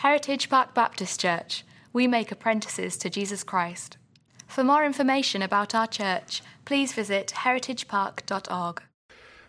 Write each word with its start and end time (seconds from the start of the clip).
Heritage 0.00 0.48
Park 0.48 0.72
Baptist 0.72 1.20
Church. 1.20 1.62
We 1.92 2.06
make 2.06 2.32
apprentices 2.32 2.96
to 2.96 3.10
Jesus 3.10 3.44
Christ. 3.44 3.98
For 4.48 4.64
more 4.64 4.82
information 4.82 5.42
about 5.42 5.74
our 5.74 5.86
church, 5.86 6.40
please 6.64 6.94
visit 6.94 7.34
heritagepark.org. 7.36 8.82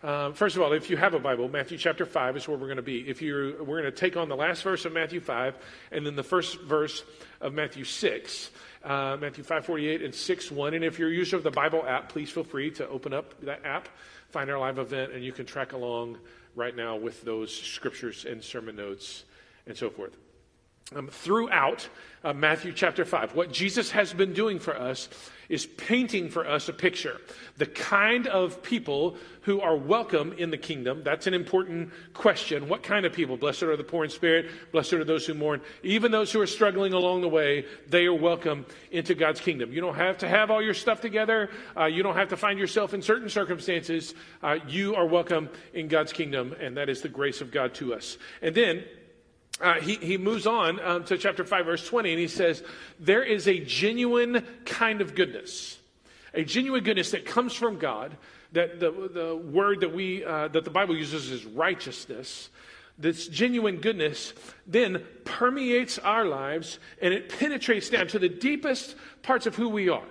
Um, 0.03 0.33
first 0.33 0.57
of 0.57 0.61
all, 0.61 0.73
if 0.73 0.89
you 0.89 0.97
have 0.97 1.13
a 1.13 1.19
Bible, 1.19 1.47
Matthew 1.47 1.77
chapter 1.77 2.05
5 2.05 2.35
is 2.35 2.49
where 2.49 2.57
we're 2.57 2.67
going 2.67 2.75
to 2.75 2.81
be. 2.81 2.99
If 3.07 3.21
you're, 3.21 3.63
we're 3.63 3.79
going 3.79 3.93
to 3.93 3.97
take 3.97 4.17
on 4.17 4.27
the 4.27 4.35
last 4.35 4.61
verse 4.63 4.83
of 4.83 4.91
Matthew 4.91 5.21
5 5.21 5.55
and 5.93 6.05
then 6.05 6.17
the 6.17 6.23
first 6.23 6.59
verse 6.63 7.05
of 7.39 7.53
Matthew 7.53 7.85
6. 7.85 8.49
Uh, 8.83 9.15
Matthew 9.21 9.45
5:48 9.45 10.03
and 10.03 10.13
6:1. 10.13 10.75
And 10.75 10.83
if 10.83 10.99
you're 10.99 11.11
a 11.11 11.13
user 11.13 11.37
of 11.37 11.43
the 11.43 11.51
Bible 11.51 11.85
app, 11.87 12.09
please 12.09 12.29
feel 12.29 12.43
free 12.43 12.71
to 12.71 12.85
open 12.89 13.13
up 13.13 13.39
that 13.43 13.63
app, 13.63 13.87
find 14.31 14.49
our 14.49 14.59
live 14.59 14.79
event, 14.79 15.13
and 15.13 15.23
you 15.23 15.31
can 15.31 15.45
track 15.45 15.71
along 15.71 16.17
right 16.55 16.75
now 16.75 16.97
with 16.97 17.21
those 17.21 17.55
scriptures 17.55 18.25
and 18.25 18.43
sermon 18.43 18.75
notes 18.75 19.23
and 19.65 19.77
so 19.77 19.89
forth. 19.89 20.17
Um, 20.93 21.07
throughout 21.07 21.87
uh, 22.23 22.33
Matthew 22.33 22.73
chapter 22.73 23.05
5, 23.05 23.33
what 23.33 23.51
Jesus 23.51 23.91
has 23.91 24.13
been 24.13 24.33
doing 24.33 24.59
for 24.59 24.77
us 24.77 25.07
is 25.47 25.65
painting 25.65 26.29
for 26.29 26.47
us 26.47 26.69
a 26.69 26.73
picture. 26.73 27.19
The 27.57 27.65
kind 27.65 28.27
of 28.27 28.61
people 28.61 29.15
who 29.41 29.59
are 29.59 29.75
welcome 29.75 30.33
in 30.37 30.49
the 30.49 30.57
kingdom. 30.57 31.01
That's 31.03 31.27
an 31.27 31.33
important 31.33 31.91
question. 32.13 32.69
What 32.69 32.83
kind 32.83 33.05
of 33.05 33.13
people? 33.13 33.37
Blessed 33.37 33.63
are 33.63 33.75
the 33.75 33.83
poor 33.83 34.03
in 34.03 34.09
spirit. 34.09 34.49
Blessed 34.71 34.93
are 34.93 35.03
those 35.03 35.25
who 35.25 35.33
mourn. 35.33 35.61
Even 35.83 36.11
those 36.11 36.31
who 36.31 36.39
are 36.39 36.47
struggling 36.47 36.93
along 36.93 37.21
the 37.21 37.29
way, 37.29 37.65
they 37.87 38.05
are 38.05 38.13
welcome 38.13 38.65
into 38.91 39.15
God's 39.15 39.41
kingdom. 39.41 39.73
You 39.73 39.81
don't 39.81 39.95
have 39.95 40.17
to 40.19 40.27
have 40.27 40.51
all 40.51 40.61
your 40.61 40.73
stuff 40.73 41.01
together. 41.01 41.49
Uh, 41.75 41.85
you 41.85 42.03
don't 42.03 42.15
have 42.15 42.29
to 42.29 42.37
find 42.37 42.59
yourself 42.59 42.93
in 42.93 43.01
certain 43.01 43.29
circumstances. 43.29 44.13
Uh, 44.43 44.59
you 44.67 44.95
are 44.95 45.05
welcome 45.05 45.49
in 45.73 45.87
God's 45.87 46.13
kingdom, 46.13 46.53
and 46.59 46.77
that 46.77 46.87
is 46.87 47.01
the 47.01 47.09
grace 47.09 47.41
of 47.41 47.51
God 47.51 47.73
to 47.75 47.93
us. 47.93 48.17
And 48.41 48.53
then, 48.53 48.83
uh, 49.61 49.79
he, 49.79 49.95
he 49.95 50.17
moves 50.17 50.47
on 50.47 50.79
um, 50.79 51.03
to 51.05 51.17
chapter 51.17 51.43
5, 51.43 51.65
verse 51.65 51.87
20, 51.87 52.11
and 52.11 52.19
he 52.19 52.27
says, 52.27 52.63
There 52.99 53.23
is 53.23 53.47
a 53.47 53.59
genuine 53.59 54.45
kind 54.65 55.01
of 55.01 55.15
goodness, 55.15 55.77
a 56.33 56.43
genuine 56.43 56.83
goodness 56.83 57.11
that 57.11 57.25
comes 57.25 57.53
from 57.53 57.77
God. 57.77 58.17
That 58.53 58.81
the, 58.81 58.91
the 58.91 59.35
word 59.35 59.79
that, 59.79 59.93
we, 59.93 60.25
uh, 60.25 60.49
that 60.49 60.65
the 60.65 60.71
Bible 60.71 60.97
uses 60.97 61.31
is 61.31 61.45
righteousness. 61.45 62.49
This 62.97 63.27
genuine 63.27 63.77
goodness 63.77 64.33
then 64.67 65.05
permeates 65.23 65.97
our 65.99 66.25
lives 66.25 66.77
and 67.01 67.13
it 67.13 67.29
penetrates 67.29 67.89
down 67.89 68.07
to 68.07 68.19
the 68.19 68.27
deepest 68.27 68.95
parts 69.23 69.45
of 69.45 69.55
who 69.55 69.69
we 69.69 69.87
are. 69.87 70.03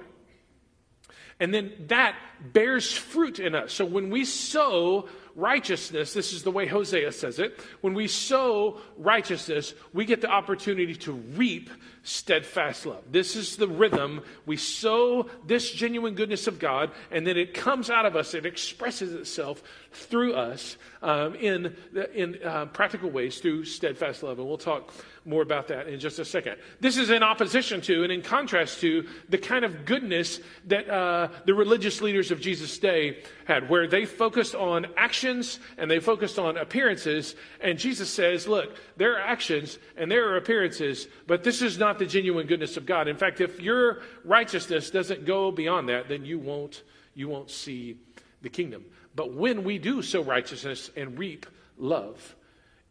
And 1.39 1.55
then 1.55 1.73
that 1.89 2.17
bears 2.53 2.93
fruit 2.93 3.39
in 3.39 3.55
us. 3.55 3.73
So 3.73 3.85
when 3.85 4.11
we 4.11 4.25
sow 4.25 5.09
righteousness, 5.41 6.13
this 6.13 6.33
is 6.33 6.43
the 6.43 6.51
way 6.51 6.67
Hosea 6.67 7.13
says 7.13 7.39
it, 7.39 7.59
when 7.81 7.95
we 7.95 8.07
sow 8.07 8.81
righteousness, 8.97 9.75
we 9.93 10.05
get 10.05 10.21
the 10.21 10.31
opportunity 10.31 10.95
to 10.95 11.13
reap 11.13 11.71
steadfast 12.03 12.87
love. 12.87 13.03
This 13.11 13.37
is 13.37 13.57
the 13.57 13.69
rhythm. 13.69 14.23
We 14.47 14.57
sow 14.57 15.29
this 15.47 15.71
genuine 15.71 16.15
goodness 16.15 16.47
of 16.47 16.59
God, 16.59 16.91
and 17.11 17.27
then 17.27 17.37
it 17.37 17.55
comes 17.55 17.91
out 17.91 18.07
of 18.07 18.17
us, 18.17 18.35
it 18.35 18.47
expresses 18.47 19.13
itself 19.13 19.63
through 19.93 20.35
us 20.35 20.77
um, 21.03 21.35
in, 21.35 21.77
in 22.15 22.39
uh, 22.45 22.67
practical 22.67 23.11
ways 23.11 23.39
through 23.39 23.65
steadfast 23.65 24.23
love. 24.23 24.39
And 24.39 24.47
we'll 24.47 24.59
talk 24.59 24.93
more 25.25 25.43
about 25.43 25.69
that 25.69 25.89
in 25.89 26.01
just 26.01 26.19
a 26.19 26.25
second. 26.25 26.57
This 26.81 26.97
is 26.97 27.11
in 27.11 27.23
opposition 27.23 27.81
to 27.83 28.05
and 28.05 28.13
in 28.13 28.23
contrast 28.23 28.81
to 28.81 29.07
the 29.29 29.39
kind 29.39 29.65
of 29.65 29.85
goodness 29.85 30.41
that 30.67 30.89
uh, 30.89 31.29
the 31.45 31.55
religious 31.55 32.01
leaders 32.01 32.31
of 32.31 32.41
Jesus' 32.41 32.79
day 32.79 33.23
had, 33.45 33.69
where 33.69 33.87
they 33.87 34.07
focused 34.07 34.55
on 34.55 34.87
actions 34.97 35.59
and 35.77 35.91
they 35.91 36.01
focused 36.01 36.39
on 36.39 36.57
appearances. 36.57 37.35
And 37.61 37.79
Jesus 37.79 38.09
says, 38.09 38.47
look, 38.47 38.77
there 38.97 39.17
are 39.17 39.21
actions 39.21 39.79
and 39.97 40.11
there 40.11 40.31
are 40.31 40.37
appearances, 40.37 41.09
but 41.27 41.43
this 41.43 41.63
is 41.63 41.79
not 41.79 41.90
the 41.99 42.07
genuine 42.07 42.47
goodness 42.47 42.77
of 42.77 42.87
God. 42.87 43.09
In 43.09 43.17
fact, 43.17 43.41
if 43.41 43.61
your 43.61 44.03
righteousness 44.25 44.91
doesn't 44.91 45.25
go 45.25 45.51
beyond 45.51 45.89
that, 45.89 46.09
then 46.09 46.25
you 46.25 46.39
won't, 46.39 46.83
you 47.15 47.29
won't 47.29 47.51
see 47.51 47.97
the 48.43 48.49
kingdom. 48.49 48.85
But 49.15 49.35
when 49.35 49.65
we 49.65 49.79
do 49.79 50.03
sow 50.03 50.23
righteousness 50.23 50.91
and 50.97 51.19
reap 51.19 51.47
love, 51.77 52.37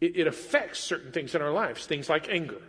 it, 0.01 0.17
it 0.17 0.27
affects 0.27 0.79
certain 0.79 1.11
things 1.11 1.35
in 1.35 1.41
our 1.41 1.51
lives, 1.51 1.85
things 1.85 2.09
like 2.09 2.29
anger. 2.29 2.61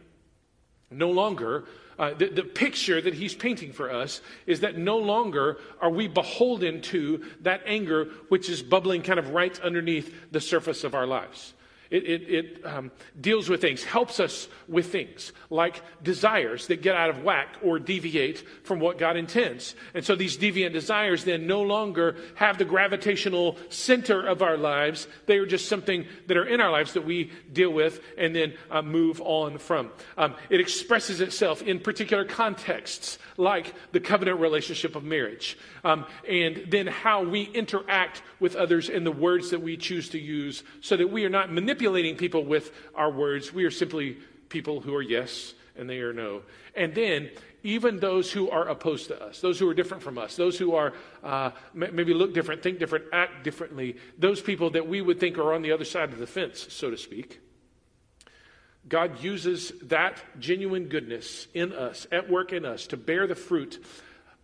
No 0.90 1.10
longer, 1.10 1.66
uh, 1.98 2.14
the, 2.14 2.28
the 2.28 2.42
picture 2.42 3.00
that 3.00 3.14
he's 3.14 3.34
painting 3.34 3.72
for 3.72 3.92
us 3.92 4.20
is 4.46 4.60
that 4.60 4.76
no 4.76 4.98
longer 4.98 5.58
are 5.80 5.90
we 5.90 6.08
beholden 6.08 6.80
to 6.80 7.24
that 7.42 7.62
anger 7.66 8.06
which 8.28 8.48
is 8.48 8.62
bubbling 8.62 9.02
kind 9.02 9.18
of 9.18 9.30
right 9.30 9.60
underneath 9.60 10.32
the 10.32 10.40
surface 10.40 10.82
of 10.82 10.94
our 10.94 11.06
lives. 11.06 11.54
It, 11.90 12.04
it, 12.04 12.22
it 12.30 12.66
um, 12.66 12.92
deals 13.20 13.48
with 13.48 13.60
things, 13.60 13.82
helps 13.82 14.20
us 14.20 14.48
with 14.68 14.92
things 14.92 15.32
like 15.50 15.82
desires 16.04 16.68
that 16.68 16.82
get 16.82 16.94
out 16.94 17.10
of 17.10 17.24
whack 17.24 17.56
or 17.62 17.80
deviate 17.80 18.44
from 18.62 18.78
what 18.78 18.96
God 18.96 19.16
intends. 19.16 19.74
And 19.92 20.04
so 20.04 20.14
these 20.14 20.38
deviant 20.38 20.72
desires 20.72 21.24
then 21.24 21.48
no 21.48 21.62
longer 21.62 22.16
have 22.36 22.58
the 22.58 22.64
gravitational 22.64 23.58
center 23.70 24.24
of 24.24 24.40
our 24.40 24.56
lives. 24.56 25.08
They 25.26 25.38
are 25.38 25.46
just 25.46 25.68
something 25.68 26.06
that 26.28 26.36
are 26.36 26.46
in 26.46 26.60
our 26.60 26.70
lives 26.70 26.92
that 26.92 27.04
we 27.04 27.32
deal 27.52 27.72
with 27.72 28.00
and 28.16 28.36
then 28.36 28.54
uh, 28.70 28.82
move 28.82 29.20
on 29.20 29.58
from. 29.58 29.90
Um, 30.16 30.36
it 30.48 30.60
expresses 30.60 31.20
itself 31.20 31.60
in 31.60 31.80
particular 31.80 32.24
contexts 32.24 33.18
like 33.40 33.74
the 33.92 34.00
covenant 34.00 34.38
relationship 34.38 34.94
of 34.94 35.02
marriage. 35.02 35.58
Um, 35.82 36.06
and 36.28 36.66
then 36.68 36.86
how 36.86 37.24
we 37.24 37.44
interact 37.44 38.22
with 38.38 38.54
others 38.54 38.88
and 38.88 39.04
the 39.04 39.12
words 39.12 39.50
that 39.50 39.62
we 39.62 39.76
choose 39.76 40.10
to 40.10 40.18
use 40.18 40.62
so 40.80 40.96
that 40.96 41.10
we 41.10 41.24
are 41.24 41.30
not 41.30 41.52
manipulating 41.52 42.16
people 42.16 42.44
with 42.44 42.72
our 42.94 43.10
words. 43.10 43.52
We 43.52 43.64
are 43.64 43.70
simply 43.70 44.18
people 44.48 44.80
who 44.80 44.94
are 44.94 45.02
yes 45.02 45.54
and 45.76 45.88
they 45.88 46.00
are 46.00 46.12
no. 46.12 46.42
And 46.76 46.94
then, 46.94 47.30
even 47.62 47.98
those 47.98 48.32
who 48.32 48.48
are 48.50 48.68
opposed 48.68 49.08
to 49.08 49.22
us, 49.22 49.40
those 49.40 49.58
who 49.58 49.68
are 49.68 49.74
different 49.74 50.02
from 50.02 50.18
us, 50.18 50.36
those 50.36 50.58
who 50.58 50.74
are 50.74 50.94
uh, 51.22 51.50
maybe 51.74 52.14
look 52.14 52.32
different, 52.32 52.62
think 52.62 52.78
different, 52.78 53.04
act 53.12 53.44
differently, 53.44 53.96
those 54.18 54.40
people 54.40 54.70
that 54.70 54.88
we 54.88 55.02
would 55.02 55.20
think 55.20 55.36
are 55.36 55.52
on 55.52 55.62
the 55.62 55.72
other 55.72 55.84
side 55.84 56.12
of 56.12 56.18
the 56.18 56.26
fence, 56.26 56.66
so 56.70 56.90
to 56.90 56.96
speak. 56.96 57.40
God 58.88 59.22
uses 59.22 59.72
that 59.82 60.22
genuine 60.38 60.86
goodness 60.86 61.46
in 61.54 61.72
us, 61.72 62.06
at 62.10 62.30
work 62.30 62.52
in 62.52 62.64
us, 62.64 62.86
to 62.88 62.96
bear 62.96 63.26
the 63.26 63.34
fruit 63.34 63.82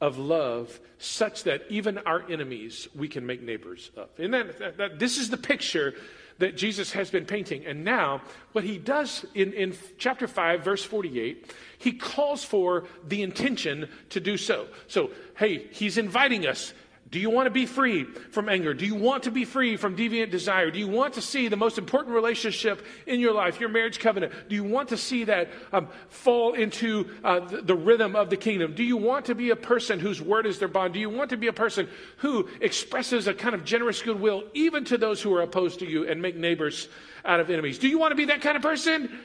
of 0.00 0.18
love 0.18 0.78
such 0.98 1.44
that 1.44 1.62
even 1.70 1.98
our 1.98 2.22
enemies 2.30 2.86
we 2.94 3.08
can 3.08 3.24
make 3.26 3.42
neighbors 3.42 3.90
of. 3.96 4.08
And 4.18 4.34
that, 4.34 4.58
that, 4.58 4.76
that 4.76 4.98
this 4.98 5.16
is 5.16 5.30
the 5.30 5.36
picture 5.36 5.94
that 6.38 6.56
Jesus 6.56 6.92
has 6.92 7.10
been 7.10 7.24
painting. 7.24 7.64
And 7.64 7.82
now, 7.82 8.20
what 8.52 8.64
he 8.64 8.76
does 8.76 9.24
in, 9.34 9.54
in 9.54 9.74
chapter 9.96 10.28
5, 10.28 10.62
verse 10.62 10.84
48, 10.84 11.50
he 11.78 11.92
calls 11.92 12.44
for 12.44 12.84
the 13.06 13.22
intention 13.22 13.88
to 14.10 14.20
do 14.20 14.36
so. 14.36 14.66
So, 14.86 15.10
hey, 15.36 15.66
he's 15.70 15.96
inviting 15.96 16.46
us 16.46 16.74
do 17.08 17.20
you 17.20 17.30
want 17.30 17.46
to 17.46 17.50
be 17.50 17.66
free 17.66 18.02
from 18.04 18.48
anger? 18.48 18.74
Do 18.74 18.84
you 18.84 18.96
want 18.96 19.24
to 19.24 19.30
be 19.30 19.44
free 19.44 19.76
from 19.76 19.96
deviant 19.96 20.32
desire? 20.32 20.72
Do 20.72 20.80
you 20.80 20.88
want 20.88 21.14
to 21.14 21.22
see 21.22 21.46
the 21.46 21.56
most 21.56 21.78
important 21.78 22.14
relationship 22.14 22.84
in 23.06 23.20
your 23.20 23.32
life, 23.32 23.60
your 23.60 23.68
marriage 23.68 24.00
covenant? 24.00 24.32
Do 24.48 24.56
you 24.56 24.64
want 24.64 24.88
to 24.88 24.96
see 24.96 25.22
that 25.24 25.50
um, 25.72 25.86
fall 26.08 26.54
into 26.54 27.08
uh, 27.22 27.40
the, 27.40 27.62
the 27.62 27.74
rhythm 27.76 28.16
of 28.16 28.28
the 28.28 28.36
kingdom? 28.36 28.74
Do 28.74 28.82
you 28.82 28.96
want 28.96 29.26
to 29.26 29.36
be 29.36 29.50
a 29.50 29.56
person 29.56 30.00
whose 30.00 30.20
word 30.20 30.46
is 30.46 30.58
their 30.58 30.66
bond? 30.66 30.94
Do 30.94 31.00
you 31.00 31.08
want 31.08 31.30
to 31.30 31.36
be 31.36 31.46
a 31.46 31.52
person 31.52 31.88
who 32.18 32.48
expresses 32.60 33.28
a 33.28 33.34
kind 33.34 33.54
of 33.54 33.64
generous 33.64 34.02
goodwill 34.02 34.42
even 34.54 34.84
to 34.86 34.98
those 34.98 35.22
who 35.22 35.32
are 35.32 35.42
opposed 35.42 35.78
to 35.80 35.86
you 35.86 36.08
and 36.08 36.20
make 36.20 36.34
neighbors 36.34 36.88
out 37.24 37.38
of 37.38 37.50
enemies? 37.50 37.78
Do 37.78 37.86
you 37.86 38.00
want 38.00 38.10
to 38.10 38.16
be 38.16 38.26
that 38.26 38.40
kind 38.40 38.56
of 38.56 38.62
person? 38.62 39.16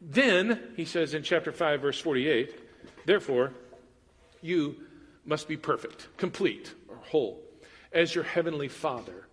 Then, 0.00 0.60
he 0.76 0.84
says 0.84 1.14
in 1.14 1.24
chapter 1.24 1.50
5, 1.50 1.80
verse 1.80 1.98
48, 1.98 2.54
therefore, 3.06 3.52
you 4.40 4.76
must 5.24 5.48
be 5.48 5.56
perfect, 5.56 6.06
complete 6.16 6.74
whole, 7.04 7.42
as 7.92 8.14
your 8.14 8.24
heavenly 8.24 8.68
Father 8.68 9.26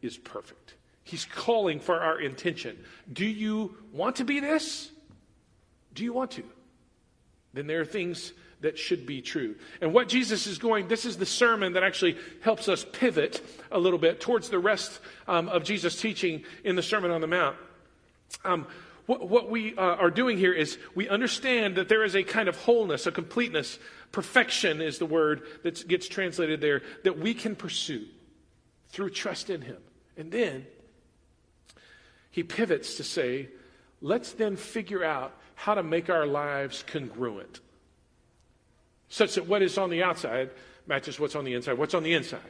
is 0.00 0.16
perfect. 0.16 0.74
He's 1.04 1.24
calling 1.24 1.80
for 1.80 2.00
our 2.00 2.20
intention. 2.20 2.78
Do 3.12 3.26
you 3.26 3.76
want 3.92 4.16
to 4.16 4.24
be 4.24 4.40
this? 4.40 4.90
Do 5.94 6.04
you 6.04 6.12
want 6.12 6.32
to? 6.32 6.44
Then 7.54 7.66
there 7.66 7.80
are 7.80 7.86
things 7.86 8.32
that 8.60 8.78
should 8.78 9.06
be 9.06 9.20
true. 9.20 9.56
And 9.80 9.92
what 9.92 10.08
Jesus 10.08 10.46
is 10.46 10.58
going, 10.58 10.88
this 10.88 11.04
is 11.04 11.16
the 11.16 11.26
sermon 11.26 11.72
that 11.72 11.82
actually 11.82 12.16
helps 12.40 12.68
us 12.68 12.86
pivot 12.92 13.44
a 13.70 13.78
little 13.78 13.98
bit 13.98 14.20
towards 14.20 14.48
the 14.48 14.58
rest 14.58 15.00
um, 15.26 15.48
of 15.48 15.64
Jesus' 15.64 16.00
teaching 16.00 16.44
in 16.64 16.76
the 16.76 16.82
Sermon 16.82 17.10
on 17.10 17.20
the 17.20 17.26
Mount. 17.26 17.56
Um, 18.44 18.66
what, 19.06 19.28
what, 19.28 19.50
we 19.50 19.76
uh, 19.76 19.82
are 19.82 20.10
doing 20.10 20.38
here 20.38 20.52
is 20.52 20.78
we 20.94 21.08
understand 21.08 21.76
that 21.76 21.88
there 21.88 22.04
is 22.04 22.14
a 22.14 22.22
kind 22.22 22.48
of 22.48 22.56
wholeness, 22.56 23.06
a 23.06 23.12
completeness 23.12 23.80
Perfection 24.12 24.80
is 24.80 24.98
the 24.98 25.06
word 25.06 25.42
that 25.62 25.86
gets 25.88 26.06
translated 26.06 26.60
there 26.60 26.82
that 27.04 27.18
we 27.18 27.34
can 27.34 27.56
pursue 27.56 28.04
through 28.88 29.10
trust 29.10 29.50
in 29.50 29.62
Him. 29.62 29.78
And 30.16 30.30
then 30.30 30.66
he 32.30 32.42
pivots 32.42 32.96
to 32.96 33.04
say, 33.04 33.48
let's 34.00 34.32
then 34.32 34.56
figure 34.56 35.04
out 35.04 35.34
how 35.54 35.74
to 35.74 35.82
make 35.82 36.10
our 36.10 36.26
lives 36.26 36.84
congruent 36.86 37.60
such 39.08 39.34
that 39.34 39.46
what 39.46 39.60
is 39.60 39.76
on 39.76 39.90
the 39.90 40.02
outside 40.02 40.50
matches 40.86 41.20
what's 41.20 41.36
on 41.36 41.44
the 41.44 41.52
inside. 41.52 41.74
What's 41.74 41.94
on 41.94 42.02
the 42.02 42.14
inside 42.14 42.40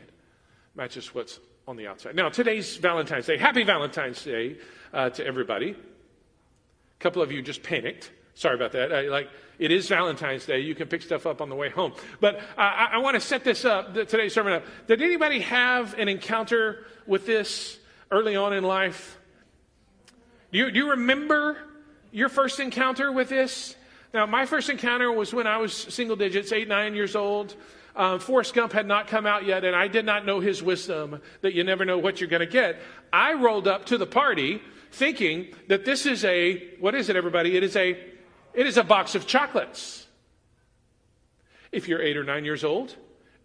matches 0.74 1.12
what's 1.12 1.40
on 1.66 1.76
the 1.76 1.88
outside. 1.88 2.14
Now, 2.14 2.28
today's 2.28 2.76
Valentine's 2.76 3.26
Day. 3.26 3.36
Happy 3.36 3.64
Valentine's 3.64 4.22
Day 4.24 4.56
uh, 4.92 5.10
to 5.10 5.26
everybody. 5.26 5.70
A 5.70 7.02
couple 7.02 7.20
of 7.20 7.32
you 7.32 7.42
just 7.42 7.62
panicked 7.62 8.12
Sorry 8.34 8.54
about 8.54 8.72
that. 8.72 8.92
I, 8.92 9.02
like, 9.02 9.28
it 9.58 9.70
is 9.70 9.88
Valentine's 9.88 10.46
Day. 10.46 10.60
You 10.60 10.74
can 10.74 10.88
pick 10.88 11.02
stuff 11.02 11.26
up 11.26 11.40
on 11.40 11.48
the 11.48 11.54
way 11.54 11.68
home. 11.68 11.92
But 12.20 12.40
I, 12.56 12.90
I 12.92 12.98
want 12.98 13.14
to 13.14 13.20
set 13.20 13.44
this 13.44 13.64
up, 13.64 13.94
today's 13.94 14.32
sermon 14.32 14.54
up. 14.54 14.64
Did 14.86 15.02
anybody 15.02 15.40
have 15.40 15.98
an 15.98 16.08
encounter 16.08 16.86
with 17.06 17.26
this 17.26 17.78
early 18.10 18.34
on 18.36 18.52
in 18.52 18.64
life? 18.64 19.18
Do 20.50 20.58
you, 20.58 20.70
do 20.70 20.78
you 20.78 20.90
remember 20.90 21.58
your 22.10 22.28
first 22.28 22.60
encounter 22.60 23.12
with 23.12 23.28
this? 23.28 23.76
Now, 24.12 24.26
my 24.26 24.46
first 24.46 24.68
encounter 24.68 25.10
was 25.12 25.32
when 25.32 25.46
I 25.46 25.58
was 25.58 25.72
single 25.72 26.16
digits, 26.16 26.52
eight, 26.52 26.68
nine 26.68 26.94
years 26.94 27.16
old. 27.16 27.54
Um, 27.94 28.20
Forrest 28.20 28.54
Gump 28.54 28.72
had 28.72 28.86
not 28.86 29.06
come 29.06 29.26
out 29.26 29.44
yet, 29.44 29.64
and 29.64 29.76
I 29.76 29.88
did 29.88 30.06
not 30.06 30.24
know 30.24 30.40
his 30.40 30.62
wisdom 30.62 31.20
that 31.42 31.54
you 31.54 31.64
never 31.64 31.84
know 31.84 31.98
what 31.98 32.20
you're 32.20 32.30
going 32.30 32.40
to 32.40 32.46
get. 32.46 32.80
I 33.12 33.34
rolled 33.34 33.68
up 33.68 33.86
to 33.86 33.98
the 33.98 34.06
party 34.06 34.62
thinking 34.90 35.54
that 35.68 35.84
this 35.84 36.06
is 36.06 36.24
a, 36.24 36.70
what 36.80 36.94
is 36.94 37.08
it, 37.08 37.16
everybody? 37.16 37.56
It 37.56 37.62
is 37.62 37.76
a, 37.76 37.98
it 38.54 38.66
is 38.66 38.76
a 38.76 38.84
box 38.84 39.14
of 39.14 39.26
chocolates. 39.26 40.06
If 41.70 41.88
you're 41.88 42.02
eight 42.02 42.16
or 42.16 42.24
nine 42.24 42.44
years 42.44 42.64
old 42.64 42.96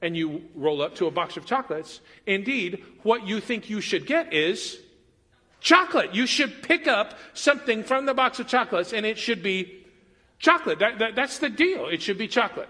and 0.02 0.16
you 0.16 0.44
roll 0.54 0.82
up 0.82 0.96
to 0.96 1.08
a 1.08 1.12
box 1.12 1.38
of 1.38 1.46
chocolates, 1.46 2.02
indeed, 2.26 2.84
what 3.04 3.26
you 3.26 3.40
think 3.40 3.70
you 3.70 3.82
should 3.82 4.06
get 4.06 4.34
is 4.34 4.80
chocolate. 5.60 6.14
You 6.14 6.28
should 6.28 6.62
pick 6.62 6.88
up 6.88 7.18
something 7.34 7.84
from 7.84 8.06
the 8.06 8.14
box 8.14 8.40
of 8.40 8.48
chocolates, 8.48 8.94
and 8.94 9.06
it 9.06 9.18
should 9.18 9.42
be 9.42 9.86
chocolate. 10.40 10.80
That, 10.80 11.00
that, 11.00 11.16
that's 11.16 11.40
the 11.40 11.50
deal. 11.50 11.88
It 11.88 12.02
should 12.02 12.18
be 12.18 12.28
chocolate. 12.28 12.70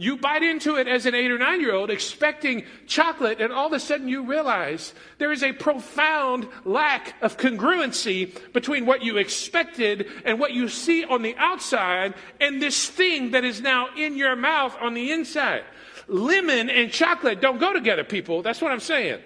You 0.00 0.16
bite 0.16 0.44
into 0.44 0.76
it 0.76 0.86
as 0.86 1.06
an 1.06 1.16
eight 1.16 1.28
or 1.28 1.38
nine 1.38 1.60
year 1.60 1.74
old 1.74 1.90
expecting 1.90 2.64
chocolate, 2.86 3.40
and 3.40 3.52
all 3.52 3.66
of 3.66 3.72
a 3.72 3.80
sudden 3.80 4.06
you 4.06 4.22
realize 4.22 4.94
there 5.18 5.32
is 5.32 5.42
a 5.42 5.52
profound 5.52 6.46
lack 6.64 7.20
of 7.20 7.36
congruency 7.36 8.32
between 8.52 8.86
what 8.86 9.02
you 9.02 9.16
expected 9.16 10.06
and 10.24 10.38
what 10.38 10.52
you 10.52 10.68
see 10.68 11.04
on 11.04 11.22
the 11.22 11.34
outside 11.36 12.14
and 12.40 12.62
this 12.62 12.88
thing 12.88 13.32
that 13.32 13.44
is 13.44 13.60
now 13.60 13.88
in 13.96 14.16
your 14.16 14.36
mouth 14.36 14.76
on 14.80 14.94
the 14.94 15.10
inside. 15.10 15.64
Lemon 16.06 16.70
and 16.70 16.92
chocolate 16.92 17.40
don't 17.40 17.58
go 17.58 17.72
together, 17.72 18.04
people. 18.04 18.40
That's 18.40 18.62
what 18.62 18.70
I'm 18.70 18.78
saying. 18.78 19.20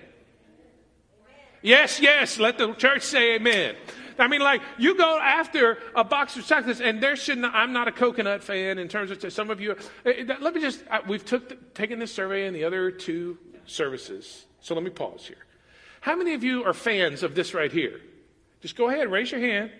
Yes, 1.60 2.00
yes, 2.00 2.38
let 2.38 2.56
the 2.56 2.72
church 2.72 3.02
say 3.02 3.34
amen. 3.34 3.76
I 4.18 4.28
mean, 4.28 4.40
like, 4.40 4.62
you 4.78 4.96
go 4.96 5.18
after 5.18 5.78
a 5.94 6.04
box 6.04 6.36
of 6.36 6.46
chocolates, 6.46 6.80
and 6.80 7.02
there 7.02 7.16
should 7.16 7.38
not, 7.38 7.54
I'm 7.54 7.72
not 7.72 7.88
a 7.88 7.92
coconut 7.92 8.42
fan 8.42 8.78
in 8.78 8.88
terms 8.88 9.10
of, 9.10 9.32
some 9.32 9.50
of 9.50 9.60
you, 9.60 9.76
eh, 10.04 10.24
eh, 10.28 10.34
let 10.40 10.54
me 10.54 10.60
just, 10.60 10.82
we've 11.06 11.24
took, 11.24 11.74
taken 11.74 11.98
this 11.98 12.12
survey 12.12 12.46
in 12.46 12.54
the 12.54 12.64
other 12.64 12.90
two 12.90 13.38
services. 13.66 14.46
So 14.60 14.74
let 14.74 14.84
me 14.84 14.90
pause 14.90 15.26
here. 15.26 15.44
How 16.00 16.16
many 16.16 16.34
of 16.34 16.42
you 16.42 16.64
are 16.64 16.72
fans 16.72 17.22
of 17.22 17.34
this 17.34 17.54
right 17.54 17.70
here? 17.70 18.00
Just 18.60 18.76
go 18.76 18.88
ahead, 18.88 19.10
raise 19.10 19.30
your 19.30 19.40
hand. 19.40 19.70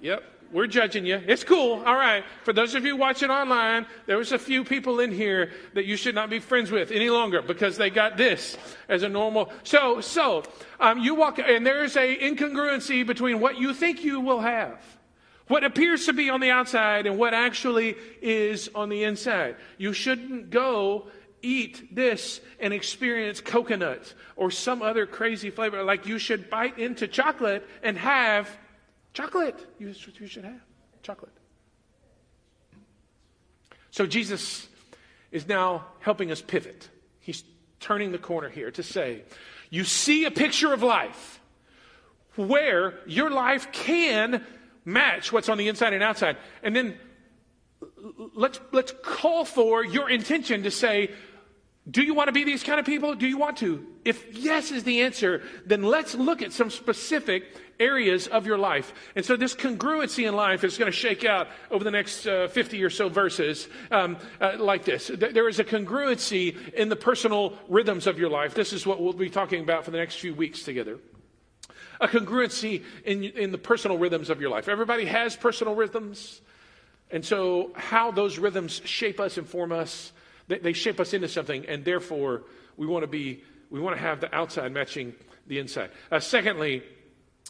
Yep, 0.00 0.24
we're 0.52 0.66
judging 0.66 1.06
you. 1.06 1.20
It's 1.26 1.44
cool. 1.44 1.82
All 1.84 1.96
right. 1.96 2.24
For 2.44 2.52
those 2.52 2.74
of 2.74 2.84
you 2.84 2.96
watching 2.96 3.30
online, 3.30 3.86
there 4.06 4.18
was 4.18 4.32
a 4.32 4.38
few 4.38 4.64
people 4.64 5.00
in 5.00 5.10
here 5.10 5.50
that 5.72 5.86
you 5.86 5.96
should 5.96 6.14
not 6.14 6.28
be 6.28 6.38
friends 6.38 6.70
with 6.70 6.90
any 6.90 7.08
longer 7.08 7.40
because 7.40 7.78
they 7.78 7.88
got 7.88 8.16
this 8.16 8.58
as 8.88 9.02
a 9.02 9.08
normal. 9.08 9.50
So, 9.64 10.00
so 10.02 10.42
um, 10.78 10.98
you 10.98 11.14
walk, 11.14 11.38
and 11.38 11.66
there 11.66 11.82
is 11.84 11.96
a 11.96 12.16
incongruency 12.18 13.06
between 13.06 13.40
what 13.40 13.58
you 13.58 13.72
think 13.72 14.04
you 14.04 14.20
will 14.20 14.40
have, 14.40 14.78
what 15.48 15.64
appears 15.64 16.06
to 16.06 16.12
be 16.12 16.28
on 16.28 16.40
the 16.40 16.50
outside, 16.50 17.06
and 17.06 17.18
what 17.18 17.32
actually 17.32 17.96
is 18.20 18.68
on 18.74 18.90
the 18.90 19.04
inside. 19.04 19.56
You 19.78 19.94
shouldn't 19.94 20.50
go 20.50 21.08
eat 21.40 21.94
this 21.94 22.40
and 22.60 22.72
experience 22.72 23.40
coconut 23.40 24.14
or 24.36 24.50
some 24.50 24.82
other 24.82 25.06
crazy 25.06 25.50
flavor. 25.50 25.82
Like 25.82 26.06
you 26.06 26.18
should 26.18 26.48
bite 26.48 26.78
into 26.78 27.08
chocolate 27.08 27.66
and 27.82 27.98
have 27.98 28.48
Chocolate. 29.12 29.66
You, 29.78 29.92
should 29.92 30.44
have 30.44 30.60
chocolate. 31.02 31.32
So 33.90 34.06
Jesus 34.06 34.68
is 35.30 35.46
now 35.46 35.86
helping 36.00 36.30
us 36.30 36.40
pivot. 36.40 36.88
He's 37.20 37.44
turning 37.80 38.12
the 38.12 38.18
corner 38.18 38.48
here 38.48 38.70
to 38.70 38.82
say, 38.82 39.22
you 39.70 39.84
see 39.84 40.24
a 40.24 40.30
picture 40.30 40.72
of 40.72 40.82
life 40.82 41.40
where 42.36 42.94
your 43.06 43.30
life 43.30 43.70
can 43.72 44.44
match 44.84 45.32
what's 45.32 45.48
on 45.48 45.58
the 45.58 45.68
inside 45.68 45.92
and 45.92 46.02
outside. 46.02 46.36
And 46.62 46.74
then 46.74 46.96
let's, 48.34 48.60
let's 48.72 48.92
call 49.02 49.44
for 49.44 49.84
your 49.84 50.08
intention 50.08 50.62
to 50.62 50.70
say, 50.70 51.10
do 51.90 52.02
you 52.02 52.14
want 52.14 52.28
to 52.28 52.32
be 52.32 52.44
these 52.44 52.62
kind 52.62 52.78
of 52.78 52.86
people? 52.86 53.14
Do 53.16 53.26
you 53.26 53.38
want 53.38 53.56
to? 53.58 53.84
If 54.04 54.36
yes 54.36 54.70
is 54.70 54.84
the 54.84 55.02
answer, 55.02 55.42
then 55.66 55.82
let's 55.82 56.14
look 56.14 56.40
at 56.40 56.52
some 56.52 56.70
specific 56.70 57.44
areas 57.80 58.28
of 58.28 58.46
your 58.46 58.56
life. 58.56 58.94
And 59.16 59.24
so 59.24 59.36
this 59.36 59.52
congruency 59.54 60.28
in 60.28 60.36
life 60.36 60.62
is 60.62 60.78
going 60.78 60.90
to 60.90 60.96
shake 60.96 61.24
out 61.24 61.48
over 61.72 61.82
the 61.82 61.90
next 61.90 62.24
uh, 62.26 62.46
50 62.46 62.84
or 62.84 62.90
so 62.90 63.08
verses 63.08 63.68
um, 63.90 64.16
uh, 64.40 64.52
like 64.58 64.84
this. 64.84 65.10
There 65.12 65.48
is 65.48 65.58
a 65.58 65.64
congruency 65.64 66.72
in 66.74 66.88
the 66.88 66.94
personal 66.96 67.58
rhythms 67.68 68.06
of 68.06 68.16
your 68.16 68.30
life. 68.30 68.54
This 68.54 68.72
is 68.72 68.86
what 68.86 69.02
we'll 69.02 69.12
be 69.12 69.30
talking 69.30 69.60
about 69.60 69.84
for 69.84 69.90
the 69.90 69.98
next 69.98 70.16
few 70.16 70.34
weeks 70.34 70.62
together. 70.62 71.00
A 72.00 72.06
congruency 72.06 72.84
in, 73.04 73.24
in 73.24 73.50
the 73.50 73.58
personal 73.58 73.98
rhythms 73.98 74.30
of 74.30 74.40
your 74.40 74.50
life. 74.50 74.68
Everybody 74.68 75.06
has 75.06 75.34
personal 75.34 75.74
rhythms. 75.74 76.40
And 77.10 77.24
so 77.24 77.72
how 77.74 78.12
those 78.12 78.38
rhythms 78.38 78.80
shape 78.84 79.18
us 79.18 79.36
and 79.36 79.48
form 79.48 79.72
us, 79.72 80.11
they, 80.48 80.58
they 80.58 80.72
shape 80.72 81.00
us 81.00 81.12
into 81.14 81.28
something. 81.28 81.66
And 81.66 81.84
therefore, 81.84 82.42
we 82.76 82.86
want 82.86 83.02
to 83.02 83.08
be, 83.08 83.42
we 83.70 83.80
want 83.80 83.96
to 83.96 84.02
have 84.02 84.20
the 84.20 84.34
outside 84.34 84.72
matching 84.72 85.14
the 85.46 85.58
inside. 85.58 85.90
Uh, 86.10 86.20
secondly, 86.20 86.82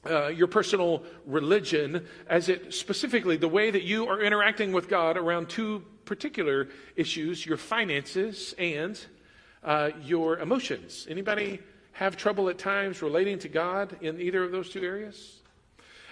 uh, 0.08 0.28
your 0.28 0.48
personal 0.48 1.04
religion 1.26 2.06
as 2.26 2.48
it 2.48 2.74
specifically 2.74 3.36
the 3.36 3.48
way 3.48 3.70
that 3.70 3.82
you 3.82 4.08
are 4.08 4.20
interacting 4.20 4.72
with 4.72 4.88
God 4.88 5.16
around 5.16 5.48
two 5.48 5.84
particular 6.04 6.68
issues 6.96 7.46
your 7.46 7.56
finances 7.56 8.54
and 8.58 8.98
uh, 9.62 9.90
your 10.02 10.38
emotions. 10.38 11.06
Anybody 11.08 11.60
have 11.92 12.16
trouble 12.16 12.48
at 12.48 12.58
times 12.58 13.02
relating 13.02 13.38
to 13.40 13.48
God 13.48 13.96
in 14.00 14.20
either 14.20 14.42
of 14.42 14.50
those 14.50 14.70
two 14.70 14.82
areas? 14.82 15.41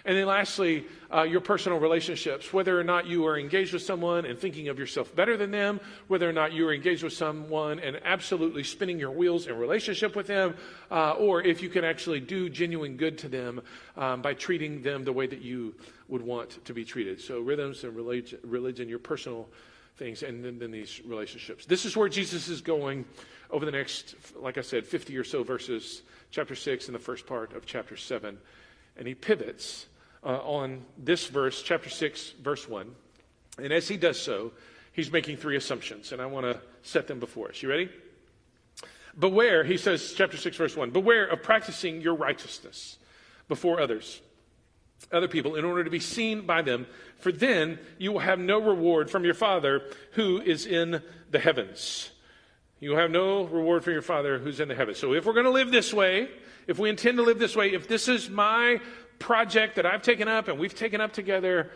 And 0.04 0.16
then 0.16 0.26
lastly, 0.26 0.86
uh, 1.12 1.22
your 1.22 1.40
personal 1.40 1.78
relationships, 1.78 2.52
whether 2.52 2.78
or 2.78 2.84
not 2.84 3.06
you 3.06 3.26
are 3.26 3.38
engaged 3.38 3.72
with 3.72 3.82
someone 3.82 4.24
and 4.24 4.38
thinking 4.38 4.68
of 4.68 4.78
yourself 4.78 5.14
better 5.14 5.36
than 5.36 5.50
them, 5.50 5.80
whether 6.08 6.28
or 6.28 6.32
not 6.32 6.52
you 6.52 6.66
are 6.68 6.72
engaged 6.72 7.02
with 7.02 7.12
someone 7.12 7.78
and 7.80 8.00
absolutely 8.04 8.62
spinning 8.62 8.98
your 8.98 9.10
wheels 9.10 9.46
in 9.46 9.56
relationship 9.56 10.16
with 10.16 10.26
them, 10.26 10.54
uh, 10.90 11.12
or 11.12 11.42
if 11.42 11.62
you 11.62 11.68
can 11.68 11.84
actually 11.84 12.20
do 12.20 12.48
genuine 12.48 12.96
good 12.96 13.18
to 13.18 13.28
them 13.28 13.60
um, 13.96 14.22
by 14.22 14.34
treating 14.34 14.82
them 14.82 15.04
the 15.04 15.12
way 15.12 15.26
that 15.26 15.42
you 15.42 15.74
would 16.08 16.22
want 16.22 16.64
to 16.64 16.74
be 16.74 16.84
treated. 16.84 17.20
So, 17.20 17.40
rhythms 17.40 17.84
and 17.84 17.94
religion, 17.94 18.88
your 18.88 18.98
personal 18.98 19.48
things, 19.96 20.22
and 20.22 20.44
then, 20.44 20.58
then 20.58 20.70
these 20.70 21.00
relationships. 21.04 21.66
This 21.66 21.84
is 21.84 21.96
where 21.96 22.08
Jesus 22.08 22.48
is 22.48 22.60
going 22.60 23.04
over 23.50 23.64
the 23.64 23.72
next, 23.72 24.14
like 24.36 24.58
I 24.58 24.62
said, 24.62 24.86
50 24.86 25.16
or 25.16 25.24
so 25.24 25.42
verses, 25.42 26.02
chapter 26.30 26.54
6 26.54 26.86
and 26.86 26.94
the 26.94 27.00
first 27.00 27.26
part 27.26 27.52
of 27.54 27.66
chapter 27.66 27.96
7. 27.96 28.38
And 28.96 29.06
he 29.06 29.14
pivots 29.14 29.86
uh, 30.24 30.38
on 30.38 30.84
this 30.98 31.26
verse, 31.26 31.62
chapter 31.62 31.88
6, 31.88 32.32
verse 32.42 32.68
1. 32.68 32.94
And 33.62 33.72
as 33.72 33.88
he 33.88 33.96
does 33.96 34.20
so, 34.20 34.52
he's 34.92 35.10
making 35.10 35.36
three 35.36 35.56
assumptions, 35.56 36.12
and 36.12 36.20
I 36.20 36.26
want 36.26 36.46
to 36.46 36.60
set 36.82 37.06
them 37.06 37.20
before 37.20 37.48
us. 37.48 37.62
You 37.62 37.70
ready? 37.70 37.90
Beware, 39.18 39.64
he 39.64 39.76
says, 39.76 40.14
chapter 40.16 40.36
6, 40.36 40.56
verse 40.56 40.76
1 40.76 40.90
Beware 40.90 41.26
of 41.26 41.42
practicing 41.42 42.00
your 42.00 42.14
righteousness 42.14 42.98
before 43.48 43.80
others, 43.80 44.20
other 45.12 45.28
people, 45.28 45.56
in 45.56 45.64
order 45.64 45.84
to 45.84 45.90
be 45.90 46.00
seen 46.00 46.42
by 46.42 46.62
them, 46.62 46.86
for 47.18 47.32
then 47.32 47.78
you 47.98 48.12
will 48.12 48.20
have 48.20 48.38
no 48.38 48.60
reward 48.60 49.10
from 49.10 49.24
your 49.24 49.34
Father 49.34 49.82
who 50.12 50.40
is 50.40 50.66
in 50.66 51.02
the 51.30 51.38
heavens. 51.38 52.10
You 52.78 52.90
will 52.90 52.96
have 52.96 53.10
no 53.10 53.44
reward 53.44 53.84
from 53.84 53.92
your 53.92 54.02
Father 54.02 54.38
who's 54.38 54.60
in 54.60 54.68
the 54.68 54.74
heavens. 54.74 54.98
So 54.98 55.12
if 55.12 55.26
we're 55.26 55.34
going 55.34 55.44
to 55.44 55.50
live 55.50 55.70
this 55.70 55.92
way, 55.92 56.28
if 56.66 56.78
we 56.78 56.88
intend 56.88 57.18
to 57.18 57.22
live 57.22 57.38
this 57.38 57.56
way, 57.56 57.72
if 57.72 57.88
this 57.88 58.08
is 58.08 58.30
my 58.30 58.80
project 59.18 59.76
that 59.76 59.86
I've 59.86 60.02
taken 60.02 60.28
up 60.28 60.48
and 60.48 60.58
we've 60.58 60.74
taken 60.74 61.00
up 61.00 61.12
together, 61.12 61.70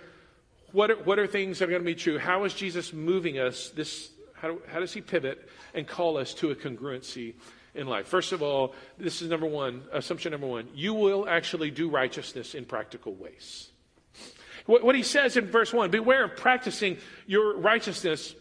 what 0.73 0.91
are, 0.91 0.97
what 0.97 1.19
are 1.19 1.27
things 1.27 1.59
that 1.59 1.67
are 1.67 1.71
going 1.71 1.83
to 1.83 1.87
be 1.87 1.95
true? 1.95 2.19
How 2.19 2.45
is 2.45 2.55
Jesus 2.55 2.93
moving 2.93 3.39
us? 3.39 3.71
This, 3.71 4.11
how, 4.35 4.59
how 4.69 4.81
does 4.81 4.93
he 4.93 5.01
pivot 5.01 5.49
and 5.73 5.87
call 5.87 6.17
us 6.17 6.35
to 6.35 6.51
a 6.51 6.55
congruency 6.55 7.35
in 7.75 7.87
life? 7.87 8.07
First 8.07 8.33
of 8.33 8.43
all, 8.43 8.75
this 8.99 9.23
is 9.23 9.29
number 9.29 9.47
one, 9.47 9.85
assumption 9.93 10.33
number 10.33 10.47
one. 10.47 10.69
You 10.75 10.95
will 10.95 11.29
actually 11.29 11.71
do 11.71 11.89
righteousness 11.89 12.55
in 12.55 12.65
practical 12.65 13.15
ways. 13.15 13.71
What, 14.67 14.83
what 14.83 14.95
he 14.95 15.03
says 15.03 15.37
in 15.37 15.47
verse 15.47 15.73
one 15.73 15.91
beware 15.91 16.25
of 16.25 16.37
practicing 16.37 16.99
your 17.27 17.57
righteousness 17.59 18.35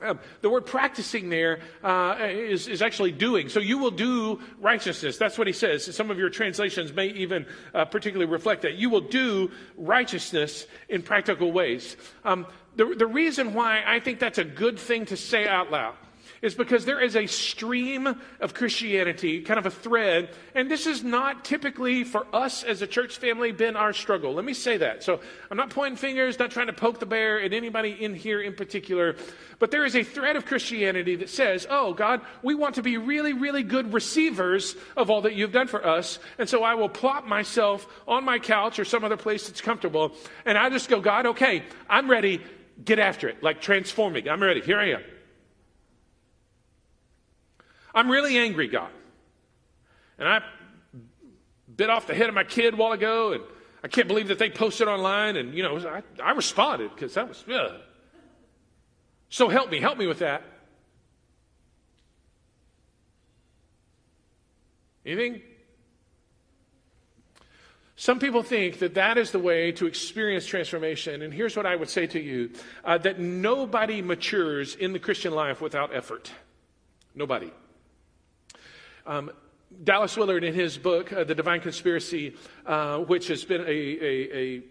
um, 0.00 0.18
the 0.42 0.50
word 0.50 0.64
practicing 0.66 1.28
there 1.28 1.60
uh, 1.82 2.16
is 2.20 2.68
is, 2.68 2.82
actually 2.82 3.12
doing. 3.12 3.48
So 3.48 3.58
you 3.58 3.78
will 3.78 3.90
do 3.90 4.40
righteousness. 4.60 5.18
That's 5.18 5.36
what 5.36 5.46
he 5.46 5.52
says. 5.52 5.94
Some 5.94 6.10
of 6.10 6.18
your 6.18 6.30
translations 6.30 6.92
may 6.92 7.08
even 7.08 7.46
uh, 7.74 7.84
particularly 7.84 8.30
reflect 8.30 8.62
that. 8.62 8.74
You 8.74 8.90
will 8.90 9.00
do 9.00 9.50
righteousness 9.76 10.66
in 10.88 11.02
practical 11.02 11.50
ways. 11.50 11.96
Um, 12.24 12.46
the, 12.76 12.94
the 12.96 13.06
reason 13.06 13.54
why 13.54 13.82
I 13.84 13.98
think 13.98 14.20
that's 14.20 14.38
a 14.38 14.44
good 14.44 14.78
thing 14.78 15.06
to 15.06 15.16
say 15.16 15.48
out 15.48 15.72
loud 15.72 15.96
is 16.42 16.54
because 16.54 16.84
there 16.84 17.00
is 17.00 17.16
a 17.16 17.26
stream 17.26 18.08
of 18.40 18.54
Christianity, 18.54 19.42
kind 19.42 19.58
of 19.58 19.66
a 19.66 19.70
thread, 19.70 20.30
and 20.54 20.70
this 20.70 20.86
is 20.86 21.02
not 21.02 21.44
typically 21.44 22.04
for 22.04 22.26
us 22.32 22.62
as 22.62 22.82
a 22.82 22.86
church 22.86 23.16
family 23.16 23.52
been 23.52 23.76
our 23.76 23.92
struggle. 23.92 24.34
Let 24.34 24.44
me 24.44 24.54
say 24.54 24.76
that. 24.78 25.02
So 25.02 25.20
I'm 25.50 25.56
not 25.56 25.70
pointing 25.70 25.96
fingers, 25.96 26.38
not 26.38 26.50
trying 26.50 26.68
to 26.68 26.72
poke 26.72 27.00
the 27.00 27.06
bear 27.06 27.40
at 27.40 27.52
anybody 27.52 27.90
in 27.90 28.14
here 28.14 28.40
in 28.40 28.54
particular, 28.54 29.16
but 29.58 29.70
there 29.70 29.84
is 29.84 29.96
a 29.96 30.04
thread 30.04 30.36
of 30.36 30.46
Christianity 30.46 31.16
that 31.16 31.28
says, 31.28 31.66
oh, 31.68 31.92
God, 31.92 32.20
we 32.42 32.54
want 32.54 32.76
to 32.76 32.82
be 32.82 32.96
really, 32.96 33.32
really 33.32 33.62
good 33.62 33.92
receivers 33.92 34.76
of 34.96 35.10
all 35.10 35.22
that 35.22 35.34
you've 35.34 35.52
done 35.52 35.66
for 35.66 35.84
us, 35.84 36.18
and 36.38 36.48
so 36.48 36.62
I 36.62 36.74
will 36.74 36.88
plop 36.88 37.26
myself 37.26 37.86
on 38.06 38.24
my 38.24 38.38
couch 38.38 38.78
or 38.78 38.84
some 38.84 39.04
other 39.04 39.16
place 39.16 39.48
that's 39.48 39.60
comfortable, 39.60 40.12
and 40.44 40.56
I 40.56 40.70
just 40.70 40.88
go, 40.88 41.00
God, 41.00 41.26
okay, 41.26 41.64
I'm 41.88 42.10
ready. 42.10 42.40
Get 42.84 43.00
after 43.00 43.28
it. 43.28 43.42
Like 43.42 43.60
transforming. 43.60 44.28
I'm 44.28 44.40
ready. 44.40 44.60
Here 44.60 44.78
I 44.78 44.90
am. 44.90 45.02
I'm 47.94 48.10
really 48.10 48.36
angry, 48.38 48.68
God. 48.68 48.90
And 50.18 50.28
I 50.28 50.42
bit 51.76 51.90
off 51.90 52.06
the 52.06 52.14
head 52.14 52.28
of 52.28 52.34
my 52.34 52.44
kid 52.44 52.74
a 52.74 52.76
while 52.76 52.92
ago, 52.92 53.32
and 53.32 53.42
I 53.82 53.88
can't 53.88 54.08
believe 54.08 54.28
that 54.28 54.38
they 54.38 54.50
posted 54.50 54.88
online, 54.88 55.36
and, 55.36 55.54
you 55.54 55.62
know, 55.62 55.78
I, 55.78 56.02
I 56.22 56.32
responded 56.32 56.90
because 56.94 57.14
that 57.14 57.28
was, 57.28 57.44
yeah. 57.46 57.68
So 59.30 59.48
help 59.48 59.70
me, 59.70 59.80
help 59.80 59.96
me 59.96 60.06
with 60.06 60.18
that. 60.18 60.42
Anything? 65.06 65.40
Some 67.94 68.18
people 68.18 68.42
think 68.42 68.78
that 68.78 68.94
that 68.94 69.18
is 69.18 69.30
the 69.30 69.38
way 69.38 69.72
to 69.72 69.86
experience 69.86 70.46
transformation. 70.46 71.22
And 71.22 71.32
here's 71.32 71.56
what 71.56 71.66
I 71.66 71.74
would 71.74 71.88
say 71.88 72.06
to 72.08 72.20
you 72.20 72.50
uh, 72.84 72.98
that 72.98 73.18
nobody 73.18 74.02
matures 74.02 74.74
in 74.74 74.92
the 74.92 74.98
Christian 74.98 75.32
life 75.32 75.60
without 75.60 75.94
effort. 75.94 76.30
Nobody. 77.14 77.50
Um, 79.08 79.30
Dallas 79.84 80.18
Willard, 80.18 80.44
in 80.44 80.52
his 80.52 80.76
book, 80.76 81.14
uh, 81.14 81.24
The 81.24 81.34
Divine 81.34 81.62
Conspiracy, 81.62 82.36
uh, 82.66 82.98
which 82.98 83.28
has 83.28 83.42
been 83.42 83.62
a, 83.62 83.64
a, 83.64 84.36
a 84.36 84.62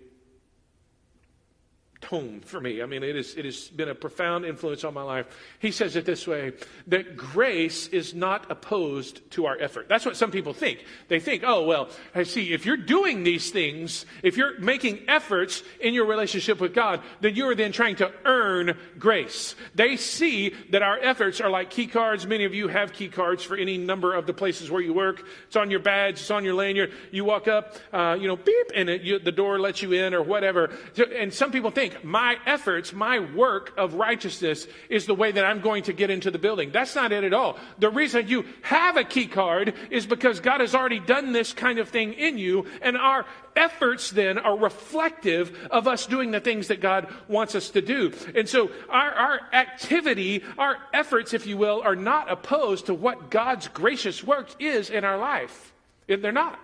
tome 2.01 2.41
for 2.41 2.59
me. 2.59 2.81
I 2.81 2.85
mean, 2.85 3.03
it, 3.03 3.15
is, 3.15 3.35
it 3.35 3.45
has 3.45 3.67
been 3.69 3.89
a 3.89 3.95
profound 3.95 4.45
influence 4.45 4.83
on 4.83 4.93
my 4.93 5.01
life. 5.01 5.25
He 5.59 5.71
says 5.71 5.95
it 5.95 6.05
this 6.05 6.27
way 6.27 6.53
that 6.87 7.17
grace 7.17 7.87
is 7.87 8.13
not 8.13 8.49
opposed 8.51 9.29
to 9.31 9.45
our 9.45 9.57
effort. 9.59 9.87
That's 9.89 10.05
what 10.05 10.15
some 10.15 10.31
people 10.31 10.53
think. 10.53 10.85
They 11.07 11.19
think, 11.19 11.43
oh, 11.45 11.63
well, 11.63 11.89
I 12.13 12.23
see, 12.23 12.53
if 12.53 12.65
you're 12.65 12.77
doing 12.77 13.23
these 13.23 13.51
things, 13.51 14.05
if 14.23 14.37
you're 14.37 14.59
making 14.59 15.01
efforts 15.07 15.63
in 15.79 15.93
your 15.93 16.05
relationship 16.05 16.59
with 16.59 16.73
God, 16.73 17.01
then 17.21 17.35
you 17.35 17.47
are 17.49 17.55
then 17.55 17.71
trying 17.71 17.95
to 17.97 18.11
earn 18.25 18.77
grace. 18.99 19.55
They 19.75 19.97
see 19.97 20.53
that 20.71 20.83
our 20.83 20.99
efforts 20.99 21.41
are 21.41 21.49
like 21.49 21.69
key 21.69 21.87
cards. 21.87 22.27
Many 22.27 22.45
of 22.45 22.53
you 22.53 22.67
have 22.67 22.93
key 22.93 23.09
cards 23.09 23.43
for 23.43 23.57
any 23.57 23.77
number 23.77 24.13
of 24.13 24.27
the 24.27 24.33
places 24.33 24.69
where 24.69 24.81
you 24.81 24.93
work. 24.93 25.23
It's 25.47 25.55
on 25.55 25.71
your 25.71 25.79
badge, 25.79 26.15
it's 26.15 26.31
on 26.31 26.43
your 26.43 26.53
lanyard. 26.53 26.93
You 27.11 27.25
walk 27.25 27.47
up, 27.47 27.75
uh, 27.91 28.17
you 28.19 28.27
know, 28.27 28.35
beep, 28.35 28.71
and 28.75 28.89
it, 28.89 29.01
you, 29.01 29.19
the 29.19 29.31
door 29.31 29.59
lets 29.59 29.81
you 29.81 29.93
in 29.93 30.13
or 30.13 30.21
whatever. 30.21 30.69
And 31.15 31.33
some 31.33 31.51
people 31.51 31.71
think, 31.71 31.86
my 32.03 32.37
efforts, 32.45 32.93
my 32.93 33.19
work 33.19 33.73
of 33.77 33.95
righteousness 33.95 34.67
is 34.89 35.05
the 35.05 35.13
way 35.15 35.31
that 35.31 35.45
I'm 35.45 35.61
going 35.61 35.83
to 35.83 35.93
get 35.93 36.09
into 36.09 36.31
the 36.31 36.39
building. 36.39 36.71
That's 36.71 36.95
not 36.95 37.11
it 37.11 37.23
at 37.23 37.33
all. 37.33 37.57
The 37.79 37.89
reason 37.89 38.27
you 38.27 38.45
have 38.61 38.97
a 38.97 39.03
key 39.03 39.27
card 39.27 39.73
is 39.89 40.05
because 40.05 40.39
God 40.39 40.61
has 40.61 40.75
already 40.75 40.99
done 40.99 41.31
this 41.31 41.53
kind 41.53 41.79
of 41.79 41.89
thing 41.89 42.13
in 42.13 42.37
you, 42.37 42.65
and 42.81 42.97
our 42.97 43.25
efforts 43.55 44.11
then 44.11 44.37
are 44.37 44.57
reflective 44.57 45.67
of 45.71 45.87
us 45.87 46.05
doing 46.05 46.31
the 46.31 46.39
things 46.39 46.67
that 46.67 46.81
God 46.81 47.07
wants 47.27 47.55
us 47.55 47.69
to 47.71 47.81
do. 47.81 48.13
And 48.35 48.47
so 48.47 48.69
our, 48.89 49.11
our 49.11 49.39
activity, 49.53 50.43
our 50.57 50.77
efforts, 50.93 51.33
if 51.33 51.47
you 51.47 51.57
will, 51.57 51.81
are 51.83 51.95
not 51.95 52.31
opposed 52.31 52.85
to 52.85 52.93
what 52.93 53.31
God's 53.31 53.67
gracious 53.67 54.23
work 54.23 54.49
is 54.61 54.89
in 54.89 55.03
our 55.03 55.17
life. 55.17 55.73
They're 56.07 56.31
not. 56.31 56.59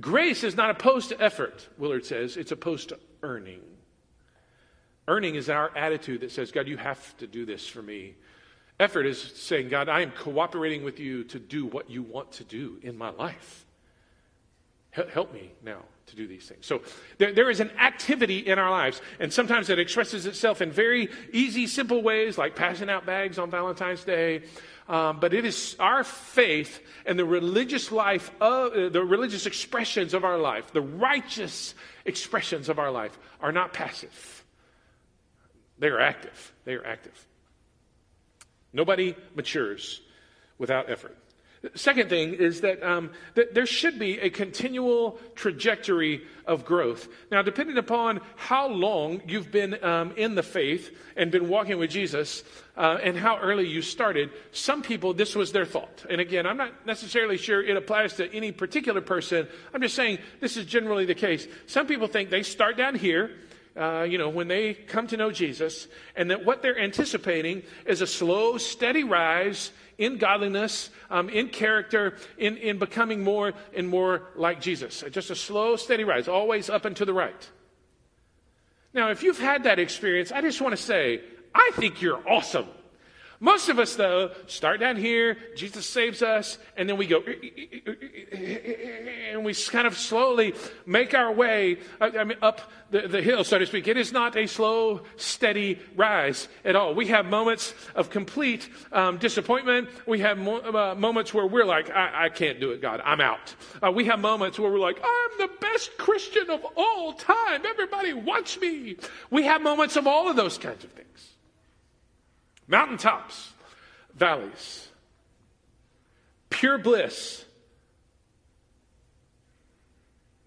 Grace 0.00 0.44
is 0.44 0.56
not 0.56 0.70
opposed 0.70 1.08
to 1.08 1.20
effort, 1.20 1.68
Willard 1.76 2.04
says, 2.04 2.36
it's 2.36 2.52
opposed 2.52 2.90
to 2.90 2.98
earning. 3.22 3.60
Earning 5.08 5.36
is 5.36 5.48
our 5.48 5.74
attitude 5.74 6.20
that 6.20 6.30
says, 6.30 6.52
God, 6.52 6.68
you 6.68 6.76
have 6.76 7.16
to 7.16 7.26
do 7.26 7.46
this 7.46 7.66
for 7.66 7.80
me. 7.80 8.14
Effort 8.78 9.06
is 9.06 9.20
saying, 9.20 9.70
God, 9.70 9.88
I 9.88 10.02
am 10.02 10.10
cooperating 10.10 10.84
with 10.84 11.00
you 11.00 11.24
to 11.24 11.38
do 11.38 11.64
what 11.64 11.88
you 11.88 12.02
want 12.02 12.30
to 12.32 12.44
do 12.44 12.78
in 12.82 12.98
my 12.98 13.08
life. 13.08 13.64
Help 14.90 15.32
me 15.32 15.50
now 15.64 15.80
to 16.06 16.16
do 16.16 16.26
these 16.26 16.46
things. 16.46 16.66
So 16.66 16.82
there, 17.16 17.32
there 17.32 17.48
is 17.50 17.60
an 17.60 17.70
activity 17.78 18.38
in 18.38 18.58
our 18.58 18.70
lives, 18.70 19.00
and 19.18 19.32
sometimes 19.32 19.70
it 19.70 19.78
expresses 19.78 20.26
itself 20.26 20.60
in 20.60 20.70
very 20.70 21.08
easy, 21.32 21.66
simple 21.66 22.02
ways, 22.02 22.36
like 22.36 22.54
passing 22.54 22.90
out 22.90 23.06
bags 23.06 23.38
on 23.38 23.50
Valentine's 23.50 24.04
Day. 24.04 24.42
Um, 24.88 25.20
but 25.20 25.32
it 25.32 25.44
is 25.44 25.74
our 25.78 26.04
faith 26.04 26.80
and 27.06 27.18
the 27.18 27.24
religious 27.24 27.90
life, 27.90 28.30
of, 28.40 28.72
uh, 28.72 28.88
the 28.90 29.02
religious 29.02 29.46
expressions 29.46 30.12
of 30.12 30.24
our 30.24 30.38
life, 30.38 30.72
the 30.72 30.82
righteous 30.82 31.74
expressions 32.04 32.68
of 32.68 32.78
our 32.78 32.90
life, 32.90 33.18
are 33.40 33.52
not 33.52 33.72
passive. 33.72 34.44
They 35.78 35.88
are 35.88 36.00
active. 36.00 36.52
They 36.64 36.74
are 36.74 36.84
active. 36.84 37.26
Nobody 38.72 39.16
matures 39.34 40.00
without 40.58 40.90
effort. 40.90 41.16
second 41.74 42.08
thing 42.08 42.34
is 42.34 42.60
that, 42.60 42.82
um, 42.82 43.10
that 43.34 43.54
there 43.54 43.66
should 43.66 43.98
be 43.98 44.18
a 44.20 44.30
continual 44.30 45.18
trajectory 45.34 46.22
of 46.46 46.64
growth. 46.64 47.08
Now, 47.30 47.42
depending 47.42 47.78
upon 47.78 48.20
how 48.36 48.68
long 48.68 49.22
you've 49.26 49.50
been 49.50 49.82
um, 49.82 50.12
in 50.16 50.34
the 50.34 50.42
faith 50.42 50.96
and 51.16 51.30
been 51.30 51.48
walking 51.48 51.78
with 51.78 51.90
Jesus 51.90 52.44
uh, 52.76 52.98
and 53.02 53.16
how 53.16 53.38
early 53.38 53.66
you 53.66 53.82
started, 53.82 54.30
some 54.52 54.82
people, 54.82 55.14
this 55.14 55.34
was 55.34 55.50
their 55.50 55.66
thought. 55.66 56.06
And 56.08 56.20
again, 56.20 56.46
I'm 56.46 56.56
not 56.56 56.86
necessarily 56.86 57.36
sure 57.36 57.62
it 57.62 57.76
applies 57.76 58.14
to 58.14 58.32
any 58.32 58.52
particular 58.52 59.00
person. 59.00 59.48
I'm 59.74 59.82
just 59.82 59.96
saying 59.96 60.18
this 60.40 60.56
is 60.56 60.66
generally 60.66 61.06
the 61.06 61.14
case. 61.14 61.48
Some 61.66 61.86
people 61.86 62.06
think 62.06 62.30
they 62.30 62.42
start 62.42 62.76
down 62.76 62.94
here 62.94 63.30
uh, 63.78 64.02
you 64.02 64.18
know, 64.18 64.28
when 64.28 64.48
they 64.48 64.74
come 64.74 65.06
to 65.06 65.16
know 65.16 65.30
Jesus, 65.30 65.86
and 66.16 66.30
that 66.30 66.44
what 66.44 66.62
they're 66.62 66.78
anticipating 66.78 67.62
is 67.86 68.00
a 68.00 68.06
slow, 68.06 68.58
steady 68.58 69.04
rise 69.04 69.70
in 69.98 70.18
godliness, 70.18 70.90
um, 71.10 71.28
in 71.28 71.48
character, 71.48 72.16
in, 72.38 72.56
in 72.56 72.78
becoming 72.78 73.22
more 73.22 73.52
and 73.74 73.88
more 73.88 74.22
like 74.36 74.60
Jesus. 74.60 75.04
Just 75.10 75.30
a 75.30 75.34
slow, 75.34 75.76
steady 75.76 76.04
rise, 76.04 76.28
always 76.28 76.68
up 76.70 76.84
and 76.84 76.96
to 76.96 77.04
the 77.04 77.12
right. 77.12 77.50
Now, 78.94 79.10
if 79.10 79.22
you've 79.22 79.38
had 79.38 79.64
that 79.64 79.78
experience, 79.78 80.32
I 80.32 80.40
just 80.40 80.60
want 80.60 80.76
to 80.76 80.82
say, 80.82 81.20
I 81.54 81.70
think 81.74 82.00
you're 82.00 82.26
awesome. 82.28 82.66
Most 83.40 83.68
of 83.68 83.78
us, 83.78 83.94
though, 83.94 84.32
start 84.48 84.80
down 84.80 84.96
here, 84.96 85.36
Jesus 85.54 85.86
saves 85.86 86.22
us, 86.22 86.58
and 86.76 86.88
then 86.88 86.96
we 86.96 87.06
go, 87.06 87.22
and 88.32 89.44
we 89.44 89.54
kind 89.54 89.86
of 89.86 89.96
slowly 89.96 90.54
make 90.86 91.14
our 91.14 91.32
way 91.32 91.78
mean, 92.00 92.34
up 92.42 92.72
the, 92.90 93.06
the 93.06 93.22
hill, 93.22 93.44
so 93.44 93.58
to 93.58 93.66
speak. 93.66 93.86
It 93.86 93.96
is 93.96 94.12
not 94.12 94.36
a 94.36 94.48
slow, 94.48 95.02
steady 95.16 95.78
rise 95.94 96.48
at 96.64 96.74
all. 96.74 96.96
We 96.96 97.06
have 97.08 97.26
moments 97.26 97.74
of 97.94 98.10
complete 98.10 98.68
um, 98.90 99.18
disappointment. 99.18 99.88
We 100.04 100.18
have 100.18 100.36
mo- 100.36 100.60
uh, 100.60 100.96
moments 100.96 101.32
where 101.32 101.46
we're 101.46 101.64
like, 101.64 101.90
I-, 101.90 102.24
I, 102.24 102.28
can't 102.30 102.58
do 102.58 102.72
it, 102.72 102.82
God, 102.82 103.00
I'm 103.04 103.20
out. 103.20 103.54
Uh, 103.80 103.92
we 103.92 104.06
have 104.06 104.18
moments 104.18 104.58
where 104.58 104.72
we're 104.72 104.80
like, 104.80 104.98
I'm 104.98 105.38
the 105.38 105.50
best 105.60 105.96
Christian 105.96 106.50
of 106.50 106.66
all 106.76 107.12
time. 107.12 107.64
Everybody 107.64 108.14
watch 108.14 108.58
me. 108.58 108.96
We 109.30 109.44
have 109.44 109.62
moments 109.62 109.94
of 109.94 110.08
all 110.08 110.28
of 110.28 110.34
those 110.34 110.58
kinds 110.58 110.82
of 110.82 110.90
things 110.90 111.37
mountaintops, 112.68 113.52
valleys, 114.14 114.88
pure 116.50 116.78
bliss, 116.78 117.44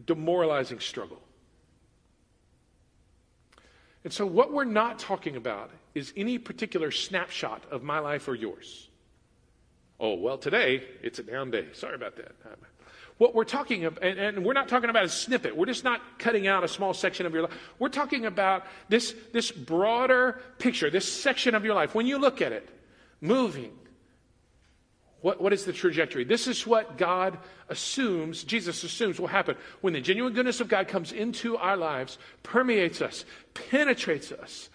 demoralizing 0.06 0.80
struggle. 0.80 1.20
And 4.04 4.12
so, 4.12 4.26
what 4.26 4.52
we're 4.52 4.64
not 4.64 4.98
talking 4.98 5.36
about 5.36 5.72
is 5.94 6.14
any 6.16 6.38
particular 6.38 6.92
snapshot 6.92 7.64
of 7.70 7.84
my 7.84 8.00
life 8.00 8.28
or 8.28 8.36
yours. 8.36 8.88
Oh, 10.00 10.16
well, 10.16 10.38
today 10.38 10.84
it's 11.04 11.20
a 11.20 11.24
down 11.24 11.52
day. 11.52 11.68
Sorry 11.74 11.94
about 11.94 12.16
that. 12.16 12.32
What 13.22 13.36
we're 13.36 13.44
talking 13.44 13.86
about, 13.86 14.04
and, 14.04 14.18
and, 14.18 14.44
we're 14.44 14.54
not 14.54 14.68
talking 14.68 14.90
about 14.90 15.06
a 15.06 15.10
snippet. 15.10 15.56
We're 15.56 15.68
just 15.68 15.84
not 15.84 16.02
cutting 16.18 16.48
out 16.48 16.64
a 16.64 16.68
small 16.68 16.92
section 16.92 17.28
of 17.28 17.34
your 17.34 17.44
life. 17.44 17.52
We're 17.78 17.90
talking 17.90 18.26
about 18.26 18.66
this, 18.90 19.14
this 19.32 19.52
broader 19.52 20.42
picture, 20.58 20.90
this 20.90 21.08
section 21.08 21.54
of 21.54 21.64
your 21.64 21.76
life. 21.76 21.94
When 21.94 22.08
you 22.08 22.18
look 22.18 22.42
at 22.42 22.52
it, 22.52 22.68
moving, 23.22 23.74
what, 25.22 25.40
what 25.40 25.54
is 25.54 25.66
the 25.66 25.72
trajectory? 25.72 26.24
This 26.24 26.48
is 26.48 26.66
what 26.66 26.98
God 26.98 27.38
assumes, 27.70 28.44
Jesus 28.44 28.84
assumes 28.84 29.20
will 29.20 29.28
happen 29.28 29.56
when 29.82 29.94
the 29.94 30.02
genuine 30.02 30.34
goodness 30.34 30.60
of 30.60 30.68
God 30.68 30.88
comes 30.88 31.12
into 31.12 31.58
our 31.58 31.78
lives, 31.78 32.18
permeates 32.42 33.04
us, 33.04 33.24
penetrates 33.54 34.32
us. 34.32 34.68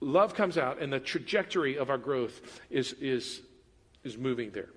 Love 0.00 0.34
comes 0.34 0.58
out, 0.58 0.82
and 0.82 0.92
the 0.92 0.98
trajectory 0.98 1.78
of 1.78 1.88
our 1.88 1.98
growth 1.98 2.40
is, 2.68 2.94
is, 2.94 3.42
is 4.02 4.18
moving 4.18 4.50
there. 4.50 4.70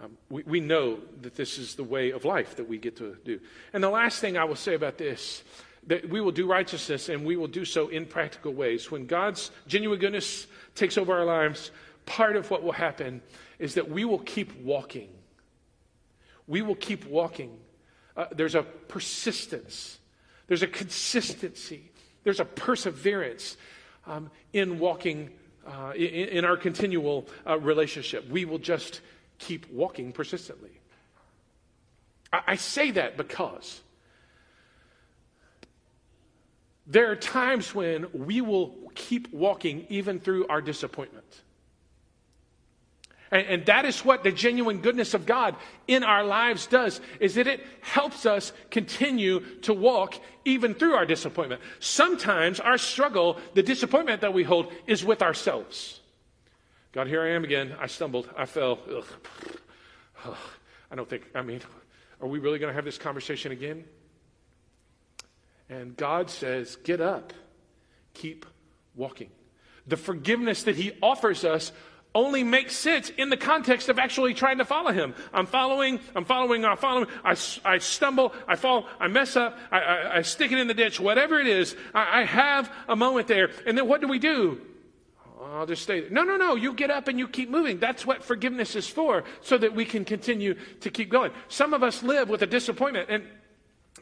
Um, 0.00 0.16
we, 0.28 0.42
we 0.42 0.60
know 0.60 0.98
that 1.22 1.36
this 1.36 1.58
is 1.58 1.76
the 1.76 1.84
way 1.84 2.10
of 2.10 2.24
life 2.24 2.56
that 2.56 2.68
we 2.68 2.78
get 2.78 2.96
to 2.96 3.16
do. 3.24 3.40
And 3.72 3.82
the 3.82 3.90
last 3.90 4.20
thing 4.20 4.36
I 4.36 4.44
will 4.44 4.56
say 4.56 4.74
about 4.74 4.98
this 4.98 5.42
that 5.86 6.08
we 6.08 6.20
will 6.20 6.32
do 6.32 6.46
righteousness 6.46 7.10
and 7.10 7.26
we 7.26 7.36
will 7.36 7.46
do 7.46 7.64
so 7.64 7.88
in 7.88 8.06
practical 8.06 8.52
ways. 8.52 8.90
When 8.90 9.06
God's 9.06 9.50
genuine 9.66 9.98
goodness 9.98 10.46
takes 10.74 10.96
over 10.96 11.12
our 11.12 11.26
lives, 11.26 11.70
part 12.06 12.36
of 12.36 12.50
what 12.50 12.62
will 12.62 12.72
happen 12.72 13.20
is 13.58 13.74
that 13.74 13.90
we 13.90 14.04
will 14.04 14.18
keep 14.18 14.58
walking. 14.62 15.08
We 16.46 16.62
will 16.62 16.74
keep 16.74 17.06
walking. 17.06 17.58
Uh, 18.16 18.26
there's 18.34 18.54
a 18.54 18.62
persistence, 18.62 19.98
there's 20.46 20.62
a 20.62 20.68
consistency, 20.68 21.90
there's 22.22 22.40
a 22.40 22.44
perseverance 22.44 23.56
um, 24.06 24.30
in 24.52 24.78
walking 24.78 25.30
uh, 25.66 25.92
in, 25.94 26.28
in, 26.28 26.44
our 26.44 26.56
continual 26.56 27.26
uh, 27.46 27.58
relationship. 27.58 28.28
We 28.28 28.44
will 28.44 28.58
just 28.58 29.00
keep 29.38 29.70
walking 29.70 30.12
persistently. 30.12 30.70
I, 32.46 32.56
say 32.56 32.90
that 32.92 33.16
because 33.16 33.80
there 36.86 37.10
are 37.10 37.16
times 37.16 37.74
when 37.74 38.06
we 38.12 38.40
will 38.40 38.74
keep 38.94 39.32
walking 39.32 39.86
even 39.88 40.20
through 40.20 40.46
our 40.48 40.60
disappointment. 40.60 41.42
And, 43.30 43.46
and, 43.46 43.66
that 43.66 43.84
is 43.84 44.04
what 44.04 44.22
the 44.22 44.30
genuine 44.30 44.78
goodness 44.78 45.14
of 45.14 45.26
God 45.26 45.56
in 45.88 46.04
our 46.04 46.24
lives 46.24 46.66
does, 46.66 47.00
is 47.20 47.34
that 47.34 47.46
it 47.46 47.64
helps 47.80 48.26
us 48.26 48.52
continue 48.70 49.40
to 49.62 49.72
walk 49.72 50.14
even 50.44 50.74
through 50.74 50.94
our 50.94 51.06
disappointment. 51.06 51.60
Sometimes 51.80 52.60
our 52.60 52.78
struggle, 52.78 53.38
the 53.54 53.62
disappointment 53.62 54.20
that 54.20 54.34
we 54.34 54.44
hold, 54.44 54.72
is 54.86 55.04
with 55.04 55.22
ourselves. 55.22 56.00
God, 56.94 57.08
here 57.08 57.22
I 57.22 57.30
am 57.30 57.42
again. 57.42 57.74
I 57.80 57.88
stumbled. 57.88 58.30
I 58.36 58.46
fell. 58.46 58.78
Ugh. 58.88 59.04
I 60.92 60.94
don't 60.94 61.10
think, 61.10 61.24
I 61.34 61.42
mean, 61.42 61.60
are 62.20 62.28
we 62.28 62.38
really 62.38 62.60
going 62.60 62.70
to 62.70 62.74
have 62.74 62.84
this 62.84 62.98
conversation 62.98 63.50
again? 63.50 63.84
And 65.68 65.96
God 65.96 66.30
says, 66.30 66.76
Get 66.76 67.00
up, 67.00 67.32
keep 68.12 68.46
walking. 68.94 69.30
The 69.88 69.96
forgiveness 69.96 70.62
that 70.62 70.76
He 70.76 70.92
offers 71.02 71.44
us 71.44 71.72
only 72.14 72.44
makes 72.44 72.76
sense 72.76 73.10
in 73.10 73.28
the 73.28 73.36
context 73.36 73.88
of 73.88 73.98
actually 73.98 74.34
trying 74.34 74.58
to 74.58 74.64
follow 74.64 74.92
him. 74.92 75.16
I'm 75.32 75.46
following, 75.46 75.98
I'm 76.14 76.24
following, 76.24 76.64
I'm 76.64 76.76
following. 76.76 77.08
I, 77.24 77.36
I 77.64 77.78
stumble, 77.78 78.32
I 78.46 78.54
fall, 78.54 78.86
I 79.00 79.08
mess 79.08 79.34
up, 79.34 79.58
I, 79.72 79.80
I, 79.80 80.16
I 80.18 80.22
stick 80.22 80.52
it 80.52 80.58
in 80.58 80.68
the 80.68 80.74
ditch, 80.74 81.00
whatever 81.00 81.40
it 81.40 81.48
is. 81.48 81.74
I, 81.92 82.20
I, 82.20 82.24
have 82.24 82.72
a 82.86 82.94
moment 82.94 83.26
there. 83.26 83.50
And 83.66 83.76
then 83.76 83.88
what 83.88 84.00
do 84.00 84.06
we 84.06 84.20
do? 84.20 84.60
I'll 85.54 85.66
just 85.66 85.82
stay 85.82 86.00
there. 86.00 86.10
No, 86.10 86.22
no, 86.24 86.36
no. 86.36 86.56
You 86.56 86.72
get 86.74 86.90
up 86.90 87.08
and 87.08 87.18
you 87.18 87.28
keep 87.28 87.48
moving. 87.48 87.78
That's 87.78 88.04
what 88.04 88.24
forgiveness 88.24 88.74
is 88.76 88.88
for, 88.88 89.24
so 89.40 89.56
that 89.58 89.74
we 89.74 89.84
can 89.84 90.04
continue 90.04 90.54
to 90.80 90.90
keep 90.90 91.10
going. 91.10 91.30
Some 91.48 91.72
of 91.72 91.82
us 91.82 92.02
live 92.02 92.28
with 92.28 92.42
a 92.42 92.46
disappointment. 92.46 93.08
And 93.10 93.24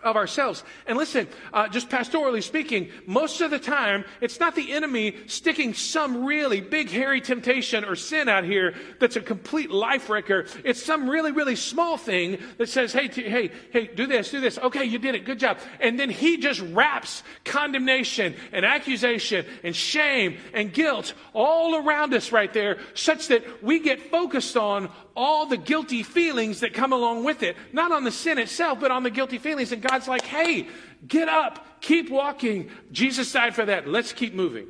of 0.03 0.17
ourselves. 0.17 0.65
And 0.87 0.99
listen, 0.99 1.29
uh, 1.53 1.69
just 1.69 1.89
pastorally 1.89 2.43
speaking, 2.43 2.91
most 3.07 3.41
of 3.41 3.51
the 3.51 3.59
time, 3.59 4.05
it's 4.21 4.41
not 4.41 4.55
the 4.55 4.73
enemy 4.73 5.17
sticking 5.27 5.75
some 5.75 6.25
really 6.25 6.61
big, 6.61 6.91
hairy 6.91 7.21
temptation 7.21 7.85
or 7.85 7.97
sin 7.97 8.29
out 8.29 8.45
here 8.45 8.75
that's 8.99 9.17
a 9.17 9.21
complete 9.21 9.71
life 9.71 10.11
wrecker. 10.11 10.47
It's 10.65 10.83
some 10.83 11.09
really, 11.09 11.33
really 11.33 11.57
small 11.57 11.97
thing 11.97 12.39
that 12.59 12.69
says, 12.69 12.93
hey, 12.93 13.09
t- 13.09 13.29
hey, 13.29 13.51
hey, 13.73 13.87
do 13.87 14.07
this, 14.07 14.31
do 14.31 14.41
this. 14.41 14.59
Okay, 14.59 14.85
you 14.85 14.99
did 14.99 15.15
it. 15.15 15.25
Good 15.25 15.39
job. 15.39 15.59
And 15.81 15.99
then 15.99 16.11
he 16.11 16.37
just 16.37 16.61
wraps 16.61 17.23
condemnation 17.45 18.35
and 18.53 18.65
accusation 18.65 19.47
and 19.63 19.75
shame 19.75 20.39
and 20.53 20.73
guilt 20.73 21.15
all 21.33 21.77
around 21.77 22.15
us 22.15 22.33
right 22.33 22.53
there, 22.53 22.79
such 22.95 23.29
that 23.29 23.63
we 23.63 23.79
get 23.79 24.11
focused 24.11 24.57
on 24.57 24.91
all 25.15 25.47
the 25.47 25.57
guilty 25.57 26.03
feelings 26.03 26.61
that 26.61 26.75
come 26.75 26.93
along 26.93 27.25
with 27.25 27.43
it. 27.43 27.57
Not 27.73 27.93
on 27.93 28.05
the 28.05 28.11
sin 28.11 28.39
itself, 28.39 28.81
but 28.81 28.91
on 28.91 29.03
the 29.03 29.11
guilty 29.11 29.39
feelings. 29.39 29.73
And 29.73 29.83
God's 29.83 30.09
like, 30.09 30.23
hey, 30.23 30.69
get 31.07 31.29
up, 31.29 31.81
keep 31.81 32.11
walking. 32.11 32.71
Jesus 32.91 33.31
died 33.33 33.55
for 33.55 33.65
that. 33.65 33.89
Let's 33.89 34.13
keep 34.13 34.35
moving. 34.35 34.67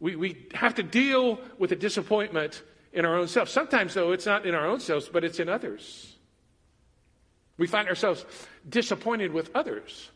We, 0.00 0.16
we 0.16 0.46
have 0.54 0.74
to 0.76 0.82
deal 0.82 1.40
with 1.58 1.70
the 1.70 1.76
disappointment 1.76 2.62
in 2.92 3.04
our 3.04 3.16
own 3.16 3.28
self. 3.28 3.48
Sometimes, 3.48 3.94
though, 3.94 4.12
it's 4.12 4.26
not 4.26 4.46
in 4.46 4.54
our 4.54 4.66
own 4.66 4.80
selves, 4.80 5.08
but 5.08 5.24
it's 5.24 5.38
in 5.38 5.48
others. 5.48 6.16
We 7.56 7.66
find 7.66 7.88
ourselves 7.88 8.24
disappointed 8.68 9.32
with 9.32 9.50
others. 9.54 10.10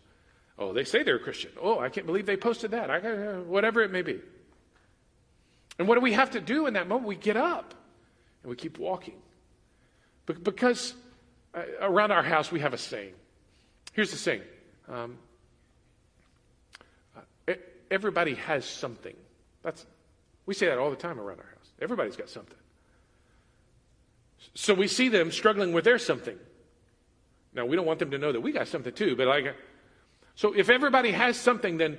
Oh, 0.58 0.72
they 0.72 0.84
say 0.84 1.02
they're 1.02 1.16
a 1.16 1.20
Christian. 1.20 1.52
Oh, 1.60 1.78
I 1.78 1.90
can't 1.90 2.06
believe 2.06 2.26
they 2.26 2.36
posted 2.36 2.72
that. 2.72 2.90
I, 2.90 2.98
uh, 2.98 3.40
whatever 3.40 3.82
it 3.82 3.92
may 3.92 4.02
be. 4.02 4.20
And 5.78 5.86
what 5.86 5.96
do 5.96 6.00
we 6.00 6.14
have 6.14 6.30
to 6.32 6.40
do 6.40 6.66
in 6.66 6.74
that 6.74 6.88
moment? 6.88 7.06
We 7.06 7.16
get 7.16 7.36
up 7.36 7.74
and 8.46 8.50
we 8.50 8.56
keep 8.56 8.78
walking. 8.78 9.16
But 10.24 10.44
Because 10.44 10.94
uh, 11.52 11.62
around 11.80 12.12
our 12.12 12.22
house 12.22 12.52
we 12.52 12.60
have 12.60 12.72
a 12.72 12.78
saying. 12.78 13.12
Here's 13.92 14.12
the 14.12 14.16
saying 14.16 14.42
um, 14.88 15.18
everybody 17.90 18.34
has 18.34 18.64
something. 18.64 19.16
That's, 19.64 19.84
we 20.46 20.54
say 20.54 20.66
that 20.66 20.78
all 20.78 20.90
the 20.90 20.96
time 20.96 21.18
around 21.18 21.40
our 21.40 21.46
house. 21.46 21.72
Everybody's 21.82 22.14
got 22.14 22.28
something. 22.28 22.56
So 24.54 24.74
we 24.74 24.86
see 24.86 25.08
them 25.08 25.32
struggling 25.32 25.72
with 25.72 25.84
their 25.84 25.98
something. 25.98 26.38
Now, 27.52 27.66
we 27.66 27.74
don't 27.74 27.86
want 27.86 27.98
them 27.98 28.12
to 28.12 28.18
know 28.18 28.30
that 28.30 28.40
we 28.40 28.52
got 28.52 28.68
something 28.68 28.92
too, 28.92 29.16
but 29.16 29.26
like, 29.26 29.56
so 30.36 30.52
if 30.52 30.70
everybody 30.70 31.10
has 31.10 31.36
something, 31.36 31.78
then 31.78 31.98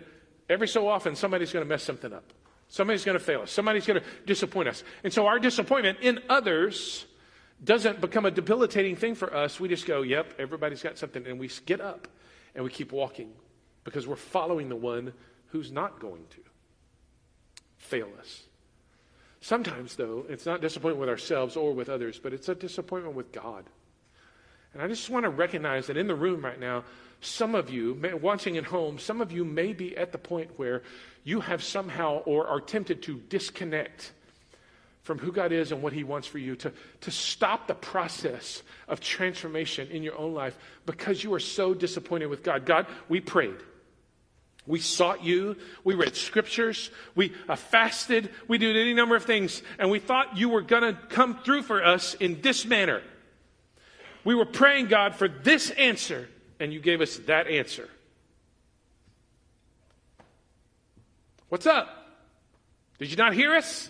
every 0.49 0.69
so 0.69 0.87
often 0.87 1.17
somebody's 1.17 1.51
going 1.51 1.65
to 1.65 1.69
mess 1.69 1.83
something 1.83 2.13
up. 2.13 2.31
Somebody's 2.69 3.05
going 3.05 3.17
to 3.17 3.23
fail 3.23 3.41
us. 3.41 3.51
Somebody's 3.51 3.85
going 3.85 4.01
to 4.01 4.05
disappoint 4.25 4.67
us. 4.67 4.83
And 5.03 5.13
so 5.13 5.27
our 5.27 5.39
disappointment 5.39 5.99
in 6.01 6.19
others 6.29 7.05
doesn't 7.63 8.01
become 8.01 8.25
a 8.25 8.31
debilitating 8.31 8.95
thing 8.95 9.15
for 9.15 9.33
us. 9.33 9.59
We 9.59 9.67
just 9.67 9.85
go, 9.85 10.01
yep, 10.01 10.33
everybody's 10.37 10.83
got 10.83 10.97
something. 10.97 11.25
And 11.25 11.39
we 11.39 11.49
get 11.65 11.81
up 11.81 12.07
and 12.55 12.63
we 12.63 12.69
keep 12.69 12.91
walking 12.91 13.31
because 13.83 14.05
we're 14.05 14.15
following 14.15 14.69
the 14.69 14.75
one 14.75 15.13
who's 15.47 15.71
not 15.71 15.99
going 15.99 16.25
to 16.31 16.41
fail 17.77 18.09
us. 18.19 18.43
Sometimes, 19.39 19.95
though, 19.95 20.25
it's 20.27 20.45
not 20.45 20.61
disappointment 20.61 20.99
with 20.99 21.09
ourselves 21.09 21.55
or 21.55 21.73
with 21.73 21.87
others, 21.87 22.19
but 22.19 22.33
it's 22.33 22.49
a 22.49 22.55
disappointment 22.55 23.15
with 23.15 23.31
God. 23.31 23.63
And 24.73 24.81
I 24.81 24.87
just 24.87 25.09
want 25.09 25.23
to 25.23 25.29
recognize 25.29 25.87
that 25.87 25.95
in 25.95 26.07
the 26.07 26.15
room 26.15 26.43
right 26.43 26.59
now, 26.59 26.83
some 27.21 27.55
of 27.55 27.69
you, 27.69 27.99
watching 28.21 28.57
at 28.57 28.65
home, 28.65 28.99
some 28.99 29.21
of 29.21 29.31
you 29.31 29.43
may 29.43 29.73
be 29.73 29.97
at 29.97 30.11
the 30.11 30.17
point 30.17 30.51
where 30.57 30.83
you 31.23 31.41
have 31.41 31.63
somehow 31.63 32.19
or 32.19 32.47
are 32.47 32.61
tempted 32.61 33.01
to 33.03 33.19
disconnect 33.29 34.11
from 35.01 35.17
who 35.19 35.31
God 35.31 35.51
is 35.51 35.71
and 35.71 35.81
what 35.81 35.93
He 35.93 36.03
wants 36.03 36.27
for 36.27 36.37
you, 36.37 36.55
to, 36.57 36.71
to 37.01 37.11
stop 37.11 37.67
the 37.67 37.73
process 37.73 38.61
of 38.87 38.99
transformation 38.99 39.87
in 39.89 40.03
your 40.03 40.17
own 40.17 40.33
life 40.33 40.57
because 40.85 41.23
you 41.23 41.33
are 41.33 41.39
so 41.39 41.73
disappointed 41.73 42.27
with 42.27 42.43
God. 42.43 42.65
God, 42.65 42.87
we 43.07 43.21
prayed. 43.21 43.55
We 44.67 44.79
sought 44.79 45.23
you. 45.23 45.55
We 45.85 45.95
read 45.95 46.15
scriptures. 46.15 46.91
We 47.15 47.33
uh, 47.47 47.55
fasted. 47.55 48.29
We 48.49 48.57
did 48.57 48.75
any 48.75 48.93
number 48.93 49.15
of 49.15 49.23
things. 49.23 49.63
And 49.79 49.89
we 49.89 49.99
thought 49.99 50.37
you 50.37 50.49
were 50.49 50.61
going 50.61 50.83
to 50.83 50.99
come 51.07 51.39
through 51.39 51.61
for 51.63 51.83
us 51.83 52.13
in 52.15 52.41
this 52.41 52.65
manner. 52.65 53.01
We 54.25 54.35
were 54.35 54.45
praying, 54.45 54.87
God, 54.87 55.15
for 55.15 55.29
this 55.29 55.69
answer 55.71 56.27
and 56.59 56.73
you 56.73 56.79
gave 56.79 57.01
us 57.01 57.17
that 57.27 57.47
answer. 57.47 57.89
What's 61.49 61.65
up? 61.65 62.05
Did 62.99 63.11
you 63.11 63.17
not 63.17 63.33
hear 63.33 63.53
us? 63.53 63.89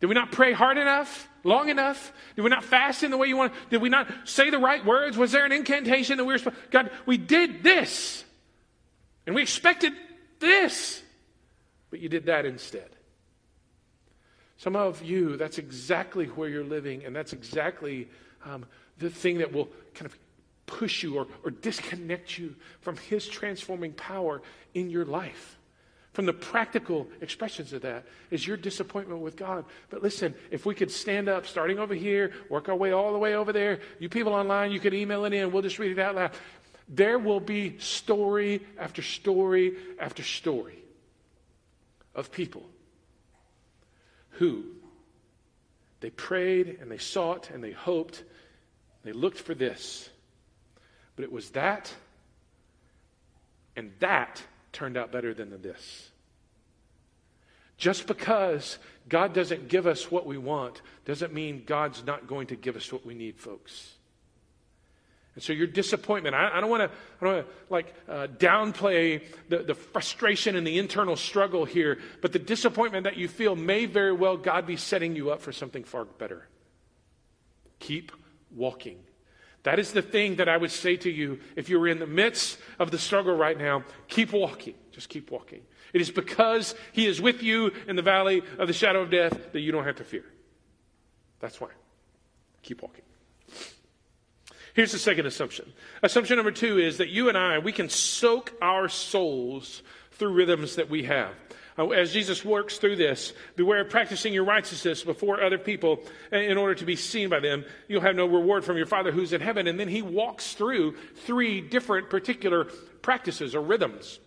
Did 0.00 0.06
we 0.06 0.14
not 0.14 0.30
pray 0.30 0.52
hard 0.52 0.78
enough, 0.78 1.28
long 1.42 1.70
enough? 1.70 2.12
Did 2.36 2.42
we 2.42 2.50
not 2.50 2.62
fast 2.62 3.02
in 3.02 3.10
the 3.10 3.16
way 3.16 3.26
you 3.26 3.36
want? 3.36 3.52
Did 3.70 3.82
we 3.82 3.88
not 3.88 4.08
say 4.24 4.50
the 4.50 4.58
right 4.58 4.84
words? 4.84 5.16
Was 5.16 5.32
there 5.32 5.44
an 5.44 5.52
incantation 5.52 6.18
that 6.18 6.24
we 6.24 6.34
were 6.34 6.38
supposed? 6.38 6.70
God, 6.70 6.90
we 7.04 7.16
did 7.16 7.62
this, 7.64 8.24
and 9.26 9.34
we 9.34 9.42
expected 9.42 9.92
this, 10.38 11.02
but 11.90 12.00
you 12.00 12.08
did 12.08 12.26
that 12.26 12.46
instead. 12.46 12.90
Some 14.58 14.76
of 14.76 15.02
you, 15.02 15.36
that's 15.36 15.58
exactly 15.58 16.26
where 16.26 16.48
you're 16.48 16.64
living, 16.64 17.04
and 17.04 17.14
that's 17.14 17.32
exactly 17.32 18.08
um, 18.44 18.66
the 18.98 19.10
thing 19.10 19.38
that 19.38 19.52
will 19.52 19.68
kind 19.94 20.06
of 20.06 20.16
push 20.68 21.02
you 21.02 21.16
or, 21.16 21.26
or 21.42 21.50
disconnect 21.50 22.38
you 22.38 22.54
from 22.80 22.96
His 22.96 23.26
transforming 23.26 23.92
power 23.92 24.40
in 24.74 24.90
your 24.90 25.04
life. 25.04 25.58
From 26.12 26.26
the 26.26 26.32
practical 26.32 27.08
expressions 27.20 27.72
of 27.72 27.82
that 27.82 28.04
is 28.30 28.46
your 28.46 28.56
disappointment 28.56 29.20
with 29.20 29.36
God. 29.36 29.64
But 29.88 30.02
listen, 30.02 30.34
if 30.50 30.66
we 30.66 30.74
could 30.74 30.90
stand 30.90 31.28
up, 31.28 31.46
starting 31.46 31.78
over 31.78 31.94
here, 31.94 32.32
work 32.48 32.68
our 32.68 32.74
way 32.74 32.92
all 32.92 33.12
the 33.12 33.18
way 33.18 33.34
over 33.34 33.52
there, 33.52 33.80
you 33.98 34.08
people 34.08 34.32
online, 34.32 34.72
you 34.72 34.80
could 34.80 34.94
email 34.94 35.24
it 35.24 35.32
in, 35.32 35.52
we'll 35.52 35.62
just 35.62 35.78
read 35.78 35.92
it 35.92 35.98
out 35.98 36.14
loud. 36.14 36.32
There 36.88 37.18
will 37.18 37.40
be 37.40 37.78
story 37.78 38.66
after 38.78 39.02
story 39.02 39.76
after 40.00 40.22
story 40.22 40.82
of 42.14 42.32
people 42.32 42.64
who 44.30 44.64
they 46.00 46.10
prayed 46.10 46.78
and 46.80 46.90
they 46.90 46.98
sought 46.98 47.50
and 47.50 47.62
they 47.62 47.72
hoped, 47.72 48.24
they 49.04 49.12
looked 49.12 49.38
for 49.38 49.54
this 49.54 50.10
but 51.18 51.24
it 51.24 51.32
was 51.32 51.50
that, 51.50 51.92
and 53.74 53.90
that 53.98 54.40
turned 54.70 54.96
out 54.96 55.10
better 55.10 55.34
than 55.34 55.50
the 55.50 55.56
this. 55.56 56.10
Just 57.76 58.06
because 58.06 58.78
God 59.08 59.32
doesn't 59.32 59.66
give 59.66 59.88
us 59.88 60.12
what 60.12 60.26
we 60.26 60.38
want 60.38 60.80
doesn't 61.06 61.34
mean 61.34 61.64
God's 61.66 62.06
not 62.06 62.28
going 62.28 62.46
to 62.46 62.54
give 62.54 62.76
us 62.76 62.92
what 62.92 63.04
we 63.04 63.14
need, 63.14 63.36
folks. 63.36 63.94
And 65.34 65.42
so 65.42 65.52
your 65.52 65.66
disappointment, 65.66 66.36
I, 66.36 66.56
I 66.56 66.60
don't 66.60 66.70
want 66.70 66.88
to, 67.20 67.44
like 67.68 67.92
uh, 68.08 68.28
downplay 68.28 69.24
the, 69.48 69.64
the 69.64 69.74
frustration 69.74 70.54
and 70.54 70.64
the 70.64 70.78
internal 70.78 71.16
struggle 71.16 71.64
here, 71.64 71.98
but 72.22 72.32
the 72.32 72.38
disappointment 72.38 73.02
that 73.04 73.16
you 73.16 73.26
feel 73.26 73.56
may 73.56 73.86
very 73.86 74.12
well 74.12 74.36
God 74.36 74.68
be 74.68 74.76
setting 74.76 75.16
you 75.16 75.32
up 75.32 75.40
for 75.40 75.50
something 75.50 75.82
far 75.82 76.04
better. 76.04 76.46
Keep 77.80 78.12
walking. 78.54 78.98
That 79.64 79.78
is 79.78 79.92
the 79.92 80.02
thing 80.02 80.36
that 80.36 80.48
I 80.48 80.56
would 80.56 80.70
say 80.70 80.96
to 80.96 81.10
you 81.10 81.40
if 81.56 81.68
you 81.68 81.78
were 81.78 81.88
in 81.88 81.98
the 81.98 82.06
midst 82.06 82.58
of 82.78 82.90
the 82.90 82.98
struggle 82.98 83.36
right 83.36 83.58
now. 83.58 83.84
Keep 84.08 84.32
walking. 84.32 84.74
Just 84.92 85.08
keep 85.08 85.30
walking. 85.30 85.62
It 85.92 86.00
is 86.00 86.10
because 86.10 86.74
He 86.92 87.06
is 87.06 87.20
with 87.20 87.42
you 87.42 87.72
in 87.86 87.96
the 87.96 88.02
valley 88.02 88.42
of 88.58 88.68
the 88.68 88.74
shadow 88.74 89.02
of 89.02 89.10
death 89.10 89.52
that 89.52 89.60
you 89.60 89.72
don't 89.72 89.84
have 89.84 89.96
to 89.96 90.04
fear. 90.04 90.24
That's 91.40 91.60
why. 91.60 91.68
Keep 92.62 92.82
walking. 92.82 93.02
Here's 94.74 94.92
the 94.92 94.98
second 94.98 95.26
assumption. 95.26 95.72
Assumption 96.02 96.36
number 96.36 96.52
two 96.52 96.78
is 96.78 96.98
that 96.98 97.08
you 97.08 97.28
and 97.28 97.36
I, 97.36 97.58
we 97.58 97.72
can 97.72 97.88
soak 97.88 98.52
our 98.62 98.88
souls 98.88 99.82
through 100.12 100.32
rhythms 100.32 100.76
that 100.76 100.88
we 100.88 101.04
have. 101.04 101.32
Uh, 101.78 101.88
as 101.90 102.12
Jesus 102.12 102.44
works 102.44 102.78
through 102.78 102.96
this, 102.96 103.32
beware 103.56 103.82
of 103.82 103.90
practicing 103.90 104.34
your 104.34 104.44
righteousness 104.44 105.04
before 105.04 105.42
other 105.42 105.58
people 105.58 106.00
in 106.32 106.58
order 106.58 106.74
to 106.74 106.84
be 106.84 106.96
seen 106.96 107.28
by 107.28 107.40
them. 107.40 107.64
You'll 107.86 108.00
have 108.00 108.16
no 108.16 108.26
reward 108.26 108.64
from 108.64 108.76
your 108.76 108.86
Father 108.86 109.12
who's 109.12 109.32
in 109.32 109.40
heaven. 109.40 109.66
And 109.66 109.78
then 109.78 109.88
he 109.88 110.02
walks 110.02 110.54
through 110.54 110.96
three 111.24 111.60
different 111.60 112.10
particular 112.10 112.64
practices 113.02 113.54
or 113.54 113.62
rhythms 113.62 114.18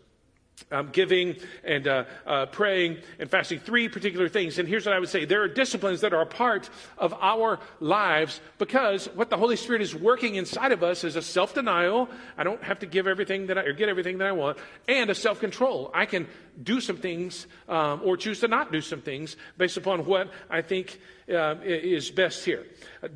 um, 0.71 0.89
giving 0.91 1.35
and 1.63 1.87
uh, 1.87 2.05
uh, 2.25 2.45
praying 2.47 2.97
and 3.19 3.29
fasting, 3.29 3.59
three 3.59 3.89
particular 3.89 4.29
things. 4.29 4.59
And 4.59 4.67
here's 4.67 4.85
what 4.85 4.95
I 4.95 4.99
would 4.99 5.09
say 5.09 5.25
there 5.25 5.41
are 5.41 5.47
disciplines 5.47 6.01
that 6.01 6.13
are 6.13 6.21
a 6.21 6.25
part 6.25 6.69
of 6.97 7.13
our 7.21 7.59
lives 7.79 8.39
because 8.57 9.07
what 9.15 9.29
the 9.29 9.37
Holy 9.37 9.55
Spirit 9.55 9.81
is 9.81 9.95
working 9.95 10.35
inside 10.35 10.71
of 10.71 10.83
us 10.83 11.03
is 11.03 11.15
a 11.15 11.21
self 11.21 11.53
denial. 11.53 12.09
I 12.37 12.43
don't 12.43 12.63
have 12.63 12.79
to 12.79 12.85
give 12.85 13.07
everything 13.07 13.47
that 13.47 13.57
I, 13.57 13.63
or 13.63 13.73
get 13.73 13.89
everything 13.89 14.17
that 14.19 14.27
I 14.27 14.31
want, 14.31 14.57
and 14.87 15.09
a 15.09 15.15
self 15.15 15.39
control. 15.39 15.91
I 15.93 16.05
can 16.05 16.27
do 16.61 16.81
some 16.81 16.97
things 16.97 17.47
um, 17.67 18.01
or 18.03 18.17
choose 18.17 18.41
to 18.41 18.47
not 18.47 18.71
do 18.71 18.81
some 18.81 19.01
things 19.01 19.37
based 19.57 19.77
upon 19.77 20.05
what 20.05 20.31
I 20.49 20.61
think 20.61 20.99
uh, 21.29 21.55
is 21.63 22.11
best 22.11 22.45
here. 22.45 22.65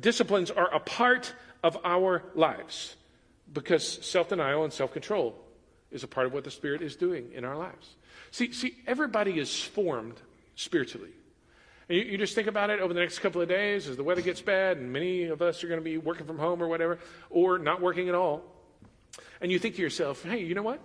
disciplines 0.00 0.50
are 0.50 0.74
a 0.74 0.80
part 0.80 1.32
of 1.62 1.78
our 1.84 2.22
lives 2.34 2.96
because 3.52 4.04
self 4.06 4.28
denial 4.28 4.64
and 4.64 4.72
self 4.72 4.92
control 4.92 5.45
is 5.96 6.04
a 6.04 6.08
part 6.08 6.26
of 6.26 6.32
what 6.32 6.44
the 6.44 6.50
Spirit 6.50 6.82
is 6.82 6.94
doing 6.94 7.32
in 7.32 7.44
our 7.44 7.56
lives. 7.56 7.96
See, 8.30 8.52
see, 8.52 8.76
everybody 8.86 9.40
is 9.40 9.60
formed 9.60 10.20
spiritually. 10.54 11.10
And 11.88 11.98
you, 11.98 12.04
you, 12.04 12.18
just 12.18 12.34
think 12.34 12.46
about 12.46 12.70
it 12.70 12.80
over 12.80 12.94
the 12.94 13.00
next 13.00 13.18
couple 13.18 13.40
of 13.40 13.48
days 13.48 13.88
as 13.88 13.96
the 13.96 14.04
weather 14.04 14.22
gets 14.22 14.40
bad, 14.40 14.76
and 14.76 14.92
many 14.92 15.24
of 15.24 15.42
us 15.42 15.64
are 15.64 15.68
going 15.68 15.80
to 15.80 15.84
be 15.84 15.98
working 15.98 16.26
from 16.26 16.38
home 16.38 16.62
or 16.62 16.68
whatever, 16.68 16.98
or 17.30 17.58
not 17.58 17.80
working 17.80 18.08
at 18.08 18.14
all. 18.14 18.42
And 19.40 19.50
you 19.50 19.58
think 19.58 19.76
to 19.76 19.82
yourself, 19.82 20.22
hey, 20.22 20.44
you 20.44 20.54
know 20.54 20.62
what? 20.62 20.80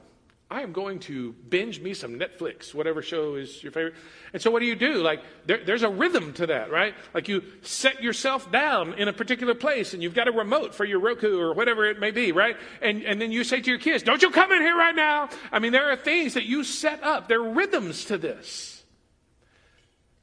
I 0.52 0.64
am 0.64 0.74
going 0.74 1.00
to 1.00 1.32
binge 1.48 1.80
me 1.80 1.94
some 1.94 2.20
Netflix, 2.20 2.74
whatever 2.74 3.02
show 3.02 3.36
is 3.36 3.64
your 3.64 3.72
favorite. 3.72 3.94
And 4.34 4.42
so 4.42 4.52
what 4.52 4.60
do 4.60 4.66
you 4.66 4.76
do? 4.76 4.96
Like, 4.96 5.22
there, 5.46 5.64
there's 5.64 5.84
a 5.84 5.90
rhythm 5.90 6.34
to 6.34 6.48
that, 6.48 6.70
right? 6.70 6.94
Like 7.14 7.30
you 7.30 7.42
set 7.62 8.04
yourself 8.04 8.52
down 8.52 8.96
in 8.96 9.08
a 9.08 9.14
particular 9.14 9.56
place 9.56 9.94
and 9.94 10.04
you've 10.04 10.14
got 10.14 10.28
a 10.28 10.34
remote 10.34 10.76
for 10.76 10.84
your 10.84 11.00
Roku 11.00 11.40
or 11.40 11.54
whatever 11.54 11.86
it 11.86 12.02
may 12.02 12.12
be, 12.12 12.34
right? 12.34 12.58
And, 12.82 13.02
and 13.04 13.22
then 13.22 13.32
you 13.32 13.46
say 13.46 13.62
to 13.62 13.70
your 13.70 13.80
kids, 13.80 14.04
don't 14.04 14.22
you 14.22 14.30
come 14.30 14.52
in 14.52 14.62
here 14.62 14.76
right 14.76 14.94
now. 14.94 15.30
I 15.54 15.60
mean, 15.60 15.72
there 15.72 15.90
are 15.90 15.96
things 15.96 16.34
that 16.34 16.44
you 16.44 16.66
set 16.66 17.02
up. 17.02 17.30
There 17.30 17.40
are 17.40 17.54
rhythms 17.54 18.04
to 18.06 18.18
this. 18.18 18.84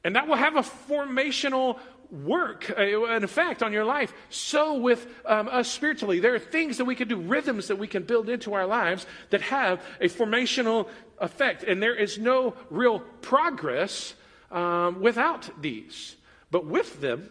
And 0.03 0.15
that 0.15 0.27
will 0.27 0.35
have 0.35 0.55
a 0.55 0.61
formational 0.61 1.79
work, 2.11 2.71
uh, 2.77 3.05
an 3.05 3.23
effect 3.23 3.61
on 3.61 3.71
your 3.71 3.85
life. 3.85 4.13
So 4.29 4.75
with 4.75 5.07
um, 5.25 5.47
us 5.47 5.69
spiritually, 5.69 6.19
there 6.19 6.33
are 6.33 6.39
things 6.39 6.77
that 6.77 6.85
we 6.85 6.95
can 6.95 7.07
do, 7.07 7.17
rhythms 7.17 7.67
that 7.67 7.77
we 7.77 7.87
can 7.87 8.03
build 8.03 8.29
into 8.29 8.53
our 8.53 8.65
lives 8.65 9.05
that 9.29 9.41
have 9.41 9.83
a 10.01 10.05
formational 10.05 10.87
effect. 11.19 11.63
And 11.63 11.81
there 11.81 11.95
is 11.95 12.17
no 12.17 12.55
real 12.69 12.99
progress 13.21 14.15
um, 14.51 15.01
without 15.01 15.49
these. 15.61 16.15
But 16.51 16.65
with 16.65 16.99
them, 17.01 17.29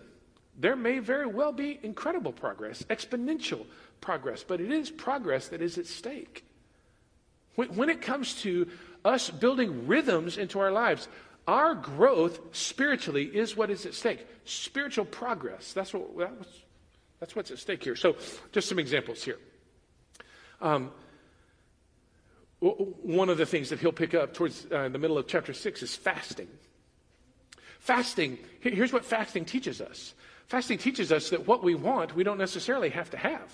there 0.56 0.76
may 0.76 0.98
very 0.98 1.26
well 1.26 1.52
be 1.52 1.78
incredible 1.82 2.32
progress, 2.32 2.82
exponential 2.84 3.66
progress, 4.00 4.44
but 4.46 4.60
it 4.60 4.70
is 4.70 4.90
progress 4.90 5.48
that 5.48 5.62
is 5.62 5.78
at 5.78 5.86
stake. 5.86 6.44
When, 7.54 7.68
when 7.74 7.88
it 7.88 8.00
comes 8.00 8.34
to 8.42 8.68
us 9.04 9.30
building 9.30 9.86
rhythms 9.86 10.38
into 10.38 10.60
our 10.60 10.70
lives, 10.70 11.08
our 11.48 11.74
growth 11.74 12.38
spiritually 12.52 13.24
is 13.24 13.56
what 13.56 13.70
is 13.70 13.86
at 13.86 13.94
stake. 13.94 14.24
Spiritual 14.44 15.06
progress. 15.06 15.72
That's, 15.72 15.94
what, 15.94 16.16
that 16.18 16.38
was, 16.38 16.46
that's 17.18 17.34
what's 17.34 17.50
at 17.50 17.58
stake 17.58 17.82
here. 17.82 17.96
So, 17.96 18.16
just 18.52 18.68
some 18.68 18.78
examples 18.78 19.24
here. 19.24 19.38
Um, 20.60 20.92
one 22.60 23.28
of 23.28 23.38
the 23.38 23.46
things 23.46 23.70
that 23.70 23.78
he'll 23.78 23.92
pick 23.92 24.14
up 24.14 24.34
towards 24.34 24.66
uh, 24.70 24.88
the 24.88 24.98
middle 24.98 25.16
of 25.16 25.26
chapter 25.26 25.54
6 25.54 25.82
is 25.82 25.96
fasting. 25.96 26.48
Fasting, 27.80 28.38
here's 28.60 28.92
what 28.92 29.04
fasting 29.04 29.44
teaches 29.44 29.80
us 29.80 30.14
fasting 30.48 30.78
teaches 30.78 31.12
us 31.12 31.30
that 31.30 31.46
what 31.46 31.62
we 31.62 31.74
want, 31.74 32.16
we 32.16 32.24
don't 32.24 32.38
necessarily 32.38 32.88
have 32.88 33.10
to 33.10 33.16
have. 33.16 33.52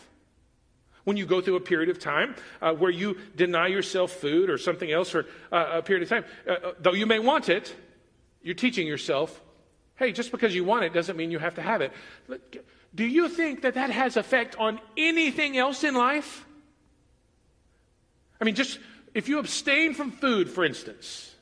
When 1.03 1.17
you 1.17 1.27
go 1.27 1.41
through 1.41 1.57
a 1.57 1.61
period 1.61 1.91
of 1.91 1.99
time 1.99 2.35
uh, 2.63 2.73
where 2.73 2.91
you 2.91 3.19
deny 3.37 3.67
yourself 3.67 4.13
food 4.13 4.49
or 4.49 4.57
something 4.57 4.91
else 4.91 5.11
for 5.11 5.27
uh, 5.53 5.73
a 5.75 5.83
period 5.83 6.05
of 6.05 6.09
time, 6.09 6.25
uh, 6.49 6.53
uh, 6.53 6.73
though 6.81 6.95
you 6.95 7.05
may 7.05 7.19
want 7.19 7.49
it, 7.49 7.75
you're 8.45 8.55
teaching 8.55 8.87
yourself, 8.87 9.43
hey, 9.97 10.13
just 10.13 10.31
because 10.31 10.55
you 10.55 10.63
want 10.63 10.85
it 10.85 10.93
doesn't 10.93 11.17
mean 11.17 11.33
you 11.33 11.41
have 11.41 11.57
to 11.57 11.63
have 11.63 11.81
it. 11.81 11.93
Do 12.95 13.05
you 13.05 13.29
think 13.29 13.63
that 13.63 13.75
that 13.75 13.91
has 13.91 14.17
effect 14.17 14.55
on 14.57 14.79
anything 14.97 15.57
else 15.57 15.83
in 15.83 15.95
life? 15.95 16.45
I 18.41 18.45
mean, 18.45 18.55
just 18.55 18.79
if 19.15 19.29
you 19.29 19.39
abstain 19.39 19.95
from 19.95 20.13
food, 20.13 20.51
for 20.51 20.65
instance, 20.65 21.35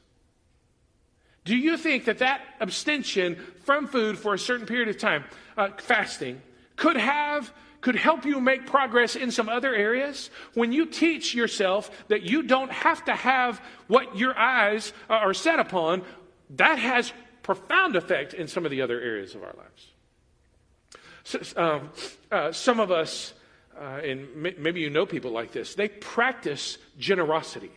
do 1.44 1.56
you 1.56 1.76
think 1.76 2.04
that 2.04 2.18
that 2.18 2.40
abstention 2.60 3.36
from 3.64 3.88
food 3.88 4.16
for 4.16 4.32
a 4.32 4.38
certain 4.38 4.66
period 4.66 4.88
of 4.88 4.96
time, 4.98 5.24
uh, 5.56 5.70
fasting, 5.78 6.40
could 6.76 6.96
have 6.96 7.52
could 7.82 7.96
help 7.96 8.24
you 8.24 8.40
make 8.40 8.64
progress 8.64 9.16
in 9.16 9.30
some 9.32 9.48
other 9.48 9.74
areas. 9.74 10.30
When 10.54 10.72
you 10.72 10.86
teach 10.86 11.34
yourself 11.34 11.90
that 12.08 12.22
you 12.22 12.44
don't 12.44 12.70
have 12.70 13.04
to 13.06 13.12
have 13.12 13.60
what 13.88 14.16
your 14.16 14.38
eyes 14.38 14.92
are 15.10 15.34
set 15.34 15.58
upon, 15.58 16.02
that 16.56 16.78
has 16.78 17.12
profound 17.42 17.96
effect 17.96 18.34
in 18.34 18.46
some 18.48 18.64
of 18.64 18.70
the 18.70 18.82
other 18.82 19.00
areas 19.00 19.34
of 19.34 19.42
our 19.42 19.54
lives. 19.56 19.92
So, 21.24 21.40
um, 21.56 21.90
uh, 22.30 22.52
some 22.52 22.80
of 22.80 22.90
us, 22.90 23.32
uh, 23.78 24.00
and 24.04 24.28
maybe 24.36 24.80
you 24.80 24.90
know 24.90 25.06
people 25.06 25.30
like 25.30 25.52
this, 25.52 25.74
they 25.74 25.88
practice 25.88 26.78
generosity. 26.98 27.70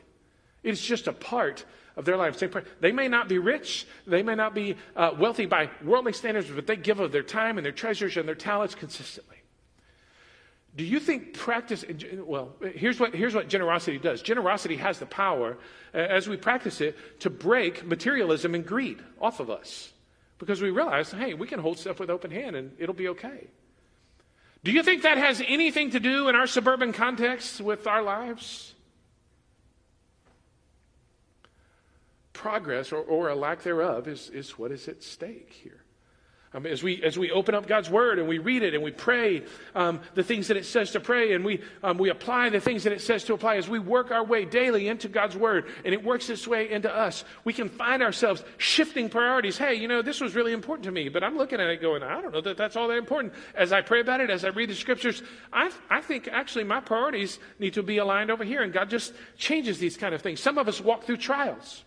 It's 0.63 0.81
just 0.81 1.07
a 1.07 1.13
part 1.13 1.63
of 1.95 2.05
their 2.05 2.17
lives. 2.17 2.43
They 2.81 2.91
may 2.91 3.07
not 3.07 3.29
be 3.29 3.37
rich, 3.37 3.87
they 4.05 4.23
may 4.23 4.35
not 4.35 4.53
be 4.53 4.75
uh, 4.95 5.11
wealthy 5.17 5.45
by 5.45 5.69
worldly 5.83 6.13
standards, 6.13 6.49
but 6.49 6.67
they 6.67 6.75
give 6.75 6.99
of 6.99 7.11
their 7.11 7.23
time 7.23 7.57
and 7.57 7.65
their 7.65 7.71
treasures 7.71 8.17
and 8.17 8.27
their 8.27 8.35
talents 8.35 8.75
consistently. 8.75 9.34
Do 10.75 10.83
you 10.83 10.99
think 10.99 11.33
practice, 11.33 11.85
well, 12.17 12.53
here's 12.73 12.99
what, 12.99 13.15
here's 13.15 13.33
what 13.33 13.47
generosity 13.47 13.97
does. 13.97 14.21
Generosity 14.21 14.75
has 14.75 14.99
the 14.99 15.05
power, 15.05 15.57
as 15.93 16.27
we 16.27 16.35
practice 16.35 16.81
it, 16.81 16.97
to 17.21 17.29
break 17.29 17.85
materialism 17.85 18.55
and 18.55 18.65
greed 18.65 19.01
off 19.21 19.39
of 19.39 19.49
us. 19.49 19.93
Because 20.37 20.61
we 20.61 20.69
realize, 20.69 21.11
hey, 21.11 21.33
we 21.33 21.47
can 21.47 21.59
hold 21.59 21.79
stuff 21.79 21.99
with 21.99 22.09
open 22.09 22.29
hand 22.29 22.57
and 22.57 22.73
it'll 22.77 22.93
be 22.93 23.07
okay. 23.07 23.47
Do 24.65 24.73
you 24.73 24.83
think 24.83 25.03
that 25.03 25.17
has 25.17 25.41
anything 25.47 25.91
to 25.91 25.99
do 26.01 26.27
in 26.27 26.35
our 26.35 26.47
suburban 26.47 26.91
context 26.91 27.61
with 27.61 27.87
our 27.87 28.01
lives? 28.01 28.73
Progress, 32.33 32.91
or, 32.91 32.97
or 32.97 33.29
a 33.29 33.35
lack 33.35 33.61
thereof, 33.61 34.09
is, 34.09 34.29
is 34.29 34.57
what 34.57 34.71
is 34.71 34.89
at 34.89 35.03
stake 35.03 35.53
here. 35.63 35.84
Um, 36.55 36.65
as, 36.65 36.81
we, 36.81 37.03
as 37.03 37.19
we 37.19 37.31
open 37.31 37.53
up 37.53 37.67
God's 37.67 37.89
Word 37.89 38.17
and 38.17 38.29
we 38.29 38.37
read 38.37 38.63
it 38.63 38.73
and 38.73 38.81
we 38.81 38.91
pray 38.91 39.43
um, 39.75 39.99
the 40.13 40.23
things 40.23 40.47
that 40.47 40.55
it 40.55 40.65
says 40.65 40.91
to 40.91 41.01
pray 41.01 41.33
and 41.33 41.43
we, 41.43 41.59
um, 41.83 41.97
we 41.97 42.09
apply 42.09 42.49
the 42.49 42.61
things 42.61 42.83
that 42.83 42.93
it 42.93 43.01
says 43.01 43.25
to 43.25 43.33
apply, 43.33 43.57
as 43.57 43.67
we 43.67 43.77
work 43.77 44.09
our 44.09 44.23
way 44.23 44.45
daily 44.45 44.87
into 44.87 45.09
God's 45.09 45.35
Word 45.35 45.65
and 45.83 45.93
it 45.93 46.01
works 46.01 46.29
its 46.29 46.47
way 46.47 46.71
into 46.71 46.93
us, 46.93 47.25
we 47.43 47.51
can 47.51 47.67
find 47.67 48.01
ourselves 48.01 48.43
shifting 48.57 49.09
priorities. 49.09 49.57
Hey, 49.57 49.75
you 49.75 49.89
know, 49.89 50.01
this 50.01 50.21
was 50.21 50.33
really 50.33 50.53
important 50.53 50.85
to 50.85 50.91
me, 50.91 51.09
but 51.09 51.25
I'm 51.25 51.37
looking 51.37 51.59
at 51.59 51.69
it 51.69 51.81
going, 51.81 52.03
I 52.03 52.21
don't 52.21 52.33
know 52.33 52.41
that 52.41 52.55
that's 52.55 52.77
all 52.77 52.87
that 52.87 52.97
important. 52.97 53.33
As 53.53 53.73
I 53.73 53.81
pray 53.81 53.99
about 53.99 54.21
it, 54.21 54.29
as 54.29 54.45
I 54.45 54.49
read 54.49 54.69
the 54.69 54.75
Scriptures, 54.75 55.23
I, 55.51 55.71
I 55.89 55.99
think 55.99 56.29
actually 56.31 56.63
my 56.63 56.79
priorities 56.79 57.37
need 57.59 57.73
to 57.73 57.83
be 57.83 57.97
aligned 57.97 58.31
over 58.31 58.45
here. 58.45 58.63
And 58.63 58.71
God 58.71 58.89
just 58.89 59.13
changes 59.37 59.77
these 59.79 59.97
kind 59.97 60.15
of 60.15 60.21
things. 60.21 60.39
Some 60.39 60.57
of 60.57 60.67
us 60.67 60.79
walk 60.79 61.03
through 61.03 61.17
trials. 61.17 61.84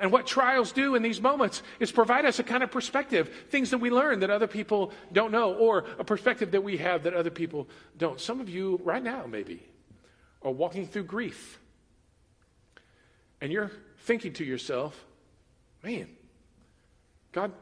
And 0.00 0.10
what 0.10 0.26
trials 0.26 0.72
do 0.72 0.94
in 0.94 1.02
these 1.02 1.20
moments 1.20 1.62
is 1.78 1.92
provide 1.92 2.24
us 2.24 2.38
a 2.38 2.42
kind 2.42 2.62
of 2.62 2.70
perspective, 2.70 3.30
things 3.50 3.70
that 3.70 3.78
we 3.78 3.90
learn 3.90 4.20
that 4.20 4.30
other 4.30 4.46
people 4.46 4.92
don't 5.12 5.30
know, 5.30 5.54
or 5.54 5.84
a 5.98 6.04
perspective 6.04 6.50
that 6.52 6.64
we 6.64 6.78
have 6.78 7.02
that 7.02 7.12
other 7.12 7.30
people 7.30 7.68
don't. 7.98 8.18
Some 8.18 8.40
of 8.40 8.48
you, 8.48 8.80
right 8.82 9.02
now, 9.02 9.26
maybe, 9.26 9.62
are 10.42 10.50
walking 10.50 10.86
through 10.86 11.04
grief. 11.04 11.60
And 13.42 13.52
you're 13.52 13.70
thinking 13.98 14.32
to 14.34 14.44
yourself, 14.44 15.04
man, 15.84 16.08
God, 17.32 17.52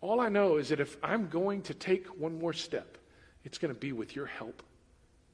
all 0.00 0.20
I 0.20 0.30
know 0.30 0.56
is 0.56 0.70
that 0.70 0.80
if 0.80 0.96
I'm 1.02 1.28
going 1.28 1.62
to 1.62 1.74
take 1.74 2.06
one 2.18 2.38
more 2.38 2.54
step, 2.54 2.96
it's 3.44 3.58
going 3.58 3.74
to 3.74 3.78
be 3.78 3.92
with 3.92 4.16
your 4.16 4.26
help 4.26 4.62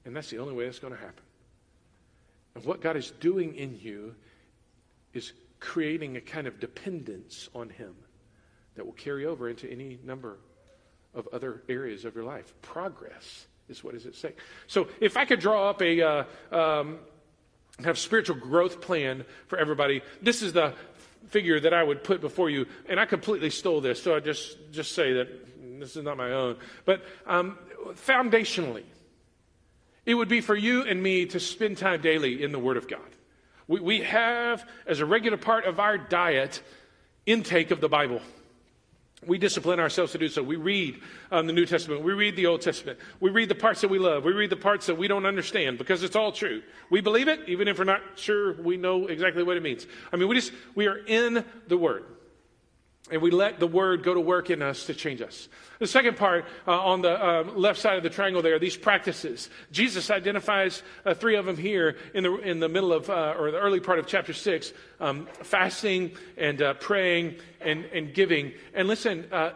And 0.09 0.16
that's 0.16 0.31
the 0.31 0.38
only 0.38 0.54
way 0.54 0.64
it's 0.64 0.78
going 0.78 0.94
to 0.94 0.98
happen. 0.98 1.22
And 2.54 2.64
what 2.64 2.81
God 2.81 2.96
is 2.96 3.11
doing 3.20 3.54
in 3.54 3.78
you 3.78 4.14
is 5.12 5.33
creating 5.61 6.16
a 6.16 6.21
kind 6.21 6.47
of 6.47 6.61
dependence 6.61 7.49
on 7.55 7.71
Him 7.71 7.94
that 8.75 8.85
will 8.85 8.92
carry 8.92 9.27
over 9.27 9.49
into 9.49 9.71
any 9.71 9.99
number 10.05 10.38
of 11.14 11.27
other 11.33 11.62
areas 11.68 12.05
of 12.05 12.14
your 12.14 12.25
life. 12.25 12.55
Progress 12.62 13.47
is 13.68 13.83
what 13.83 13.94
is 13.94 14.07
at 14.07 14.14
stake. 14.14 14.38
So 14.66 14.88
if 15.01 15.16
I 15.16 15.25
could 15.25 15.40
draw 15.40 15.68
up 15.68 15.83
a 15.83 16.01
uh, 16.01 16.25
um, 16.53 16.99
have 17.85 17.99
spiritual 17.99 18.37
growth 18.37 18.81
plan 18.81 19.25
for 19.47 19.59
everybody, 19.59 20.03
this 20.23 20.42
is 20.42 20.53
the 20.53 20.75
figure 21.29 21.61
that 21.61 21.75
I 21.75 21.83
would 21.83 22.05
put 22.05 22.21
before 22.21 22.51
you, 22.51 22.66
and 22.88 22.99
I 22.99 23.05
completely 23.05 23.51
stole 23.51 23.81
this, 23.81 24.03
so 24.03 24.14
I 24.14 24.21
just 24.21 24.57
just 24.73 24.92
say 24.92 25.14
that 25.14 25.29
this 25.81 25.97
is 25.97 26.03
not 26.03 26.16
my 26.16 26.33
own. 26.33 26.57
But 26.85 27.05
um, 27.27 27.59
foundationally, 27.94 28.85
it 30.07 30.14
would 30.14 30.29
be 30.29 30.40
for 30.40 30.57
you 30.57 30.83
and 30.83 31.03
me 31.03 31.27
to 31.27 31.40
spend 31.40 31.79
time 31.79 32.01
daily 32.01 32.42
in 32.42 32.53
the 32.53 32.59
Word 32.59 32.77
of 32.77 32.88
God. 32.88 33.01
We, 33.68 33.81
we 33.81 34.00
have, 34.00 34.66
as 34.87 35.00
a 35.00 35.07
regular 35.07 35.37
part 35.37 35.66
of 35.66 35.78
our 35.78 35.96
diet, 35.96 36.62
intake 37.26 37.70
of 37.70 37.81
the 37.81 37.88
Bible. 37.88 38.20
We 39.26 39.37
discipline 39.37 39.81
ourselves 39.81 40.12
to 40.12 40.18
do 40.18 40.28
so. 40.28 40.42
We 40.42 40.57
read 40.57 41.00
um, 41.31 41.46
the 41.46 41.52
New 41.52 41.66
Testament. 41.66 42.02
We 42.02 42.12
read 42.12 42.37
the 42.37 42.46
Old 42.46 42.62
Testament. 42.62 42.98
We 43.20 43.31
read 43.31 43.48
the 43.48 43.54
parts 43.54 43.81
that 43.83 43.88
we 43.88 43.98
love. 43.98 44.24
We 44.24 44.33
read 44.33 44.50
the 44.50 44.57
parts 44.57 44.87
that 44.87 44.96
we 44.96 45.09
don't 45.09 45.26
understand 45.26 45.76
because 45.76 46.02
it's 46.02 46.16
all 46.16 46.33
true. 46.33 46.62
We 46.88 47.00
believe 47.00 47.28
it, 47.28 47.40
even 47.48 47.68
if 47.68 47.78
we're 47.78 47.85
not 47.85 48.00
sure 48.14 48.54
we 48.62 48.76
know 48.76 49.09
exactly 49.09 49.42
what 49.42 49.57
it 49.57 49.62
means. 49.62 49.87
I 50.12 50.16
mean, 50.16 50.28
we 50.28 50.37
just, 50.37 50.52
we 50.74 50.87
are 50.87 50.98
in 50.98 51.44
the 51.66 51.76
Word 51.76 52.04
and 53.11 53.23
we 53.23 53.31
let 53.31 53.59
the 53.59 53.66
word 53.66 54.03
go 54.03 54.14
to 54.14 54.21
work 54.21 54.51
in 54.51 54.62
us 54.62 54.87
to 54.87 54.94
change 54.94 55.23
us. 55.23 55.49
The 55.79 55.87
second 55.87 56.16
part 56.16 56.44
uh, 56.66 56.73
on 56.73 57.03
the 57.03 57.12
uh, 57.12 57.42
left 57.55 57.81
side 57.81 57.97
of 57.97 58.03
the 58.03 58.11
triangle 58.11 58.42
there, 58.42 58.59
these 58.59 58.77
practices. 58.77 59.49
Jesus 59.71 60.11
identifies 60.11 60.83
uh, 61.05 61.14
three 61.14 61.37
of 61.37 61.47
them 61.47 61.57
here 61.57 61.97
in 62.14 62.25
the, 62.25 62.35
in 62.38 62.61
the 62.61 62.68
middle 62.68 62.92
of, 62.92 63.09
uh, 63.09 63.35
or 63.38 63.51
the 63.51 63.59
early 63.59 63.81
part 63.81 63.99
of 63.99 64.07
chapter 64.07 64.33
six 64.33 64.73
um, 65.01 65.29
fasting 65.42 66.12
and 66.37 66.61
uh, 66.61 66.75
praying 66.75 67.37
and, 67.61 67.85
and 67.87 68.12
giving. 68.12 68.53
And 68.75 68.88
listen, 68.88 69.27
uh, 69.31 69.51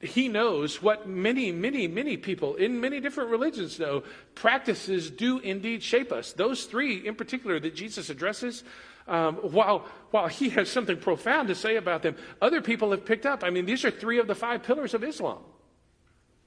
he 0.00 0.28
knows 0.28 0.82
what 0.82 1.08
many, 1.08 1.52
many, 1.52 1.86
many 1.86 2.16
people 2.16 2.56
in 2.56 2.80
many 2.80 3.00
different 3.00 3.30
religions 3.30 3.78
know. 3.78 4.02
Practices 4.34 5.10
do 5.10 5.38
indeed 5.38 5.82
shape 5.82 6.10
us. 6.10 6.32
Those 6.32 6.64
three 6.64 7.06
in 7.06 7.14
particular 7.14 7.60
that 7.60 7.74
Jesus 7.74 8.10
addresses 8.10 8.64
um, 9.10 9.34
while, 9.36 9.84
while 10.12 10.28
he 10.28 10.48
has 10.50 10.70
something 10.70 10.96
profound 10.96 11.48
to 11.48 11.54
say 11.54 11.76
about 11.76 12.02
them, 12.02 12.16
other 12.40 12.62
people 12.62 12.92
have 12.92 13.04
picked 13.04 13.26
up. 13.26 13.42
I 13.42 13.50
mean, 13.50 13.66
these 13.66 13.84
are 13.84 13.90
three 13.90 14.20
of 14.20 14.28
the 14.28 14.36
five 14.36 14.62
pillars 14.62 14.94
of 14.94 15.02
Islam. 15.02 15.40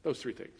Those 0.02 0.22
three 0.22 0.34
things. 0.34 0.58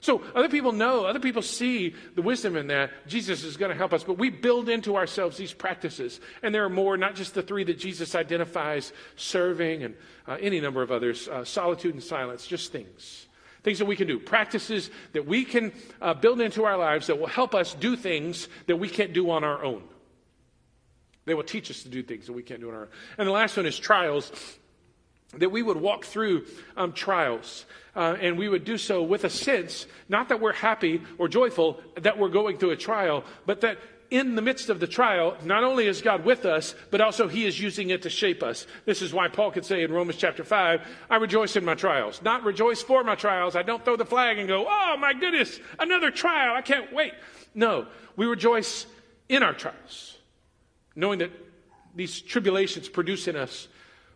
So 0.00 0.22
other 0.34 0.48
people 0.48 0.72
know, 0.72 1.06
other 1.06 1.20
people 1.20 1.42
see 1.42 1.94
the 2.14 2.22
wisdom 2.22 2.56
in 2.56 2.66
that. 2.66 2.90
Jesus 3.06 3.44
is 3.44 3.56
going 3.56 3.70
to 3.70 3.76
help 3.76 3.92
us, 3.92 4.04
but 4.04 4.18
we 4.18 4.28
build 4.28 4.68
into 4.68 4.96
ourselves 4.96 5.36
these 5.36 5.52
practices. 5.52 6.20
And 6.42 6.54
there 6.54 6.64
are 6.64 6.68
more, 6.68 6.96
not 6.96 7.14
just 7.14 7.34
the 7.34 7.42
three 7.42 7.64
that 7.64 7.78
Jesus 7.78 8.14
identifies 8.14 8.92
serving 9.14 9.84
and 9.84 9.94
uh, 10.26 10.36
any 10.40 10.60
number 10.60 10.82
of 10.82 10.90
others 10.90 11.28
uh, 11.28 11.44
solitude 11.44 11.94
and 11.94 12.02
silence, 12.02 12.46
just 12.46 12.72
things. 12.72 13.26
Things 13.62 13.78
that 13.78 13.86
we 13.86 13.96
can 13.96 14.06
do, 14.06 14.18
practices 14.18 14.90
that 15.12 15.26
we 15.26 15.44
can 15.44 15.72
uh, 16.02 16.14
build 16.14 16.40
into 16.40 16.64
our 16.64 16.76
lives 16.76 17.06
that 17.06 17.18
will 17.18 17.26
help 17.26 17.54
us 17.54 17.74
do 17.74 17.96
things 17.96 18.48
that 18.66 18.76
we 18.76 18.88
can't 18.88 19.12
do 19.12 19.30
on 19.30 19.42
our 19.44 19.64
own. 19.64 19.82
They 21.26 21.34
will 21.34 21.42
teach 21.42 21.70
us 21.70 21.82
to 21.82 21.88
do 21.88 22.02
things 22.02 22.26
that 22.26 22.32
we 22.32 22.42
can't 22.42 22.60
do 22.60 22.68
on 22.68 22.74
our 22.74 22.80
own. 22.82 22.88
And 23.18 23.28
the 23.28 23.32
last 23.32 23.56
one 23.56 23.66
is 23.66 23.78
trials. 23.78 24.32
That 25.36 25.50
we 25.50 25.60
would 25.60 25.76
walk 25.76 26.04
through 26.04 26.46
um, 26.76 26.92
trials 26.92 27.66
uh, 27.96 28.16
and 28.20 28.38
we 28.38 28.48
would 28.48 28.64
do 28.64 28.78
so 28.78 29.02
with 29.02 29.24
a 29.24 29.30
sense, 29.30 29.86
not 30.08 30.28
that 30.28 30.40
we're 30.40 30.52
happy 30.52 31.02
or 31.18 31.26
joyful 31.26 31.80
that 31.96 32.16
we're 32.16 32.28
going 32.28 32.58
through 32.58 32.70
a 32.70 32.76
trial, 32.76 33.24
but 33.44 33.60
that 33.62 33.78
in 34.08 34.36
the 34.36 34.42
midst 34.42 34.70
of 34.70 34.78
the 34.78 34.86
trial, 34.86 35.36
not 35.42 35.64
only 35.64 35.88
is 35.88 36.00
God 36.00 36.24
with 36.24 36.44
us, 36.46 36.76
but 36.92 37.00
also 37.00 37.26
He 37.26 37.44
is 37.44 37.58
using 37.58 37.90
it 37.90 38.02
to 38.02 38.10
shape 38.10 38.42
us. 38.42 38.68
This 38.84 39.02
is 39.02 39.12
why 39.12 39.26
Paul 39.26 39.50
could 39.50 39.64
say 39.64 39.82
in 39.82 39.92
Romans 39.92 40.16
chapter 40.16 40.44
5, 40.44 40.86
I 41.10 41.16
rejoice 41.16 41.56
in 41.56 41.64
my 41.64 41.74
trials. 41.74 42.22
Not 42.22 42.44
rejoice 42.44 42.82
for 42.82 43.02
my 43.02 43.16
trials. 43.16 43.56
I 43.56 43.62
don't 43.62 43.84
throw 43.84 43.96
the 43.96 44.06
flag 44.06 44.38
and 44.38 44.46
go, 44.46 44.64
oh 44.68 44.96
my 44.96 45.12
goodness, 45.12 45.58
another 45.80 46.12
trial. 46.12 46.54
I 46.54 46.62
can't 46.62 46.92
wait. 46.92 47.14
No, 47.52 47.86
we 48.14 48.26
rejoice 48.26 48.86
in 49.28 49.42
our 49.42 49.54
trials 49.54 50.15
knowing 50.96 51.20
that 51.20 51.30
these 51.94 52.20
tribulations 52.20 52.88
produce 52.88 53.28
in 53.28 53.36
us 53.36 53.68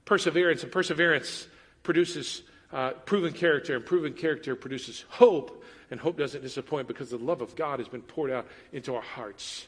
perseverance, 0.04 0.62
and 0.62 0.72
perseverance 0.72 1.46
produces 1.82 2.42
uh, 2.72 2.90
proven 3.04 3.32
character, 3.32 3.76
and 3.76 3.86
proven 3.86 4.12
character 4.12 4.56
produces 4.56 5.04
hope, 5.08 5.62
and 5.90 6.00
hope 6.00 6.16
doesn't 6.16 6.42
disappoint 6.42 6.88
because 6.88 7.10
the 7.10 7.18
love 7.18 7.42
of 7.42 7.54
God 7.54 7.78
has 7.78 7.88
been 7.88 8.02
poured 8.02 8.30
out 8.30 8.46
into 8.72 8.94
our 8.94 9.02
hearts 9.02 9.66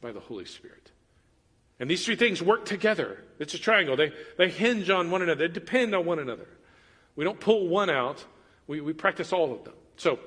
by 0.00 0.12
the 0.12 0.20
Holy 0.20 0.44
Spirit. 0.44 0.90
And 1.80 1.90
these 1.90 2.04
three 2.04 2.16
things 2.16 2.42
work 2.42 2.64
together. 2.64 3.24
It's 3.38 3.54
a 3.54 3.58
triangle. 3.58 3.96
They, 3.96 4.12
they 4.38 4.48
hinge 4.48 4.88
on 4.90 5.10
one 5.10 5.22
another, 5.22 5.48
they 5.48 5.52
depend 5.52 5.94
on 5.94 6.04
one 6.04 6.18
another. 6.18 6.46
We 7.16 7.24
don't 7.24 7.40
pull 7.40 7.68
one 7.68 7.90
out, 7.90 8.24
we, 8.66 8.80
we 8.80 8.92
practice 8.92 9.32
all 9.32 9.52
of 9.52 9.64
them. 9.64 9.74
So, 9.96 10.18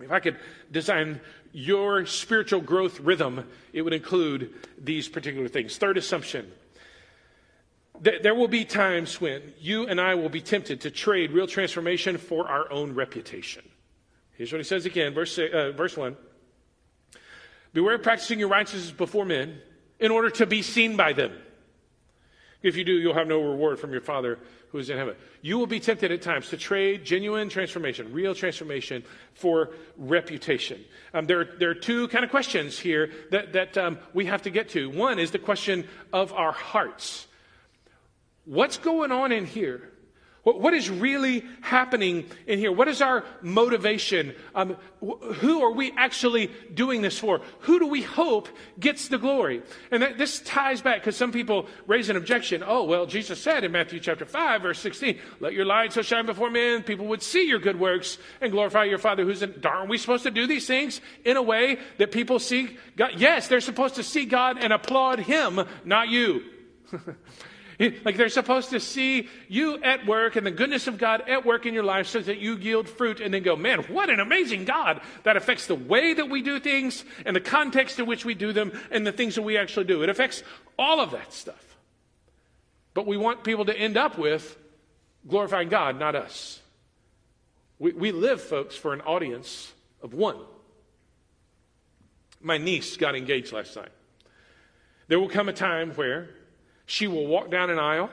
if 0.00 0.10
I 0.10 0.20
could 0.20 0.38
design 0.70 1.20
your 1.52 2.06
spiritual 2.06 2.60
growth 2.60 3.00
rhythm, 3.00 3.48
it 3.72 3.82
would 3.82 3.94
include 3.94 4.52
these 4.78 5.08
particular 5.08 5.48
things. 5.48 5.76
Third 5.78 5.96
assumption 5.96 6.52
there 8.00 8.34
will 8.34 8.48
be 8.48 8.64
times 8.64 9.20
when 9.20 9.54
you 9.58 9.86
and 9.86 10.00
I 10.00 10.14
will 10.14 10.28
be 10.28 10.40
tempted 10.40 10.82
to 10.82 10.90
trade 10.90 11.32
real 11.32 11.46
transformation 11.46 12.18
for 12.18 12.48
our 12.48 12.70
own 12.70 12.94
reputation. 12.94 13.62
Here's 14.32 14.52
what 14.52 14.58
he 14.58 14.64
says 14.64 14.86
again, 14.86 15.14
verse, 15.14 15.38
uh, 15.38 15.72
verse 15.74 15.96
1. 15.96 16.16
Beware 17.72 17.94
of 17.94 18.02
practicing 18.02 18.38
your 18.38 18.48
righteousness 18.48 18.90
before 18.90 19.24
men 19.24 19.60
in 19.98 20.10
order 20.10 20.30
to 20.30 20.46
be 20.46 20.62
seen 20.62 20.96
by 20.96 21.12
them. 21.12 21.32
If 22.66 22.76
you 22.76 22.82
do, 22.82 22.94
you'll 22.94 23.14
have 23.14 23.28
no 23.28 23.40
reward 23.40 23.78
from 23.78 23.92
your 23.92 24.00
Father 24.00 24.40
who 24.72 24.78
is 24.78 24.90
in 24.90 24.98
heaven. 24.98 25.14
You 25.40 25.56
will 25.56 25.68
be 25.68 25.78
tempted 25.78 26.10
at 26.10 26.20
times 26.20 26.48
to 26.48 26.56
trade 26.56 27.04
genuine 27.04 27.48
transformation, 27.48 28.12
real 28.12 28.34
transformation, 28.34 29.04
for 29.34 29.70
reputation. 29.96 30.84
Um, 31.14 31.26
there, 31.26 31.44
there 31.60 31.70
are 31.70 31.74
two 31.74 32.08
kind 32.08 32.24
of 32.24 32.30
questions 32.32 32.76
here 32.76 33.12
that, 33.30 33.52
that 33.52 33.78
um, 33.78 33.98
we 34.14 34.26
have 34.26 34.42
to 34.42 34.50
get 34.50 34.70
to. 34.70 34.90
One 34.90 35.20
is 35.20 35.30
the 35.30 35.38
question 35.38 35.86
of 36.12 36.32
our 36.32 36.50
hearts. 36.50 37.28
What's 38.44 38.78
going 38.78 39.12
on 39.12 39.30
in 39.30 39.46
here 39.46 39.92
what, 40.46 40.60
what 40.60 40.74
is 40.74 40.88
really 40.88 41.44
happening 41.60 42.24
in 42.46 42.60
here? 42.60 42.70
What 42.70 42.86
is 42.86 43.02
our 43.02 43.24
motivation? 43.42 44.32
Um, 44.54 44.76
wh- 45.04 45.20
who 45.38 45.60
are 45.64 45.72
we 45.72 45.90
actually 45.96 46.52
doing 46.72 47.02
this 47.02 47.18
for? 47.18 47.40
Who 47.62 47.80
do 47.80 47.88
we 47.88 48.02
hope 48.02 48.48
gets 48.78 49.08
the 49.08 49.18
glory? 49.18 49.64
And 49.90 50.04
that, 50.04 50.18
this 50.18 50.38
ties 50.38 50.80
back 50.80 51.00
because 51.00 51.16
some 51.16 51.32
people 51.32 51.66
raise 51.88 52.10
an 52.10 52.16
objection. 52.16 52.62
Oh, 52.64 52.84
well, 52.84 53.06
Jesus 53.06 53.42
said 53.42 53.64
in 53.64 53.72
Matthew 53.72 53.98
chapter 53.98 54.24
5, 54.24 54.62
verse 54.62 54.78
16, 54.78 55.18
let 55.40 55.52
your 55.52 55.64
light 55.64 55.92
so 55.92 56.02
shine 56.02 56.26
before 56.26 56.48
men, 56.48 56.84
people 56.84 57.06
would 57.06 57.24
see 57.24 57.48
your 57.48 57.58
good 57.58 57.80
works 57.80 58.16
and 58.40 58.52
glorify 58.52 58.84
your 58.84 58.98
Father 58.98 59.24
who's 59.24 59.42
in. 59.42 59.60
Aren't 59.64 59.90
we 59.90 59.98
supposed 59.98 60.22
to 60.22 60.30
do 60.30 60.46
these 60.46 60.68
things 60.68 61.00
in 61.24 61.36
a 61.36 61.42
way 61.42 61.80
that 61.98 62.12
people 62.12 62.38
see 62.38 62.76
God? 62.96 63.14
Yes, 63.16 63.48
they're 63.48 63.60
supposed 63.60 63.96
to 63.96 64.04
see 64.04 64.26
God 64.26 64.58
and 64.60 64.72
applaud 64.72 65.18
Him, 65.18 65.66
not 65.84 66.08
you. 66.08 66.44
Like 67.78 68.16
they're 68.16 68.28
supposed 68.30 68.70
to 68.70 68.80
see 68.80 69.28
you 69.48 69.82
at 69.82 70.06
work 70.06 70.36
and 70.36 70.46
the 70.46 70.50
goodness 70.50 70.86
of 70.86 70.96
God 70.96 71.28
at 71.28 71.44
work 71.44 71.66
in 71.66 71.74
your 71.74 71.82
life 71.82 72.06
so 72.06 72.20
that 72.20 72.38
you 72.38 72.56
yield 72.56 72.88
fruit 72.88 73.20
and 73.20 73.34
then 73.34 73.42
go, 73.42 73.54
man, 73.54 73.80
what 73.84 74.08
an 74.08 74.18
amazing 74.18 74.64
God 74.64 75.00
that 75.24 75.36
affects 75.36 75.66
the 75.66 75.74
way 75.74 76.14
that 76.14 76.30
we 76.30 76.40
do 76.40 76.58
things 76.58 77.04
and 77.26 77.36
the 77.36 77.40
context 77.40 77.98
in 77.98 78.06
which 78.06 78.24
we 78.24 78.34
do 78.34 78.52
them 78.52 78.72
and 78.90 79.06
the 79.06 79.12
things 79.12 79.34
that 79.34 79.42
we 79.42 79.58
actually 79.58 79.84
do. 79.84 80.02
It 80.02 80.08
affects 80.08 80.42
all 80.78 81.00
of 81.00 81.10
that 81.10 81.32
stuff. 81.32 81.76
But 82.94 83.06
we 83.06 83.18
want 83.18 83.44
people 83.44 83.66
to 83.66 83.76
end 83.76 83.98
up 83.98 84.16
with 84.16 84.56
glorifying 85.28 85.68
God, 85.68 85.98
not 85.98 86.14
us. 86.14 86.60
We, 87.78 87.92
we 87.92 88.10
live, 88.10 88.40
folks, 88.40 88.74
for 88.74 88.94
an 88.94 89.02
audience 89.02 89.72
of 90.02 90.14
one. 90.14 90.38
My 92.40 92.56
niece 92.56 92.96
got 92.96 93.14
engaged 93.14 93.52
last 93.52 93.76
night. 93.76 93.90
There 95.08 95.20
will 95.20 95.28
come 95.28 95.50
a 95.50 95.52
time 95.52 95.92
where 95.92 96.30
she 96.86 97.08
will 97.08 97.26
walk 97.26 97.50
down 97.50 97.70
an 97.70 97.78
aisle. 97.78 98.10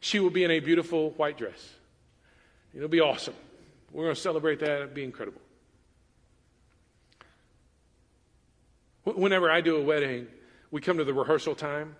She 0.00 0.20
will 0.20 0.30
be 0.30 0.44
in 0.44 0.50
a 0.50 0.60
beautiful 0.60 1.10
white 1.10 1.36
dress. 1.36 1.70
It'll 2.74 2.88
be 2.88 3.00
awesome. 3.00 3.34
We're 3.92 4.04
going 4.04 4.14
to 4.14 4.20
celebrate 4.20 4.60
that. 4.60 4.82
It'll 4.82 4.94
be 4.94 5.04
incredible. 5.04 5.40
Whenever 9.04 9.50
I 9.50 9.60
do 9.60 9.76
a 9.76 9.82
wedding, 9.82 10.28
we 10.70 10.80
come 10.80 10.98
to 10.98 11.04
the 11.04 11.12
rehearsal 11.12 11.56
time, 11.56 11.96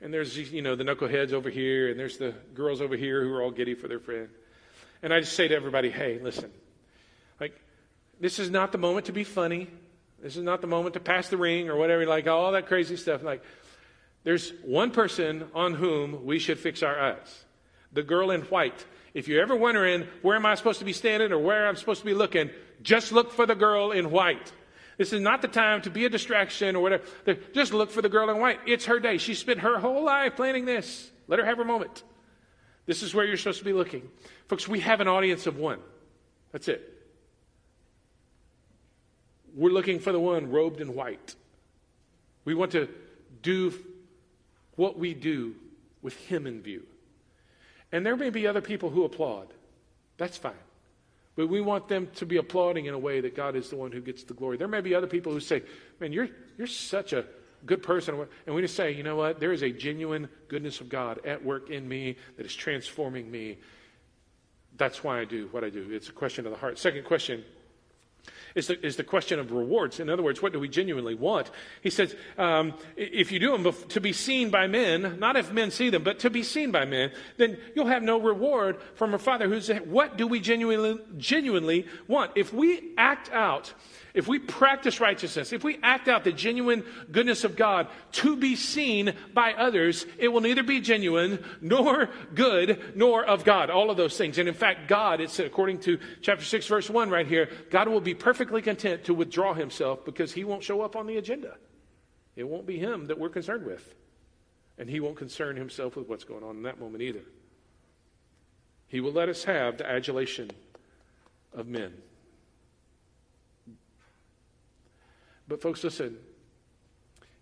and 0.00 0.14
there's 0.14 0.38
you 0.38 0.62
know 0.62 0.76
the 0.76 0.84
knuckleheads 0.84 1.32
over 1.32 1.50
here, 1.50 1.90
and 1.90 1.98
there's 1.98 2.18
the 2.18 2.34
girls 2.54 2.80
over 2.80 2.96
here 2.96 3.22
who 3.22 3.32
are 3.34 3.42
all 3.42 3.50
giddy 3.50 3.74
for 3.74 3.88
their 3.88 3.98
friend. 3.98 4.28
And 5.02 5.12
I 5.12 5.20
just 5.20 5.32
say 5.32 5.48
to 5.48 5.54
everybody, 5.54 5.90
hey, 5.90 6.20
listen, 6.22 6.52
like 7.40 7.60
this 8.20 8.38
is 8.38 8.48
not 8.48 8.70
the 8.70 8.78
moment 8.78 9.06
to 9.06 9.12
be 9.12 9.24
funny. 9.24 9.68
This 10.22 10.36
is 10.36 10.42
not 10.42 10.60
the 10.60 10.66
moment 10.66 10.94
to 10.94 11.00
pass 11.00 11.28
the 11.28 11.36
ring 11.36 11.68
or 11.68 11.76
whatever, 11.76 12.06
like 12.06 12.28
all 12.28 12.52
that 12.52 12.68
crazy 12.68 12.96
stuff. 12.96 13.24
Like 13.24 13.42
there's 14.26 14.50
one 14.64 14.90
person 14.90 15.44
on 15.54 15.74
whom 15.74 16.26
we 16.26 16.40
should 16.40 16.58
fix 16.58 16.82
our 16.82 16.98
eyes 16.98 17.44
the 17.92 18.02
girl 18.02 18.32
in 18.32 18.42
white. 18.42 18.84
If 19.14 19.28
you're 19.28 19.40
ever 19.40 19.54
wondering 19.54 20.04
where 20.20 20.34
am 20.34 20.44
I 20.44 20.56
supposed 20.56 20.80
to 20.80 20.84
be 20.84 20.92
standing 20.92 21.30
or 21.30 21.38
where 21.38 21.68
I'm 21.68 21.76
supposed 21.76 22.00
to 22.00 22.06
be 22.06 22.12
looking, 22.12 22.50
just 22.82 23.12
look 23.12 23.32
for 23.32 23.46
the 23.46 23.54
girl 23.54 23.92
in 23.92 24.10
white. 24.10 24.52
This 24.98 25.12
is 25.12 25.20
not 25.20 25.42
the 25.42 25.48
time 25.48 25.80
to 25.82 25.90
be 25.90 26.06
a 26.06 26.10
distraction 26.10 26.74
or 26.74 26.82
whatever. 26.82 27.04
Just 27.54 27.72
look 27.72 27.92
for 27.92 28.02
the 28.02 28.08
girl 28.08 28.28
in 28.28 28.38
white. 28.38 28.58
It's 28.66 28.86
her 28.86 28.98
day. 28.98 29.18
She 29.18 29.32
spent 29.32 29.60
her 29.60 29.78
whole 29.78 30.02
life 30.02 30.34
planning 30.34 30.64
this. 30.64 31.08
Let 31.28 31.38
her 31.38 31.44
have 31.44 31.58
her 31.58 31.64
moment. 31.64 32.02
This 32.84 33.04
is 33.04 33.14
where 33.14 33.24
you're 33.24 33.36
supposed 33.36 33.60
to 33.60 33.64
be 33.64 33.72
looking. 33.72 34.08
Folks, 34.48 34.66
we 34.66 34.80
have 34.80 35.00
an 35.00 35.06
audience 35.06 35.46
of 35.46 35.56
one. 35.56 35.78
That's 36.50 36.66
it. 36.66 37.04
We're 39.54 39.70
looking 39.70 40.00
for 40.00 40.10
the 40.10 40.20
one 40.20 40.50
robed 40.50 40.80
in 40.80 40.96
white. 40.96 41.36
We 42.44 42.54
want 42.54 42.72
to 42.72 42.88
do 43.40 43.72
what 44.76 44.98
we 44.98 45.14
do 45.14 45.54
with 46.02 46.14
him 46.26 46.46
in 46.46 46.62
view. 46.62 46.82
And 47.92 48.04
there 48.04 48.16
may 48.16 48.30
be 48.30 48.46
other 48.46 48.60
people 48.60 48.90
who 48.90 49.04
applaud. 49.04 49.48
That's 50.18 50.36
fine. 50.36 50.52
But 51.34 51.48
we 51.48 51.60
want 51.60 51.88
them 51.88 52.08
to 52.16 52.26
be 52.26 52.38
applauding 52.38 52.86
in 52.86 52.94
a 52.94 52.98
way 52.98 53.20
that 53.20 53.36
God 53.36 53.56
is 53.56 53.68
the 53.68 53.76
one 53.76 53.92
who 53.92 54.00
gets 54.00 54.24
the 54.24 54.34
glory. 54.34 54.56
There 54.56 54.68
may 54.68 54.80
be 54.80 54.94
other 54.94 55.06
people 55.06 55.32
who 55.32 55.40
say, 55.40 55.62
Man, 56.00 56.12
you're, 56.12 56.28
you're 56.56 56.66
such 56.66 57.12
a 57.12 57.26
good 57.66 57.82
person. 57.82 58.26
And 58.46 58.54
we 58.54 58.62
just 58.62 58.74
say, 58.74 58.92
You 58.92 59.02
know 59.02 59.16
what? 59.16 59.38
There 59.38 59.52
is 59.52 59.62
a 59.62 59.70
genuine 59.70 60.28
goodness 60.48 60.80
of 60.80 60.88
God 60.88 61.20
at 61.26 61.44
work 61.44 61.70
in 61.70 61.86
me 61.86 62.16
that 62.36 62.46
is 62.46 62.54
transforming 62.54 63.30
me. 63.30 63.58
That's 64.78 65.04
why 65.04 65.20
I 65.20 65.24
do 65.24 65.48
what 65.50 65.62
I 65.62 65.70
do. 65.70 65.86
It's 65.90 66.08
a 66.08 66.12
question 66.12 66.46
of 66.46 66.52
the 66.52 66.58
heart. 66.58 66.78
Second 66.78 67.04
question 67.04 67.44
is 68.56 68.66
the, 68.68 68.84
is 68.84 68.96
the 68.96 69.04
question 69.04 69.38
of 69.38 69.52
rewards. 69.52 70.00
In 70.00 70.08
other 70.08 70.22
words, 70.22 70.42
what 70.42 70.52
do 70.52 70.58
we 70.58 70.68
genuinely 70.68 71.14
want? 71.14 71.50
He 71.82 71.90
says, 71.90 72.16
um, 72.38 72.74
if 72.96 73.30
you 73.30 73.38
do 73.38 73.56
them 73.56 73.72
to 73.88 74.00
be 74.00 74.12
seen 74.12 74.50
by 74.50 74.66
men, 74.66 75.18
not 75.20 75.36
if 75.36 75.52
men 75.52 75.70
see 75.70 75.90
them, 75.90 76.02
but 76.02 76.18
to 76.20 76.30
be 76.30 76.42
seen 76.42 76.72
by 76.72 76.84
men, 76.86 77.12
then 77.36 77.58
you'll 77.74 77.86
have 77.86 78.02
no 78.02 78.18
reward 78.18 78.78
from 78.94 79.14
a 79.14 79.18
Father 79.18 79.48
who's, 79.48 79.68
what 79.68 80.16
do 80.16 80.26
we 80.26 80.40
genuinely, 80.40 80.98
genuinely 81.18 81.86
want? 82.08 82.32
If 82.34 82.52
we 82.52 82.92
act 82.96 83.30
out 83.30 83.74
if 84.16 84.26
we 84.26 84.38
practice 84.38 84.98
righteousness, 84.98 85.52
if 85.52 85.62
we 85.62 85.78
act 85.82 86.08
out 86.08 86.24
the 86.24 86.32
genuine 86.32 86.84
goodness 87.12 87.44
of 87.44 87.54
God 87.54 87.86
to 88.12 88.34
be 88.34 88.56
seen 88.56 89.12
by 89.34 89.52
others, 89.52 90.06
it 90.18 90.28
will 90.28 90.40
neither 90.40 90.62
be 90.62 90.80
genuine 90.80 91.44
nor 91.60 92.08
good 92.34 92.96
nor 92.96 93.22
of 93.22 93.44
God. 93.44 93.68
All 93.68 93.90
of 93.90 93.98
those 93.98 94.16
things. 94.16 94.38
And 94.38 94.48
in 94.48 94.54
fact, 94.54 94.88
God, 94.88 95.20
it's 95.20 95.38
according 95.38 95.80
to 95.80 95.98
chapter 96.22 96.46
6, 96.46 96.66
verse 96.66 96.88
1 96.88 97.10
right 97.10 97.26
here, 97.26 97.50
God 97.68 97.88
will 97.88 98.00
be 98.00 98.14
perfectly 98.14 98.62
content 98.62 99.04
to 99.04 99.12
withdraw 99.12 99.52
himself 99.52 100.02
because 100.06 100.32
he 100.32 100.44
won't 100.44 100.62
show 100.62 100.80
up 100.80 100.96
on 100.96 101.06
the 101.06 101.18
agenda. 101.18 101.54
It 102.36 102.48
won't 102.48 102.66
be 102.66 102.78
him 102.78 103.08
that 103.08 103.18
we're 103.18 103.28
concerned 103.28 103.66
with. 103.66 103.94
And 104.78 104.88
he 104.88 104.98
won't 104.98 105.18
concern 105.18 105.56
himself 105.56 105.94
with 105.94 106.08
what's 106.08 106.24
going 106.24 106.42
on 106.42 106.56
in 106.56 106.62
that 106.62 106.80
moment 106.80 107.02
either. 107.02 107.24
He 108.88 109.00
will 109.00 109.12
let 109.12 109.28
us 109.28 109.44
have 109.44 109.76
the 109.76 109.86
adulation 109.86 110.50
of 111.52 111.66
men. 111.66 111.92
But, 115.48 115.62
folks, 115.62 115.84
listen 115.84 116.18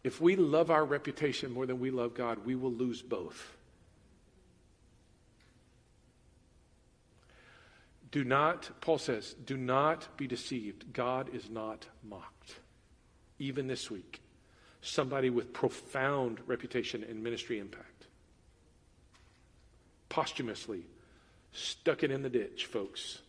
if 0.05 0.21
we 0.21 0.37
love 0.37 0.71
our 0.71 0.85
reputation 0.85 1.51
more 1.51 1.65
than 1.65 1.81
we 1.81 1.91
love 1.91 2.15
God, 2.15 2.45
we 2.45 2.55
will 2.55 2.71
lose 2.71 3.01
both. 3.01 3.57
Do 8.11 8.23
not, 8.23 8.71
Paul 8.83 8.99
says, 8.99 9.35
do 9.45 9.57
not 9.57 10.17
be 10.17 10.27
deceived. 10.27 10.93
God 10.93 11.35
is 11.35 11.51
not 11.51 11.87
mocked. 12.05 12.55
Even 13.39 13.67
this 13.67 13.91
week, 13.91 14.21
somebody 14.83 15.31
with 15.31 15.53
profound 15.53 16.39
reputation 16.47 17.03
and 17.03 17.25
ministry 17.25 17.59
impact. 17.59 18.07
Posthumously 20.11 20.83
stuck 21.51 22.05
it 22.05 22.13
in 22.13 22.23
the 22.23 22.29
ditch, 22.29 22.67
folks. 22.67 23.21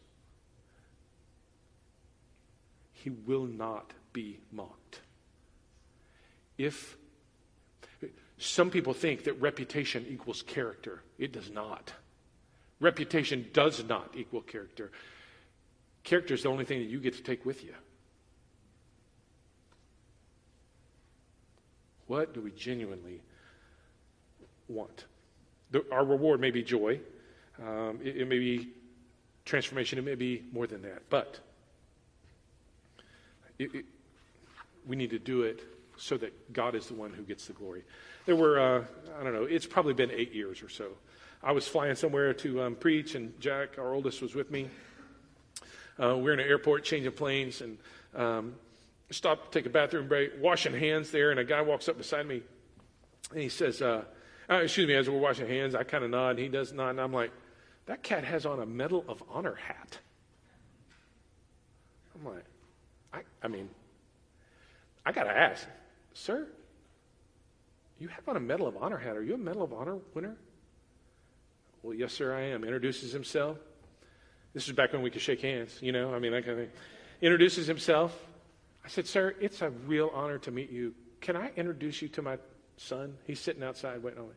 He 2.93 3.09
will 3.09 3.45
not 3.45 3.93
be 4.15 4.39
mocked. 4.51 5.01
If 6.58 6.97
some 8.38 8.71
people 8.71 8.93
think 8.93 9.25
that 9.25 9.34
reputation 9.41 10.06
equals 10.10 10.41
character, 10.41 11.01
it 11.19 11.34
does 11.34 11.51
not. 11.51 11.91
Reputation 12.80 13.47
does 13.54 13.84
not 13.84 14.13
equal 14.15 14.41
character. 14.41 14.91
Character 16.04 16.34
is 16.34 16.43
the 16.43 16.49
only 16.49 16.63
thing 16.63 16.80
that 16.80 16.89
you 16.89 16.99
get 16.99 17.13
to 17.15 17.23
take 17.23 17.45
with 17.45 17.63
you. 17.63 17.73
What 22.08 22.34
do 22.34 22.41
we 22.41 22.51
genuinely 22.51 23.21
want? 24.69 25.06
The, 25.71 25.86
our 25.91 26.06
reward 26.06 26.39
may 26.39 26.51
be 26.51 26.63
joy, 26.63 26.99
um, 27.62 27.99
it, 28.01 28.17
it 28.17 28.28
may 28.28 28.39
be 28.39 28.69
transformation, 29.43 29.99
it 29.99 30.06
may 30.06 30.15
be 30.15 30.43
more 30.54 30.67
than 30.67 30.84
that. 30.84 31.10
But 31.10 31.39
it, 33.58 33.73
it, 33.73 33.86
we 34.87 34.95
need 34.95 35.09
to 35.11 35.19
do 35.19 35.43
it 35.43 35.61
so 35.97 36.17
that 36.17 36.53
God 36.53 36.75
is 36.75 36.87
the 36.87 36.93
one 36.93 37.11
who 37.13 37.23
gets 37.23 37.47
the 37.47 37.53
glory. 37.53 37.83
There 38.25 38.35
were, 38.35 38.59
uh, 38.59 38.83
I 39.19 39.23
don't 39.23 39.33
know, 39.33 39.43
it's 39.43 39.65
probably 39.65 39.93
been 39.93 40.11
eight 40.11 40.33
years 40.33 40.61
or 40.61 40.69
so. 40.69 40.89
I 41.43 41.51
was 41.51 41.67
flying 41.67 41.95
somewhere 41.95 42.33
to 42.33 42.63
um, 42.63 42.75
preach, 42.75 43.15
and 43.15 43.39
Jack, 43.39 43.77
our 43.77 43.93
oldest, 43.93 44.21
was 44.21 44.33
with 44.33 44.49
me. 44.49 44.69
Uh, 46.01 46.17
we're 46.17 46.33
in 46.33 46.39
an 46.39 46.47
airport 46.47 46.83
changing 46.83 47.11
planes, 47.11 47.61
and 47.61 47.77
um, 48.15 48.55
stop, 49.11 49.51
take 49.51 49.65
a 49.65 49.69
bathroom 49.69 50.07
break, 50.07 50.31
washing 50.39 50.73
hands 50.73 51.11
there, 51.11 51.31
and 51.31 51.39
a 51.39 51.43
guy 51.43 51.61
walks 51.61 51.87
up 51.87 51.97
beside 51.97 52.25
me, 52.25 52.41
and 53.31 53.39
he 53.39 53.49
says, 53.49 53.81
uh, 53.81 54.03
uh, 54.49 54.55
excuse 54.55 54.87
me, 54.87 54.95
as 54.95 55.09
we're 55.09 55.19
washing 55.19 55.47
hands, 55.47 55.75
I 55.75 55.83
kind 55.83 56.03
of 56.03 56.09
nod, 56.09 56.31
and 56.31 56.39
he 56.39 56.47
does 56.47 56.73
nod, 56.73 56.89
and 56.89 57.01
I'm 57.01 57.13
like, 57.13 57.31
that 57.85 58.01
cat 58.01 58.23
has 58.23 58.45
on 58.45 58.59
a 58.59 58.65
Medal 58.65 59.05
of 59.07 59.23
Honor 59.29 59.55
hat. 59.55 59.99
I'm 62.15 62.33
like, 62.33 62.45
I, 63.13 63.19
I 63.43 63.47
mean, 63.47 63.69
I 65.05 65.11
got 65.11 65.23
to 65.23 65.31
ask, 65.31 65.67
sir, 66.13 66.47
you 67.99 68.07
have 68.07 68.27
on 68.27 68.35
a 68.35 68.39
Medal 68.39 68.67
of 68.67 68.75
Honor 68.77 68.97
hat. 68.97 69.15
Are 69.15 69.23
you 69.23 69.35
a 69.35 69.37
Medal 69.37 69.63
of 69.63 69.73
Honor 69.73 69.97
winner? 70.13 70.35
Well, 71.83 71.93
yes, 71.93 72.13
sir, 72.13 72.33
I 72.33 72.41
am. 72.41 72.63
Introduces 72.63 73.11
himself. 73.11 73.57
This 74.53 74.67
is 74.67 74.73
back 74.73 74.93
when 74.93 75.01
we 75.01 75.09
could 75.09 75.21
shake 75.21 75.41
hands, 75.41 75.77
you 75.81 75.91
know, 75.91 76.13
I 76.13 76.19
mean, 76.19 76.31
that 76.31 76.45
kind 76.45 76.59
of 76.59 76.65
thing. 76.65 76.75
Introduces 77.21 77.67
himself. 77.67 78.17
I 78.83 78.87
said, 78.87 79.05
sir, 79.05 79.35
it's 79.39 79.61
a 79.61 79.69
real 79.69 80.11
honor 80.13 80.37
to 80.39 80.51
meet 80.51 80.71
you. 80.71 80.93
Can 81.21 81.35
I 81.35 81.51
introduce 81.55 82.01
you 82.01 82.07
to 82.09 82.21
my 82.21 82.37
son? 82.77 83.15
He's 83.25 83.39
sitting 83.39 83.63
outside 83.63 84.01
waiting 84.01 84.19
on 84.19 84.27
me. 84.27 84.33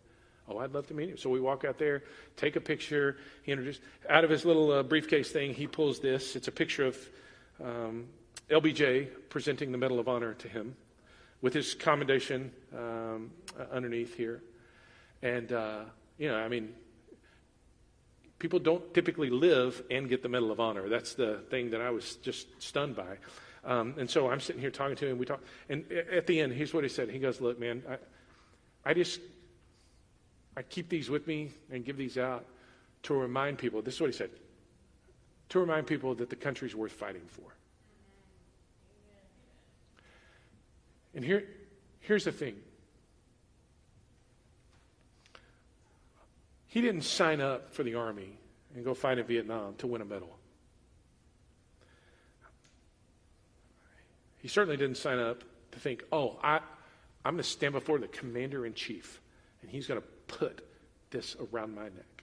Oh, 0.49 0.59
I'd 0.59 0.73
love 0.73 0.87
to 0.89 0.95
meet 0.95 1.11
him. 1.11 1.17
So 1.19 1.31
we 1.31 1.41
walk 1.41 1.65
out 1.65 1.79
there, 1.79 2.03
take 2.37 2.57
a 2.57 2.61
picture. 2.61 3.19
He 3.43 3.53
introduced, 3.53 3.81
out 4.09 4.25
of 4.25 4.31
his 4.31 4.45
little 4.45 4.73
uh, 4.73 4.83
briefcase 4.83 5.31
thing, 5.31 5.55
he 5.55 5.67
pulls 5.67 6.01
this. 6.01 6.37
It's 6.37 6.49
a 6.49 6.53
picture 6.53 6.87
of 6.87 7.09
um, 7.63 8.07
LBJ 8.51 9.09
presenting 9.29 9.73
the 9.73 9.79
Medal 9.79 9.99
of 9.99 10.09
Honor 10.09 10.35
to 10.35 10.49
him 10.49 10.75
with 11.43 11.53
his 11.53 11.75
commendation 11.75 12.51
um, 12.77 13.31
underneath 13.71 14.17
here. 14.17 14.43
And, 15.23 15.53
uh, 15.53 15.81
you 16.17 16.29
know, 16.29 16.37
I 16.37 16.49
mean, 16.49 16.73
people 18.39 18.59
don't 18.59 18.93
typically 18.95 19.31
live 19.31 19.83
and 19.91 20.09
get 20.09 20.23
the 20.23 20.29
Medal 20.29 20.51
of 20.51 20.61
Honor. 20.61 20.89
That's 20.89 21.15
the 21.15 21.41
thing 21.51 21.71
that 21.71 21.81
I 21.81 21.91
was 21.91 22.17
just 22.17 22.47
stunned 22.63 22.97
by. 22.97 23.19
Um, 23.65 23.95
and 23.99 24.09
so 24.09 24.31
I'm 24.31 24.41
sitting 24.41 24.61
here 24.61 24.71
talking 24.71 24.97
to 24.97 25.07
him. 25.07 25.19
We 25.19 25.27
talk, 25.27 25.41
and 25.69 25.85
at 25.93 26.27
the 26.27 26.41
end, 26.41 26.53
here's 26.53 26.73
what 26.73 26.85
he 26.85 26.89
said. 26.89 27.11
He 27.11 27.19
goes, 27.19 27.41
"Look, 27.41 27.59
man, 27.59 27.83
I, 27.89 28.91
I 28.91 28.95
just 28.95 29.21
I 30.57 30.63
keep 30.63 30.89
these 30.89 31.11
with 31.11 31.27
me 31.27 31.51
and 31.71 31.85
give 31.85 31.97
these 31.97 32.17
out 32.17 32.47
to 33.03 33.15
remind 33.15 33.59
people. 33.59 33.83
This 33.83 33.95
is 33.95 34.01
what 34.01 34.07
he 34.07 34.17
said. 34.17 34.31
To 35.51 35.61
remind 35.61 35.87
people 35.87 36.15
that 36.15 36.31
the 36.31 36.37
country's 36.37 36.75
worth 36.75 36.93
fighting 36.93 37.27
for." 37.27 37.58
And 41.19 41.25
here, 41.25 41.43
here's 41.99 42.23
the 42.23 42.31
thing 42.31 42.55
he 46.69 46.81
didn't 46.81 47.03
sign 47.03 47.41
up 47.41 47.75
for 47.75 47.83
the 47.83 47.97
army 47.97 48.39
and 48.77 48.85
go 48.85 48.95
fight 48.95 49.19
in 49.19 49.27
Vietnam 49.27 49.75
to 49.79 49.89
win 49.89 50.01
a 50.01 50.05
medal. 50.05 50.39
He 54.37 54.47
certainly 54.47 54.77
didn't 54.77 54.97
sign 54.97 55.19
up 55.19 55.43
to 55.73 55.81
think, 55.81 56.05
oh, 56.13 56.39
I, 56.41 56.61
I'm 57.25 57.35
going 57.35 57.39
to 57.39 57.43
stand 57.43 57.73
before 57.73 57.99
the 57.99 58.07
commander 58.07 58.65
in 58.65 58.75
chief, 58.75 59.21
and 59.61 59.69
he's 59.69 59.89
going 59.89 60.01
to 60.01 60.07
put 60.29 60.65
this 61.11 61.37
around 61.53 61.75
my 61.75 61.87
neck. 61.87 62.23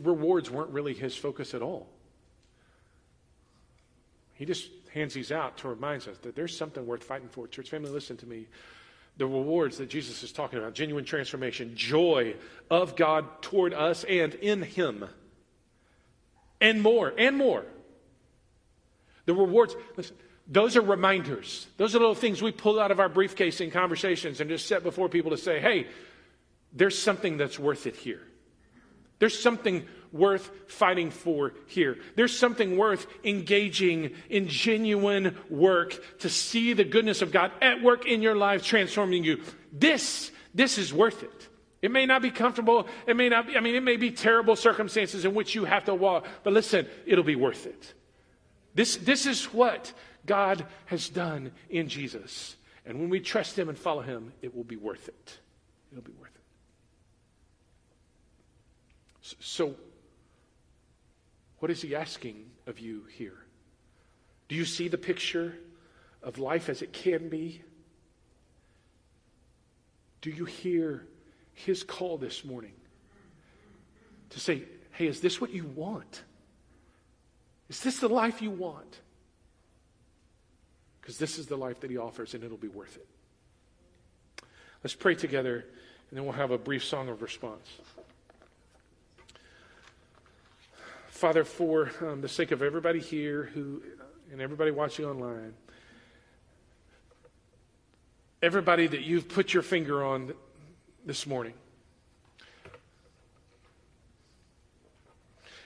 Rewards 0.00 0.48
weren't 0.48 0.70
really 0.70 0.94
his 0.94 1.16
focus 1.16 1.54
at 1.54 1.60
all. 1.60 1.88
He 4.34 4.44
just 4.44 4.68
hands 4.92 5.14
these 5.14 5.32
out 5.32 5.58
to 5.58 5.68
remind 5.68 6.06
us 6.08 6.18
that 6.18 6.36
there's 6.36 6.56
something 6.56 6.86
worth 6.86 7.04
fighting 7.04 7.28
for. 7.28 7.46
Church 7.46 7.70
family, 7.70 7.90
listen 7.90 8.16
to 8.18 8.26
me. 8.26 8.46
The 9.16 9.26
rewards 9.26 9.78
that 9.78 9.88
Jesus 9.88 10.22
is 10.22 10.32
talking 10.32 10.58
about 10.58 10.74
genuine 10.74 11.04
transformation, 11.04 11.72
joy 11.76 12.34
of 12.70 12.96
God 12.96 13.42
toward 13.42 13.72
us 13.72 14.04
and 14.04 14.34
in 14.34 14.62
Him, 14.62 15.04
and 16.60 16.82
more, 16.82 17.12
and 17.16 17.36
more. 17.36 17.64
The 19.26 19.34
rewards, 19.34 19.76
listen, 19.96 20.16
those 20.46 20.76
are 20.76 20.82
reminders. 20.82 21.66
Those 21.76 21.94
are 21.94 21.98
little 21.98 22.14
things 22.14 22.42
we 22.42 22.52
pull 22.52 22.78
out 22.78 22.90
of 22.90 23.00
our 23.00 23.08
briefcase 23.08 23.60
in 23.60 23.70
conversations 23.70 24.40
and 24.40 24.50
just 24.50 24.66
set 24.66 24.82
before 24.82 25.08
people 25.08 25.30
to 25.30 25.38
say, 25.38 25.60
hey, 25.60 25.86
there's 26.72 26.98
something 26.98 27.36
that's 27.36 27.58
worth 27.58 27.86
it 27.86 27.96
here. 27.96 28.20
There's 29.20 29.38
something 29.38 29.86
worth 30.14 30.50
fighting 30.68 31.10
for 31.10 31.52
here. 31.66 31.98
There's 32.14 32.36
something 32.36 32.78
worth 32.78 33.06
engaging 33.24 34.12
in 34.30 34.48
genuine 34.48 35.36
work 35.50 36.00
to 36.20 36.30
see 36.30 36.72
the 36.72 36.84
goodness 36.84 37.20
of 37.20 37.32
God 37.32 37.50
at 37.60 37.82
work 37.82 38.06
in 38.06 38.22
your 38.22 38.36
life, 38.36 38.64
transforming 38.64 39.24
you. 39.24 39.42
This, 39.72 40.30
this 40.54 40.78
is 40.78 40.94
worth 40.94 41.22
it. 41.24 41.48
It 41.82 41.90
may 41.90 42.06
not 42.06 42.22
be 42.22 42.30
comfortable. 42.30 42.86
It 43.06 43.16
may 43.16 43.28
not 43.28 43.48
be, 43.48 43.56
I 43.56 43.60
mean, 43.60 43.74
it 43.74 43.82
may 43.82 43.96
be 43.96 44.12
terrible 44.12 44.56
circumstances 44.56 45.24
in 45.24 45.34
which 45.34 45.54
you 45.54 45.64
have 45.64 45.84
to 45.86 45.94
walk, 45.94 46.26
but 46.44 46.52
listen, 46.52 46.86
it'll 47.04 47.24
be 47.24 47.36
worth 47.36 47.66
it. 47.66 47.92
This, 48.74 48.96
this 48.96 49.26
is 49.26 49.46
what 49.46 49.92
God 50.24 50.64
has 50.86 51.08
done 51.08 51.52
in 51.68 51.88
Jesus. 51.88 52.56
And 52.86 53.00
when 53.00 53.10
we 53.10 53.20
trust 53.20 53.58
Him 53.58 53.68
and 53.68 53.76
follow 53.76 54.02
Him, 54.02 54.32
it 54.42 54.54
will 54.54 54.64
be 54.64 54.76
worth 54.76 55.08
it. 55.08 55.38
It'll 55.92 56.04
be 56.04 56.12
worth 56.12 56.30
it. 56.34 56.40
So, 59.40 59.74
what 61.64 61.70
is 61.70 61.80
He 61.80 61.96
asking 61.96 62.44
of 62.66 62.78
you 62.78 63.04
here? 63.16 63.38
Do 64.48 64.54
you 64.54 64.66
see 64.66 64.88
the 64.88 64.98
picture 64.98 65.54
of 66.22 66.38
life 66.38 66.68
as 66.68 66.82
it 66.82 66.92
can 66.92 67.30
be? 67.30 67.62
Do 70.20 70.28
you 70.28 70.44
hear 70.44 71.06
His 71.54 71.82
call 71.82 72.18
this 72.18 72.44
morning 72.44 72.74
to 74.28 74.40
say, 74.40 74.64
hey, 74.90 75.06
is 75.06 75.22
this 75.22 75.40
what 75.40 75.54
you 75.54 75.64
want? 75.64 76.24
Is 77.70 77.80
this 77.80 77.98
the 77.98 78.10
life 78.10 78.42
you 78.42 78.50
want? 78.50 79.00
Because 81.00 81.16
this 81.16 81.38
is 81.38 81.46
the 81.46 81.56
life 81.56 81.80
that 81.80 81.90
He 81.90 81.96
offers, 81.96 82.34
and 82.34 82.44
it'll 82.44 82.58
be 82.58 82.68
worth 82.68 82.94
it. 82.96 84.44
Let's 84.82 84.94
pray 84.94 85.14
together, 85.14 85.64
and 86.10 86.18
then 86.18 86.24
we'll 86.24 86.34
have 86.34 86.50
a 86.50 86.58
brief 86.58 86.84
song 86.84 87.08
of 87.08 87.22
response. 87.22 87.66
Father, 91.24 91.44
for 91.44 91.90
um, 92.02 92.20
the 92.20 92.28
sake 92.28 92.50
of 92.50 92.60
everybody 92.60 93.00
here 93.00 93.44
who, 93.54 93.80
and 94.30 94.42
everybody 94.42 94.70
watching 94.70 95.06
online, 95.06 95.54
everybody 98.42 98.86
that 98.86 99.04
you've 99.04 99.26
put 99.26 99.54
your 99.54 99.62
finger 99.62 100.04
on 100.04 100.34
this 101.06 101.26
morning, 101.26 101.54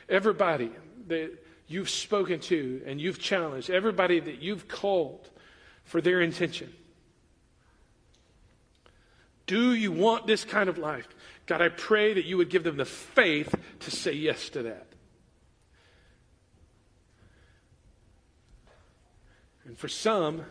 everybody 0.09 0.71
that 1.09 1.37
you've 1.67 1.91
spoken 1.91 2.39
to 2.39 2.81
and 2.87 3.01
you've 3.01 3.19
challenged, 3.19 3.69
everybody 3.69 4.21
that 4.21 4.41
you've 4.41 4.69
called 4.69 5.29
for 5.83 6.01
their 6.01 6.21
intention. 6.21 6.73
Do 9.49 9.75
you 9.75 9.91
want 9.91 10.29
this 10.29 10.45
kind 10.45 10.69
of 10.69 10.79
life? 10.79 11.09
God, 11.47 11.61
I 11.61 11.69
pray 11.69 12.15
that 12.15 12.27
you 12.27 12.37
would 12.37 12.49
give 12.49 12.63
them 12.63 12.77
the 12.77 12.85
faith 12.85 13.53
to 13.81 13.91
say 13.91 14.13
yes 14.13 14.51
to 14.51 14.63
that. 14.63 14.88
And 19.69 19.79
for 19.79 19.87
some, 19.87 20.45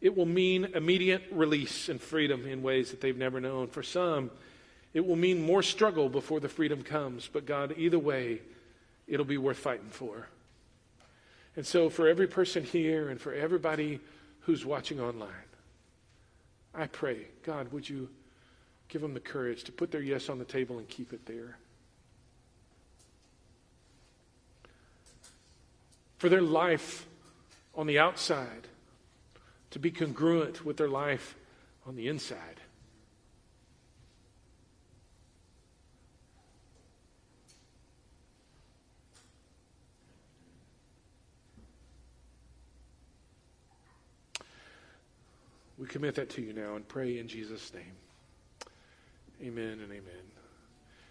it 0.00 0.16
will 0.16 0.26
mean 0.26 0.64
immediate 0.74 1.22
release 1.30 1.88
and 1.88 2.00
freedom 2.00 2.44
in 2.44 2.60
ways 2.60 2.90
that 2.90 3.00
they've 3.00 3.16
never 3.16 3.40
known. 3.40 3.68
For 3.68 3.84
some, 3.84 4.32
it 4.92 5.06
will 5.06 5.16
mean 5.16 5.40
more 5.40 5.62
struggle 5.62 6.08
before 6.08 6.40
the 6.40 6.48
freedom 6.48 6.82
comes. 6.82 7.30
But 7.32 7.46
God, 7.46 7.72
either 7.78 8.00
way, 8.00 8.40
it'll 9.06 9.24
be 9.24 9.38
worth 9.38 9.58
fighting 9.58 9.90
for. 9.90 10.26
And 11.54 11.64
so, 11.64 11.88
for 11.88 12.08
every 12.08 12.26
person 12.26 12.64
here 12.64 13.10
and 13.10 13.20
for 13.20 13.32
everybody 13.32 14.00
who's 14.40 14.66
watching 14.66 15.00
online, 15.00 15.28
I 16.74 16.86
pray, 16.88 17.26
God, 17.44 17.72
would 17.72 17.88
you 17.88 18.08
give 18.88 19.02
them 19.02 19.14
the 19.14 19.20
courage 19.20 19.62
to 19.64 19.72
put 19.72 19.92
their 19.92 20.02
yes 20.02 20.28
on 20.28 20.40
the 20.40 20.44
table 20.44 20.78
and 20.78 20.88
keep 20.88 21.12
it 21.12 21.26
there? 21.26 21.58
For 26.18 26.28
their 26.28 26.42
life 26.42 27.06
on 27.74 27.86
the 27.86 27.98
outside 27.98 28.68
to 29.70 29.78
be 29.78 29.90
congruent 29.90 30.64
with 30.64 30.76
their 30.76 30.88
life 30.88 31.36
on 31.86 31.96
the 31.96 32.08
inside. 32.08 32.60
We 45.78 45.86
commit 45.86 46.14
that 46.16 46.28
to 46.30 46.42
you 46.42 46.52
now 46.52 46.76
and 46.76 46.86
pray 46.86 47.18
in 47.18 47.26
Jesus' 47.26 47.72
name. 47.72 47.96
Amen 49.42 49.80
and 49.80 49.90
amen. 49.90 50.39